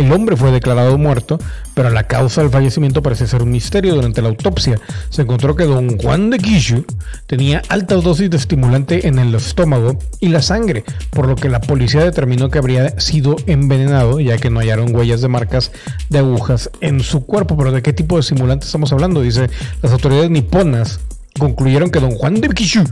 El 0.00 0.10
hombre 0.12 0.34
fue 0.34 0.50
declarado 0.50 0.96
muerto, 0.96 1.38
pero 1.74 1.90
la 1.90 2.04
causa 2.04 2.40
del 2.40 2.50
fallecimiento 2.50 3.02
parece 3.02 3.26
ser 3.26 3.42
un 3.42 3.50
misterio. 3.50 3.94
Durante 3.94 4.22
la 4.22 4.30
autopsia 4.30 4.80
se 5.10 5.20
encontró 5.20 5.54
que 5.54 5.64
don 5.64 5.98
Juan 5.98 6.30
de 6.30 6.38
Kishu 6.38 6.86
tenía 7.26 7.60
altas 7.68 8.02
dosis 8.02 8.30
de 8.30 8.38
estimulante 8.38 9.06
en 9.06 9.18
el 9.18 9.34
estómago 9.34 9.98
y 10.18 10.28
la 10.30 10.40
sangre, 10.40 10.84
por 11.10 11.28
lo 11.28 11.36
que 11.36 11.50
la 11.50 11.60
policía 11.60 12.02
determinó 12.02 12.48
que 12.48 12.56
habría 12.56 12.98
sido 12.98 13.36
envenenado, 13.46 14.20
ya 14.20 14.38
que 14.38 14.48
no 14.48 14.60
hallaron 14.60 14.96
huellas 14.96 15.20
de 15.20 15.28
marcas 15.28 15.70
de 16.08 16.20
agujas 16.20 16.70
en 16.80 17.00
su 17.00 17.26
cuerpo. 17.26 17.58
Pero 17.58 17.70
¿de 17.70 17.82
qué 17.82 17.92
tipo 17.92 18.14
de 18.14 18.22
estimulante 18.22 18.64
estamos 18.64 18.94
hablando? 18.94 19.20
Dice, 19.20 19.50
las 19.82 19.92
autoridades 19.92 20.30
niponas 20.30 21.00
concluyeron 21.38 21.90
que 21.90 22.00
don 22.00 22.12
Juan 22.12 22.40
de 22.40 22.48
Kishu 22.48 22.84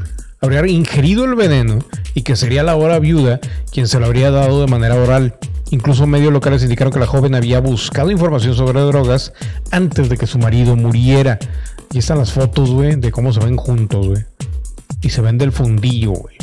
habría 0.42 0.66
ingerido 0.66 1.24
el 1.24 1.36
veneno 1.36 1.78
y 2.12 2.20
que 2.20 2.36
sería 2.36 2.62
la 2.62 2.76
hora 2.76 2.98
viuda 2.98 3.40
quien 3.72 3.88
se 3.88 3.98
lo 3.98 4.04
habría 4.04 4.30
dado 4.30 4.61
de 4.61 4.66
manera 4.66 4.94
oral. 4.94 5.38
Incluso 5.70 6.06
medios 6.06 6.32
locales 6.32 6.62
indicaron 6.62 6.92
que 6.92 6.98
la 6.98 7.06
joven 7.06 7.34
había 7.34 7.60
buscado 7.60 8.10
información 8.10 8.54
sobre 8.54 8.80
drogas 8.80 9.32
antes 9.70 10.08
de 10.08 10.16
que 10.16 10.26
su 10.26 10.38
marido 10.38 10.76
muriera. 10.76 11.38
Y 11.92 11.98
están 11.98 12.18
las 12.18 12.32
fotos, 12.32 12.70
güey, 12.70 12.96
de 12.96 13.10
cómo 13.10 13.32
se 13.32 13.40
ven 13.40 13.56
juntos, 13.56 14.06
güey. 14.06 14.24
Y 15.02 15.10
se 15.10 15.20
ven 15.20 15.36
del 15.38 15.52
fundillo, 15.52 16.12
güey. 16.12 16.36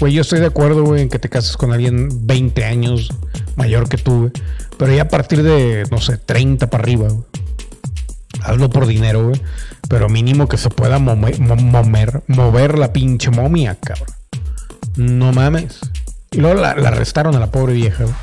Güey, 0.00 0.14
yo 0.14 0.22
estoy 0.22 0.40
de 0.40 0.46
acuerdo, 0.46 0.82
güey, 0.82 1.02
en 1.02 1.08
que 1.08 1.18
te 1.18 1.28
cases 1.28 1.56
con 1.56 1.72
alguien 1.72 2.26
20 2.26 2.64
años 2.64 3.10
mayor 3.56 3.88
que 3.88 3.98
tú, 3.98 4.20
güey. 4.20 4.32
Pero 4.78 4.92
ya 4.94 5.02
a 5.02 5.08
partir 5.08 5.42
de, 5.42 5.84
no 5.90 6.00
sé, 6.00 6.16
30 6.16 6.68
para 6.70 6.82
arriba, 6.82 7.08
güey. 7.08 7.24
Hazlo 8.42 8.70
por 8.70 8.86
dinero, 8.86 9.28
güey. 9.28 9.40
Pero 9.88 10.08
mínimo 10.08 10.48
que 10.48 10.56
se 10.56 10.70
pueda 10.70 10.98
mover 10.98 12.78
la 12.78 12.92
pinche 12.92 13.30
momia, 13.30 13.76
cabrón. 13.76 14.08
No 14.96 15.32
mames. 15.32 15.80
Y 16.32 16.38
luego 16.38 16.60
la, 16.60 16.74
la 16.74 16.88
arrestaron 16.88 17.36
a 17.36 17.40
la 17.40 17.50
pobre 17.50 17.74
vieja, 17.74 18.04
güey. 18.04 18.16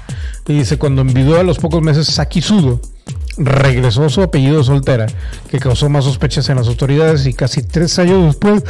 Y 0.47 0.53
dice, 0.53 0.77
cuando 0.77 1.01
envidió 1.01 1.39
a 1.39 1.43
los 1.43 1.59
pocos 1.59 1.81
meses 1.81 2.07
Saki 2.07 2.41
Sudo, 2.41 2.81
regresó 3.37 4.09
su 4.09 4.21
apellido 4.21 4.63
soltera, 4.63 5.07
que 5.49 5.59
causó 5.59 5.89
más 5.89 6.05
sospechas 6.05 6.49
en 6.49 6.57
las 6.57 6.67
autoridades 6.67 7.25
y 7.25 7.33
casi 7.33 7.63
tres 7.63 7.97
años 7.99 8.25
después... 8.25 8.63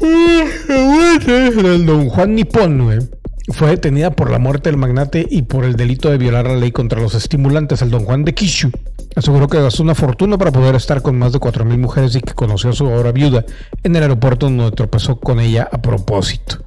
El 0.00 1.86
don 1.86 2.08
Juan 2.08 2.34
Nipón, 2.34 3.10
fue 3.52 3.70
detenida 3.70 4.10
por 4.10 4.30
la 4.30 4.38
muerte 4.38 4.70
del 4.70 4.78
magnate 4.78 5.26
y 5.28 5.42
por 5.42 5.64
el 5.64 5.76
delito 5.76 6.10
de 6.10 6.18
violar 6.18 6.46
la 6.46 6.56
ley 6.56 6.72
contra 6.72 7.00
los 7.00 7.14
estimulantes. 7.14 7.82
El 7.82 7.90
don 7.90 8.04
Juan 8.04 8.24
de 8.24 8.34
Kishu 8.34 8.70
aseguró 9.16 9.48
que 9.48 9.60
gastó 9.60 9.82
una 9.82 9.94
fortuna 9.94 10.38
para 10.38 10.52
poder 10.52 10.74
estar 10.74 11.02
con 11.02 11.18
más 11.18 11.32
de 11.32 11.40
4.000 11.40 11.78
mujeres 11.78 12.14
y 12.16 12.20
que 12.20 12.32
conoció 12.32 12.70
a 12.70 12.72
su 12.72 12.86
ahora 12.86 13.12
viuda 13.12 13.44
en 13.82 13.96
el 13.96 14.02
aeropuerto 14.02 14.46
donde 14.46 14.70
tropezó 14.72 15.18
con 15.18 15.40
ella 15.40 15.68
a 15.70 15.82
propósito. 15.82 16.64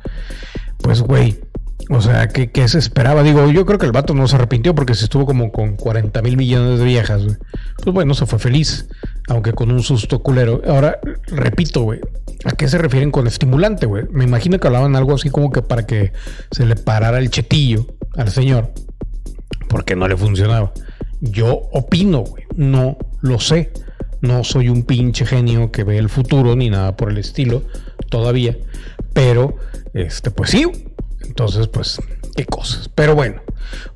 Pues, 0.82 1.02
güey, 1.02 1.40
o 1.90 2.02
sea, 2.02 2.28
¿qué, 2.28 2.68
se 2.68 2.80
esperaba? 2.80 3.24
Digo, 3.24 3.50
yo 3.52 3.66
creo 3.66 3.78
que 3.78 3.86
el 3.86 3.92
vato 3.92 4.14
no 4.14 4.28
se 4.28 4.36
arrepintió 4.36 4.74
porque 4.74 4.96
se 4.96 5.06
estuvo 5.06 5.26
como 5.26 5.52
con 5.52 5.76
40 5.76 6.22
mil 6.22 6.38
millones 6.38 6.80
de 6.80 6.86
viejas, 6.86 7.24
güey. 7.24 7.36
Pues 7.84 7.94
bueno, 7.94 8.14
se 8.14 8.26
fue 8.26 8.40
feliz, 8.40 8.88
aunque 9.28 9.54
con 9.54 9.72
un 9.72 9.82
susto 9.82 10.20
culero. 10.20 10.62
Ahora, 10.68 11.00
repito, 11.28 11.82
güey, 11.82 12.00
¿a 12.46 12.52
qué 12.52 12.68
se 12.68 12.78
refieren 12.78 13.12
con 13.12 13.28
estimulante, 13.28 13.86
güey? 13.86 14.06
Me 14.12 14.24
imagino 14.24 14.60
que 14.60 14.68
hablaban 14.68 14.96
algo 14.96 15.14
así 15.14 15.30
como 15.30 15.52
que 15.52 15.62
para 15.62 15.86
que 15.86 16.14
se 16.52 16.66
le 16.66 16.76
parara 16.76 17.20
el 17.20 17.30
chetillo 17.30 17.88
al 18.16 18.30
señor, 18.30 18.74
porque 19.68 19.96
no 19.96 20.08
le 20.08 20.16
funcionaba. 20.16 20.72
Yo 21.20 21.70
opino, 21.72 22.20
güey, 22.20 22.44
no 22.56 22.98
lo 23.22 23.40
sé. 23.40 23.72
No 24.22 24.46
soy 24.46 24.70
un 24.70 24.84
pinche 24.84 25.26
genio 25.26 25.70
que 25.72 25.84
ve 25.84 25.98
el 25.98 26.08
futuro 26.08 26.56
ni 26.56 26.70
nada 26.70 26.96
por 26.96 27.12
el 27.12 27.18
estilo 27.18 27.64
todavía, 28.10 28.58
pero 29.14 29.58
este, 29.94 30.32
pues 30.32 30.52
sí. 30.52 30.66
Entonces, 31.24 31.68
pues, 31.68 32.00
qué 32.36 32.46
cosas. 32.46 32.90
Pero 32.94 33.16
bueno, 33.16 33.42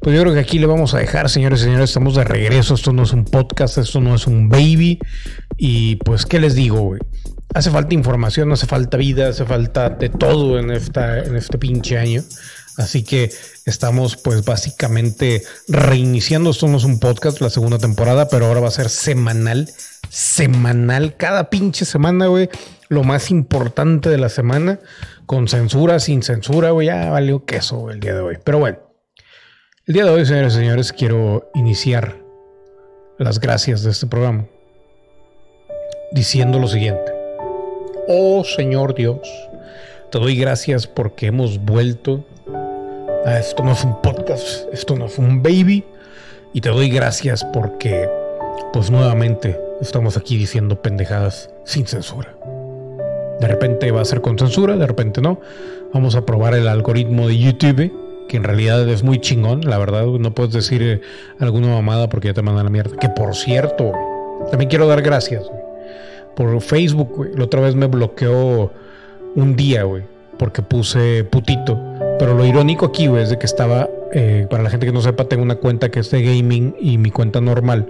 pues 0.01 0.15
yo 0.15 0.21
creo 0.21 0.33
que 0.33 0.39
aquí 0.39 0.59
le 0.59 0.65
vamos 0.65 0.93
a 0.93 0.99
dejar, 0.99 1.29
señores 1.29 1.61
y 1.61 1.63
señores. 1.63 1.89
Estamos 1.89 2.15
de 2.15 2.23
regreso. 2.23 2.75
Esto 2.75 2.93
no 2.93 3.03
es 3.03 3.13
un 3.13 3.25
podcast, 3.25 3.77
esto 3.77 4.01
no 4.01 4.15
es 4.15 4.27
un 4.27 4.49
baby. 4.49 4.99
Y 5.57 5.97
pues, 5.97 6.25
¿qué 6.25 6.39
les 6.39 6.55
digo, 6.55 6.79
güey? 6.81 7.01
Hace 7.53 7.71
falta 7.71 7.93
información, 7.93 8.51
hace 8.51 8.65
falta 8.65 8.97
vida, 8.97 9.29
hace 9.29 9.45
falta 9.45 9.89
de 9.89 10.09
todo 10.09 10.59
en, 10.59 10.71
esta, 10.71 11.19
en 11.19 11.35
este 11.35 11.57
pinche 11.57 11.97
año. 11.97 12.23
Así 12.77 13.03
que 13.03 13.31
estamos 13.65 14.17
pues 14.17 14.45
básicamente 14.45 15.41
reiniciando. 15.67 16.51
Esto 16.51 16.67
no 16.67 16.77
es 16.77 16.83
un 16.83 16.99
podcast, 16.99 17.41
la 17.41 17.49
segunda 17.49 17.79
temporada, 17.79 18.29
pero 18.29 18.45
ahora 18.45 18.59
va 18.59 18.67
a 18.67 18.71
ser 18.71 18.89
semanal. 18.89 19.69
Semanal, 20.09 21.15
cada 21.17 21.49
pinche 21.49 21.85
semana, 21.85 22.27
güey. 22.27 22.49
Lo 22.87 23.03
más 23.03 23.31
importante 23.31 24.09
de 24.09 24.17
la 24.17 24.29
semana. 24.29 24.79
Con 25.27 25.47
censura, 25.47 25.99
sin 25.99 26.23
censura, 26.23 26.71
güey. 26.71 26.87
Ya 26.87 27.11
valió 27.11 27.45
queso 27.45 27.91
el 27.91 27.99
día 27.99 28.15
de 28.15 28.21
hoy. 28.21 28.37
Pero 28.43 28.57
bueno. 28.57 28.79
El 29.85 29.93
día 29.93 30.05
de 30.05 30.09
hoy, 30.09 30.25
señores 30.25 30.53
y 30.53 30.57
señores, 30.57 30.91
quiero 30.91 31.51
iniciar 31.53 32.15
las 33.19 33.39
gracias 33.39 33.83
de 33.83 33.91
este 33.91 34.07
programa. 34.07 34.47
Diciendo 36.11 36.57
lo 36.57 36.67
siguiente. 36.67 37.13
Oh 38.07 38.43
Señor 38.43 38.95
Dios, 38.95 39.19
te 40.11 40.17
doy 40.17 40.35
gracias 40.37 40.87
porque 40.87 41.27
hemos 41.27 41.59
vuelto 41.59 42.25
Ah, 43.27 43.39
esto 43.39 43.61
no 43.61 43.73
es 43.73 43.83
un 43.83 44.01
podcast, 44.01 44.71
esto 44.71 44.95
no 44.95 45.07
es 45.07 45.17
un 45.17 45.43
baby. 45.43 45.83
Y 46.53 46.61
te 46.61 46.69
doy 46.69 46.89
gracias 46.89 47.43
porque, 47.43 48.09
pues 48.71 48.89
nuevamente, 48.89 49.59
estamos 49.81 50.15
aquí 50.15 50.37
diciendo 50.37 50.81
pendejadas 50.81 51.49
sin 51.65 51.85
censura. 51.85 52.36
De 53.39 53.47
repente 53.47 53.91
va 53.91 54.01
a 54.01 54.05
ser 54.05 54.21
con 54.21 54.37
censura, 54.37 54.75
de 54.75 54.87
repente 54.87 55.21
no. 55.21 55.39
Vamos 55.93 56.15
a 56.15 56.25
probar 56.25 56.53
el 56.53 56.67
algoritmo 56.67 57.27
de 57.27 57.37
YouTube, 57.37 57.91
que 58.27 58.37
en 58.37 58.43
realidad 58.43 58.87
es 58.89 59.03
muy 59.03 59.19
chingón, 59.19 59.61
la 59.61 59.77
verdad. 59.77 60.05
No 60.05 60.33
puedes 60.33 60.53
decir 60.53 60.81
eh, 60.81 61.01
alguna 61.39 61.67
mamada 61.67 62.09
porque 62.09 62.29
ya 62.29 62.33
te 62.33 62.41
mandan 62.41 62.65
la 62.65 62.71
mierda. 62.71 62.95
Que 62.97 63.09
por 63.09 63.35
cierto, 63.35 63.93
también 64.49 64.69
quiero 64.69 64.87
dar 64.87 65.01
gracias 65.01 65.43
por 66.35 66.61
Facebook. 66.61 67.09
güey. 67.15 67.31
La 67.35 67.45
otra 67.45 67.61
vez 67.61 67.75
me 67.75 67.87
bloqueó 67.87 68.71
un 69.35 69.55
día, 69.55 69.83
güey, 69.83 70.03
porque 70.37 70.61
puse 70.61 71.23
putito. 71.23 71.79
Pero 72.19 72.35
lo 72.35 72.45
irónico 72.45 72.87
aquí, 72.87 73.05
es 73.05 73.29
de 73.29 73.37
que 73.37 73.45
estaba, 73.45 73.87
eh, 74.13 74.47
para 74.49 74.63
la 74.63 74.69
gente 74.69 74.85
que 74.85 74.91
no 74.91 75.01
sepa, 75.01 75.25
tengo 75.25 75.43
una 75.43 75.55
cuenta 75.55 75.89
que 75.89 75.99
es 75.99 76.09
de 76.11 76.23
gaming 76.23 76.75
y 76.79 76.97
mi 76.97 77.11
cuenta 77.11 77.41
normal. 77.41 77.87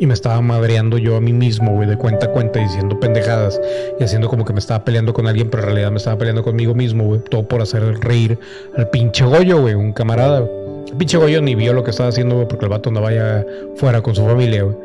Y 0.00 0.06
me 0.06 0.14
estaba 0.14 0.40
madreando 0.40 0.96
yo 0.98 1.16
a 1.16 1.20
mí 1.20 1.32
mismo, 1.32 1.72
güey, 1.72 1.88
de 1.88 1.96
cuenta 1.96 2.26
a 2.26 2.30
cuenta, 2.30 2.60
diciendo 2.60 3.00
pendejadas 3.00 3.60
y 3.98 4.04
haciendo 4.04 4.28
como 4.28 4.44
que 4.44 4.52
me 4.52 4.60
estaba 4.60 4.84
peleando 4.84 5.12
con 5.12 5.26
alguien, 5.26 5.50
pero 5.50 5.64
en 5.64 5.68
realidad 5.70 5.90
me 5.90 5.96
estaba 5.96 6.16
peleando 6.16 6.44
conmigo 6.44 6.74
mismo, 6.74 7.04
güey. 7.04 7.20
Todo 7.28 7.48
por 7.48 7.60
hacer 7.60 7.82
reír 8.00 8.38
al 8.76 8.88
pinche 8.90 9.24
Goyo, 9.24 9.60
güey, 9.60 9.74
un 9.74 9.92
camarada. 9.92 10.38
El 10.86 10.96
pinche 10.96 11.16
Goyo 11.18 11.42
ni 11.42 11.54
vio 11.54 11.72
lo 11.72 11.82
que 11.82 11.90
estaba 11.90 12.10
haciendo, 12.10 12.36
güey, 12.36 12.46
porque 12.46 12.66
el 12.66 12.70
vato 12.70 12.90
no 12.90 13.00
vaya 13.00 13.44
fuera 13.76 14.00
con 14.00 14.14
su 14.14 14.24
familia, 14.24 14.62
güey. 14.62 14.76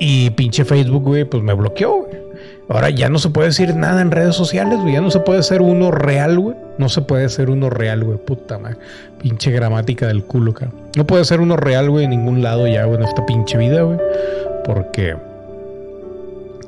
Y 0.00 0.30
pinche 0.30 0.64
Facebook, 0.64 1.04
güey, 1.04 1.24
pues 1.24 1.42
me 1.42 1.54
bloqueó, 1.54 2.02
güey. 2.02 2.23
Ahora 2.68 2.90
ya 2.90 3.08
no 3.08 3.18
se 3.18 3.28
puede 3.28 3.48
decir 3.48 3.74
nada 3.74 4.00
en 4.00 4.10
redes 4.10 4.34
sociales, 4.34 4.80
güey. 4.80 4.94
Ya 4.94 5.00
no 5.00 5.10
se 5.10 5.20
puede 5.20 5.42
ser 5.42 5.60
uno 5.60 5.90
real, 5.90 6.38
güey. 6.38 6.56
No 6.78 6.88
se 6.88 7.02
puede 7.02 7.28
ser 7.28 7.50
uno 7.50 7.68
real, 7.68 8.04
güey. 8.04 8.18
Puta 8.18 8.58
madre. 8.58 8.78
Pinche 9.20 9.50
gramática 9.50 10.06
del 10.06 10.24
culo, 10.24 10.54
cara. 10.54 10.72
No 10.96 11.06
puede 11.06 11.24
ser 11.24 11.40
uno 11.40 11.56
real, 11.56 11.90
güey, 11.90 12.04
en 12.04 12.10
ningún 12.10 12.42
lado 12.42 12.66
ya, 12.66 12.84
güey, 12.84 12.98
en 12.98 13.04
esta 13.04 13.26
pinche 13.26 13.58
vida, 13.58 13.82
güey. 13.82 13.98
Porque 14.64 15.14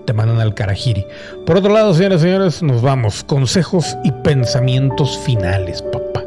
te 0.04 0.12
mandan 0.12 0.40
al 0.40 0.54
carajiri. 0.54 1.06
Por 1.46 1.56
otro 1.56 1.72
lado, 1.72 1.94
señores 1.94 2.20
señores, 2.20 2.62
nos 2.62 2.82
vamos. 2.82 3.24
Consejos 3.24 3.96
y 4.04 4.12
pensamientos 4.12 5.18
finales, 5.24 5.82
papá. 5.82 6.22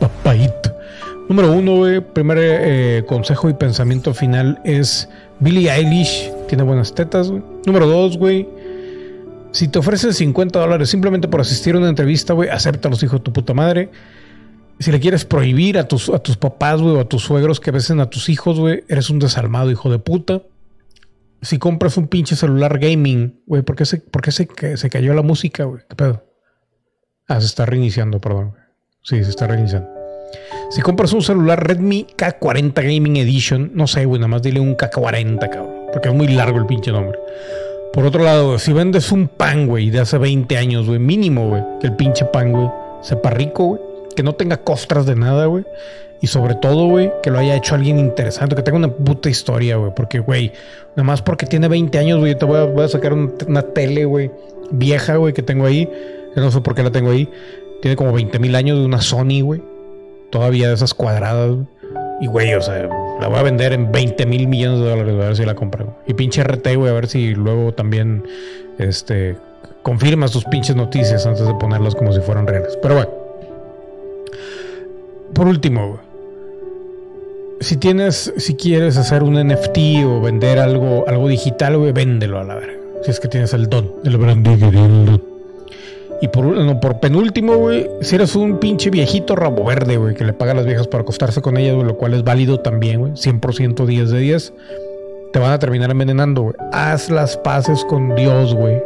Papaito. 0.00 0.74
Número 1.28 1.52
uno, 1.52 1.76
güey. 1.76 2.00
Primer 2.00 2.38
eh, 2.40 3.04
consejo 3.06 3.48
y 3.50 3.54
pensamiento 3.54 4.14
final 4.14 4.60
es 4.64 5.08
Billie 5.40 5.70
Eilish. 5.70 6.32
Tiene 6.48 6.62
buenas 6.64 6.94
tetas, 6.94 7.30
güey. 7.30 7.42
Número 7.66 7.86
dos, 7.86 8.18
güey. 8.18 8.48
Si 9.52 9.68
te 9.68 9.78
ofreces 9.78 10.16
50 10.16 10.58
dólares 10.58 10.88
simplemente 10.88 11.28
por 11.28 11.40
asistir 11.40 11.74
a 11.74 11.78
una 11.78 11.88
entrevista, 11.88 12.32
güey, 12.32 12.48
acéptalos, 12.48 13.02
hijo 13.02 13.18
de 13.18 13.22
tu 13.22 13.32
puta 13.32 13.54
madre. 13.54 13.90
Si 14.78 14.90
le 14.90 14.98
quieres 14.98 15.24
prohibir 15.24 15.78
a 15.78 15.86
tus, 15.86 16.08
a 16.08 16.18
tus 16.18 16.36
papás, 16.36 16.80
güey, 16.80 16.96
o 16.96 17.00
a 17.00 17.04
tus 17.04 17.22
suegros 17.22 17.60
que 17.60 17.70
besen 17.70 18.00
a 18.00 18.08
tus 18.08 18.28
hijos, 18.28 18.58
güey, 18.58 18.82
eres 18.88 19.10
un 19.10 19.18
desalmado, 19.18 19.70
hijo 19.70 19.90
de 19.90 19.98
puta. 19.98 20.42
Si 21.42 21.58
compras 21.58 21.96
un 21.96 22.08
pinche 22.08 22.34
celular 22.34 22.78
gaming, 22.78 23.42
güey, 23.46 23.62
¿por 23.62 23.76
qué, 23.76 23.84
se, 23.84 24.02
se, 24.30 24.76
se 24.76 24.90
cayó 24.90 25.12
la 25.12 25.22
música, 25.22 25.64
güey? 25.64 25.82
¿Qué 25.88 25.96
pedo? 25.96 26.24
Ah, 27.28 27.40
se 27.40 27.46
está 27.46 27.66
reiniciando, 27.66 28.20
perdón. 28.20 28.54
Sí, 29.02 29.22
se 29.22 29.30
está 29.30 29.46
reiniciando. 29.46 29.88
Si 30.70 30.80
compras 30.80 31.12
un 31.12 31.22
celular 31.22 31.66
Redmi 31.66 32.06
K40 32.16 32.74
Gaming 32.74 33.16
Edition, 33.18 33.72
no 33.74 33.86
sé, 33.86 34.06
güey, 34.06 34.18
nada 34.18 34.28
más 34.28 34.42
dile 34.42 34.60
un 34.60 34.76
K40, 34.76 35.38
cabrón. 35.50 35.72
Porque 35.92 36.08
es 36.08 36.14
muy 36.14 36.28
largo 36.28 36.58
el 36.58 36.66
pinche 36.66 36.90
nombre. 36.90 37.18
Por 37.92 38.06
otro 38.06 38.24
lado, 38.24 38.58
si 38.58 38.72
vendes 38.72 39.12
un 39.12 39.28
pan, 39.28 39.66
güey, 39.66 39.90
de 39.90 40.00
hace 40.00 40.16
20 40.18 40.56
años, 40.56 40.86
güey, 40.86 40.98
mínimo, 40.98 41.48
güey, 41.48 41.62
que 41.80 41.88
el 41.88 41.96
pinche 41.96 42.24
pan, 42.24 42.52
güey, 42.52 42.68
sepa 43.02 43.30
rico, 43.30 43.64
güey, 43.64 43.80
que 44.16 44.22
no 44.22 44.32
tenga 44.34 44.56
costras 44.58 45.04
de 45.06 45.14
nada, 45.14 45.46
güey. 45.46 45.64
Y 46.22 46.28
sobre 46.28 46.54
todo, 46.54 46.86
güey, 46.86 47.10
que 47.22 47.30
lo 47.30 47.38
haya 47.40 47.56
hecho 47.56 47.74
alguien 47.74 47.98
interesante, 47.98 48.54
que 48.54 48.62
tenga 48.62 48.78
una 48.78 48.88
puta 48.88 49.28
historia, 49.28 49.76
güey. 49.76 49.92
Porque, 49.94 50.20
güey, 50.20 50.52
nada 50.94 51.02
más 51.02 51.20
porque 51.20 51.46
tiene 51.46 51.66
20 51.68 51.98
años, 51.98 52.20
güey, 52.20 52.38
te 52.38 52.44
voy 52.44 52.80
a, 52.82 52.88
sacar 52.88 53.12
un- 53.12 53.34
una 53.48 53.62
tele, 53.62 54.04
güey, 54.04 54.30
vieja, 54.70 55.16
güey, 55.16 55.34
que 55.34 55.42
tengo 55.42 55.66
ahí. 55.66 55.86
Que 56.34 56.40
no 56.40 56.50
sé 56.52 56.60
por 56.60 56.74
qué 56.76 56.82
la 56.84 56.92
tengo 56.92 57.10
ahí. 57.10 57.28
Tiene 57.82 57.96
como 57.96 58.12
20 58.12 58.38
mil 58.38 58.54
años 58.54 58.78
de 58.78 58.84
una 58.86 59.00
Sony, 59.02 59.42
güey. 59.42 59.60
Todavía 60.30 60.68
de 60.68 60.74
esas 60.74 60.94
cuadradas, 60.94 61.50
güey. 61.50 61.66
Y, 62.20 62.26
güey, 62.28 62.54
o 62.54 62.62
sea, 62.62 62.88
la 63.22 63.28
voy 63.28 63.38
a 63.38 63.42
vender 63.42 63.72
en 63.72 63.92
20 63.92 64.26
mil 64.26 64.48
millones 64.48 64.80
de 64.80 64.90
dólares, 64.90 65.14
a 65.14 65.26
ver 65.28 65.36
si 65.36 65.44
la 65.44 65.54
compro. 65.54 65.96
Y 66.08 66.14
pinche 66.14 66.42
RT, 66.42 66.74
güey, 66.74 66.90
a 66.90 66.92
ver 66.92 67.06
si 67.06 67.34
luego 67.36 67.72
también, 67.72 68.24
este, 68.78 69.36
confirmas 69.82 70.32
tus 70.32 70.44
pinches 70.44 70.74
noticias 70.74 71.24
antes 71.24 71.46
de 71.46 71.54
ponerlas 71.54 71.94
como 71.94 72.12
si 72.12 72.20
fueran 72.20 72.48
reales. 72.48 72.76
Pero 72.82 72.96
bueno. 72.96 73.10
Por 75.32 75.46
último. 75.46 76.00
Si 77.60 77.76
tienes, 77.76 78.32
si 78.38 78.56
quieres 78.56 78.96
hacer 78.96 79.22
un 79.22 79.34
NFT 79.34 80.04
o 80.04 80.20
vender 80.20 80.58
algo, 80.58 81.04
algo 81.06 81.28
digital, 81.28 81.78
güey, 81.78 81.92
véndelo 81.92 82.40
a 82.40 82.44
la 82.44 82.56
verga. 82.56 82.74
Si 83.04 83.12
es 83.12 83.20
que 83.20 83.28
tienes 83.28 83.54
el 83.54 83.68
don, 83.68 83.88
el 84.04 84.16
branding, 84.16 84.64
el 84.64 85.06
don. 85.06 85.31
Y 86.22 86.28
por, 86.28 86.44
no, 86.44 86.78
por 86.78 87.00
penúltimo, 87.00 87.56
güey, 87.56 87.90
si 88.00 88.14
eres 88.14 88.36
un 88.36 88.58
pinche 88.58 88.90
viejito 88.90 89.34
rabo 89.34 89.64
verde, 89.64 89.96
güey, 89.96 90.14
que 90.14 90.24
le 90.24 90.32
paga 90.32 90.52
a 90.52 90.54
las 90.54 90.64
viejas 90.66 90.86
para 90.86 91.02
acostarse 91.02 91.42
con 91.42 91.56
ellas, 91.56 91.74
lo 91.82 91.96
cual 91.96 92.14
es 92.14 92.22
válido 92.22 92.60
también, 92.60 93.00
güey, 93.00 93.12
100% 93.14 93.84
10 93.84 94.10
de 94.10 94.20
10, 94.20 94.52
te 95.32 95.38
van 95.40 95.50
a 95.50 95.58
terminar 95.58 95.90
envenenando, 95.90 96.42
güey. 96.42 96.54
Haz 96.70 97.10
las 97.10 97.36
paces 97.36 97.84
con 97.86 98.14
Dios, 98.14 98.54
güey. 98.54 98.80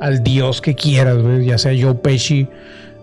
Al 0.00 0.22
Dios 0.24 0.62
que 0.62 0.74
quieras, 0.74 1.18
güey, 1.18 1.44
ya 1.44 1.58
sea 1.58 1.72
Joe 1.78 1.94
Pesci, 1.94 2.48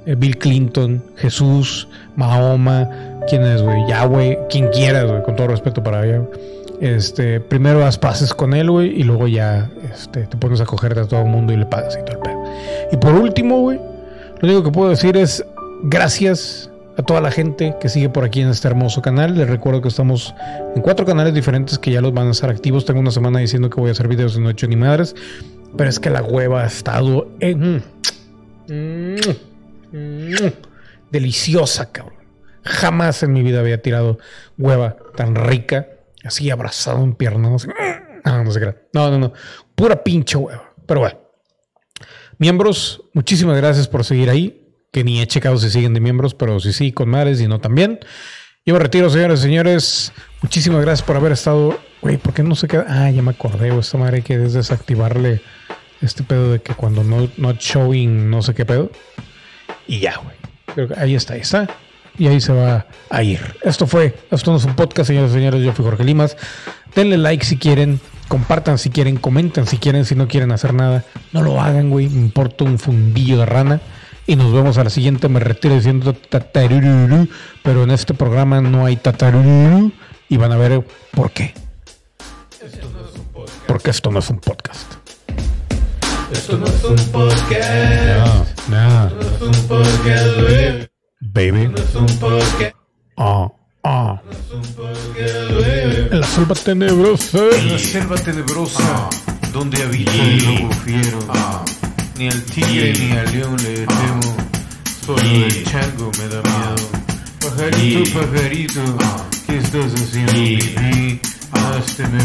eh, 0.08 0.16
Bill 0.18 0.40
Clinton, 0.40 1.04
Jesús, 1.18 1.88
Mahoma, 2.16 2.90
quién 3.30 3.44
es, 3.44 3.62
güey, 3.62 3.88
Yahweh, 3.88 4.40
quien 4.50 4.68
quieras, 4.70 5.06
güey, 5.06 5.22
con 5.22 5.36
todo 5.36 5.50
respeto 5.50 5.84
para 5.84 6.04
ella. 6.04 6.18
güey. 6.20 6.55
Este, 6.82 7.40
primero 7.40 7.86
haz 7.86 7.98
paces 7.98 8.34
con 8.34 8.54
él, 8.54 8.70
güey, 8.70 9.00
y 9.00 9.04
luego 9.04 9.28
ya 9.28 9.70
este, 9.94 10.28
te 10.28 10.38
pones 10.38 10.62
a 10.62 10.66
cogerte 10.66 11.00
a 11.00 11.06
todo 11.06 11.22
el 11.22 11.28
mundo 11.28 11.54
y 11.54 11.58
le 11.58 11.66
pagas 11.66 11.98
y 12.00 12.04
todo 12.04 12.18
el 12.18 12.22
pedo. 12.22 12.44
Y 12.92 12.98
por 12.98 13.14
último, 13.14 13.62
güey, 13.62 13.80
lo 14.42 14.48
único 14.48 14.64
que 14.64 14.72
puedo 14.72 14.90
decir 14.90 15.16
es 15.18 15.46
gracias 15.84 16.70
a 16.98 17.04
toda 17.04 17.22
la 17.22 17.32
gente 17.32 17.76
que 17.80 17.90
sigue 17.90 18.10
por 18.10 18.24
aquí 18.24 18.42
en 18.42 18.50
este 18.50 18.68
hermoso 18.68 19.02
canal. 19.02 19.38
Les 19.38 19.50
recuerdo 19.50 19.82
que 19.82 19.88
estamos 19.90 20.34
en 20.76 20.82
cuatro 20.82 21.06
canales 21.06 21.34
diferentes 21.34 21.78
que 21.78 21.92
ya 21.92 22.02
los 22.02 22.14
van 22.14 22.28
a 22.28 22.32
estar 22.32 22.50
activos. 22.50 22.86
Tengo 22.86 23.00
una 23.00 23.12
semana 23.12 23.40
diciendo 23.40 23.70
que 23.70 23.80
voy 23.80 23.90
a 23.90 23.92
hacer 23.92 24.08
videos 24.08 24.36
y 24.38 24.40
no 24.40 24.50
he 24.50 24.54
hecho 24.54 24.68
ni 24.68 24.76
madres. 24.76 25.16
Pero 25.78 25.90
es 25.90 26.00
que 26.00 26.10
la 26.10 26.24
hueva 26.24 26.64
ha 26.64 26.68
estado 26.68 27.28
en... 27.40 27.84
Deliciosa, 31.12 31.92
cabrón. 31.92 32.16
Jamás 32.64 33.22
en 33.24 33.34
mi 33.34 33.44
vida 33.44 33.60
había 33.60 33.82
tirado 33.82 34.18
hueva 34.58 34.98
tan 35.16 35.36
rica, 35.36 35.88
así 36.26 36.50
abrazado 36.50 37.04
en 37.04 37.14
piernas. 37.14 37.68
No, 38.26 38.44
no 38.44 38.52
se 38.52 38.60
crea. 38.60 38.76
No, 38.94 39.12
no, 39.12 39.20
no. 39.20 39.34
Pura 39.76 40.04
pinche 40.04 40.38
hueva. 40.38 40.74
Pero 40.86 41.02
bueno. 41.02 41.20
Miembros, 42.38 43.02
muchísimas 43.14 43.58
gracias 43.58 43.88
por 43.88 44.04
seguir 44.04 44.30
ahí. 44.30 44.62
Que 44.92 45.04
ni 45.04 45.22
he 45.22 45.28
checado 45.28 45.58
si 45.58 45.70
siguen 45.70 45.94
de 45.94 46.00
miembros, 46.00 46.34
pero 46.34 46.60
si 46.60 46.72
sí, 46.72 46.92
con 46.92 47.10
madres 47.10 47.42
y 47.42 47.48
no 47.48 47.60
también. 47.60 48.00
Yo 48.66 48.74
me 48.74 48.80
retiro, 48.80 49.10
señores 49.10 49.40
y 49.40 49.44
señores. 49.44 50.14
Muchísimas 50.42 50.82
gracias 50.82 51.06
por 51.06 51.16
haber 51.18 51.34
estado. 51.34 51.78
Güey, 52.02 52.18
¿por 52.18 52.34
qué 52.34 52.44
no 52.44 52.56
se 52.56 52.68
queda? 52.68 52.86
Ah, 52.88 53.12
ya 53.12 53.22
me 53.22 53.32
acordé. 53.32 53.70
güey, 53.70 53.80
Esta 53.82 53.98
madre 53.98 54.18
hay 54.18 54.22
que 54.24 54.38
desactivarle 54.38 55.42
este 56.02 56.24
pedo 56.24 56.54
de 56.54 56.62
que 56.62 56.74
cuando 56.74 57.04
no 57.04 57.30
not 57.38 57.58
showing 57.60 58.30
no 58.30 58.42
sé 58.42 58.54
qué 58.54 58.66
pedo. 58.66 58.90
Y 59.88 60.00
ya, 60.00 60.16
güey. 60.18 60.90
Ahí 60.98 61.16
está, 61.16 61.36
ahí 61.36 61.42
está. 61.42 61.68
Y 62.18 62.28
ahí 62.28 62.40
se 62.40 62.54
va 62.54 62.86
a 63.10 63.24
ir. 63.24 63.40
Esto 63.64 63.88
fue, 63.88 64.16
esto 64.32 64.52
no 64.52 64.58
es 64.58 64.66
un 64.66 64.76
podcast, 64.76 65.08
señores 65.08 65.32
y 65.32 65.34
señores. 65.36 65.64
Yo 65.64 65.74
fui 65.74 65.84
Jorge 65.84 66.04
Limas. 66.04 66.38
Denle 66.96 67.18
like 67.18 67.46
si 67.46 67.58
quieren, 67.58 68.00
compartan 68.28 68.78
si 68.78 68.90
quieren, 68.90 69.18
comenten 69.18 69.68
si 69.68 69.78
quieren, 69.78 70.06
si 70.06 70.16
no 70.16 70.28
quieren 70.28 70.52
hacer 70.52 70.74
nada. 70.74 71.04
No 71.34 71.42
lo 71.42 71.62
hagan, 71.62 71.90
güey. 71.90 72.08
Me 72.08 72.22
importa 72.22 72.64
un 72.64 72.80
fundillo 72.80 73.40
de 73.40 73.46
rana. 73.46 73.82
Y 74.28 74.36
nos 74.38 74.54
vemos 74.54 74.78
a 74.78 74.84
la 74.84 74.90
siguiente. 74.90 75.28
Me 75.28 75.40
retiro 75.40 75.76
diciendo 75.76 76.14
tatarururu. 76.14 77.28
Pero 77.64 77.84
en 77.84 77.92
este 77.92 78.14
programa 78.14 78.62
no 78.62 78.86
hay 78.86 78.96
tatarururu. 78.96 79.92
Y 80.30 80.38
van 80.38 80.52
a 80.52 80.58
ver 80.58 80.86
por 81.12 81.32
qué. 81.32 81.54
Porque 83.68 83.90
esto 83.92 84.10
no 84.10 84.20
es 84.20 84.30
un 84.30 84.40
podcast. 84.40 84.94
Esto 86.32 86.58
no 86.58 86.66
es 86.66 86.84
un 86.84 86.96
podcast. 87.12 88.70
No, 88.70 89.10
no. 89.10 89.20
Es 89.20 89.42
un 89.42 89.68
podcast, 89.68 90.42
güey. 90.42 90.56
Baby. 90.56 90.80
No 90.80 90.82
es 90.82 90.82
un 90.82 90.88
podcast. 90.88 90.90
Ah, 90.90 90.95
ah. 93.84 94.22
Un 94.54 94.62
podcast, 94.74 95.52
güey. 95.52 96.08
En 96.12 96.20
la 96.20 96.28
selva 96.28 96.56
tenebrosa. 96.56 97.40
En 97.58 97.72
la 97.72 97.80
selva 97.80 98.16
tenebrosa, 98.16 99.10
donde 99.54 99.84
habita 99.84 100.12
el 100.12 100.46
lobo 100.46 100.74
fiero, 100.86 101.20
ni 102.18 102.28
al 102.28 102.42
tigre 102.44 102.94
ni 102.94 103.12
al 103.12 103.32
león 103.32 103.58
le 103.64 103.86
temo, 103.86 104.36
solo 105.06 105.22
el 105.22 105.64
chango 105.66 106.12
me 106.18 106.28
da 106.28 106.42
miedo. 106.42 106.90
Pajarito, 107.42 108.20
pajarito, 108.20 108.82
¿qué 109.46 109.58
estás 109.58 109.94
haciendo, 109.94 110.34
pipí? 110.34 111.22
Hazte 111.52 112.08
me 112.08 112.20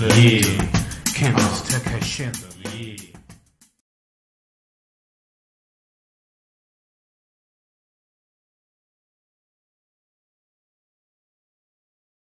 ladito, 0.00 0.48
que 1.14 1.30
me 1.30 1.40
está 1.40 1.80
cayendo. 1.80 2.51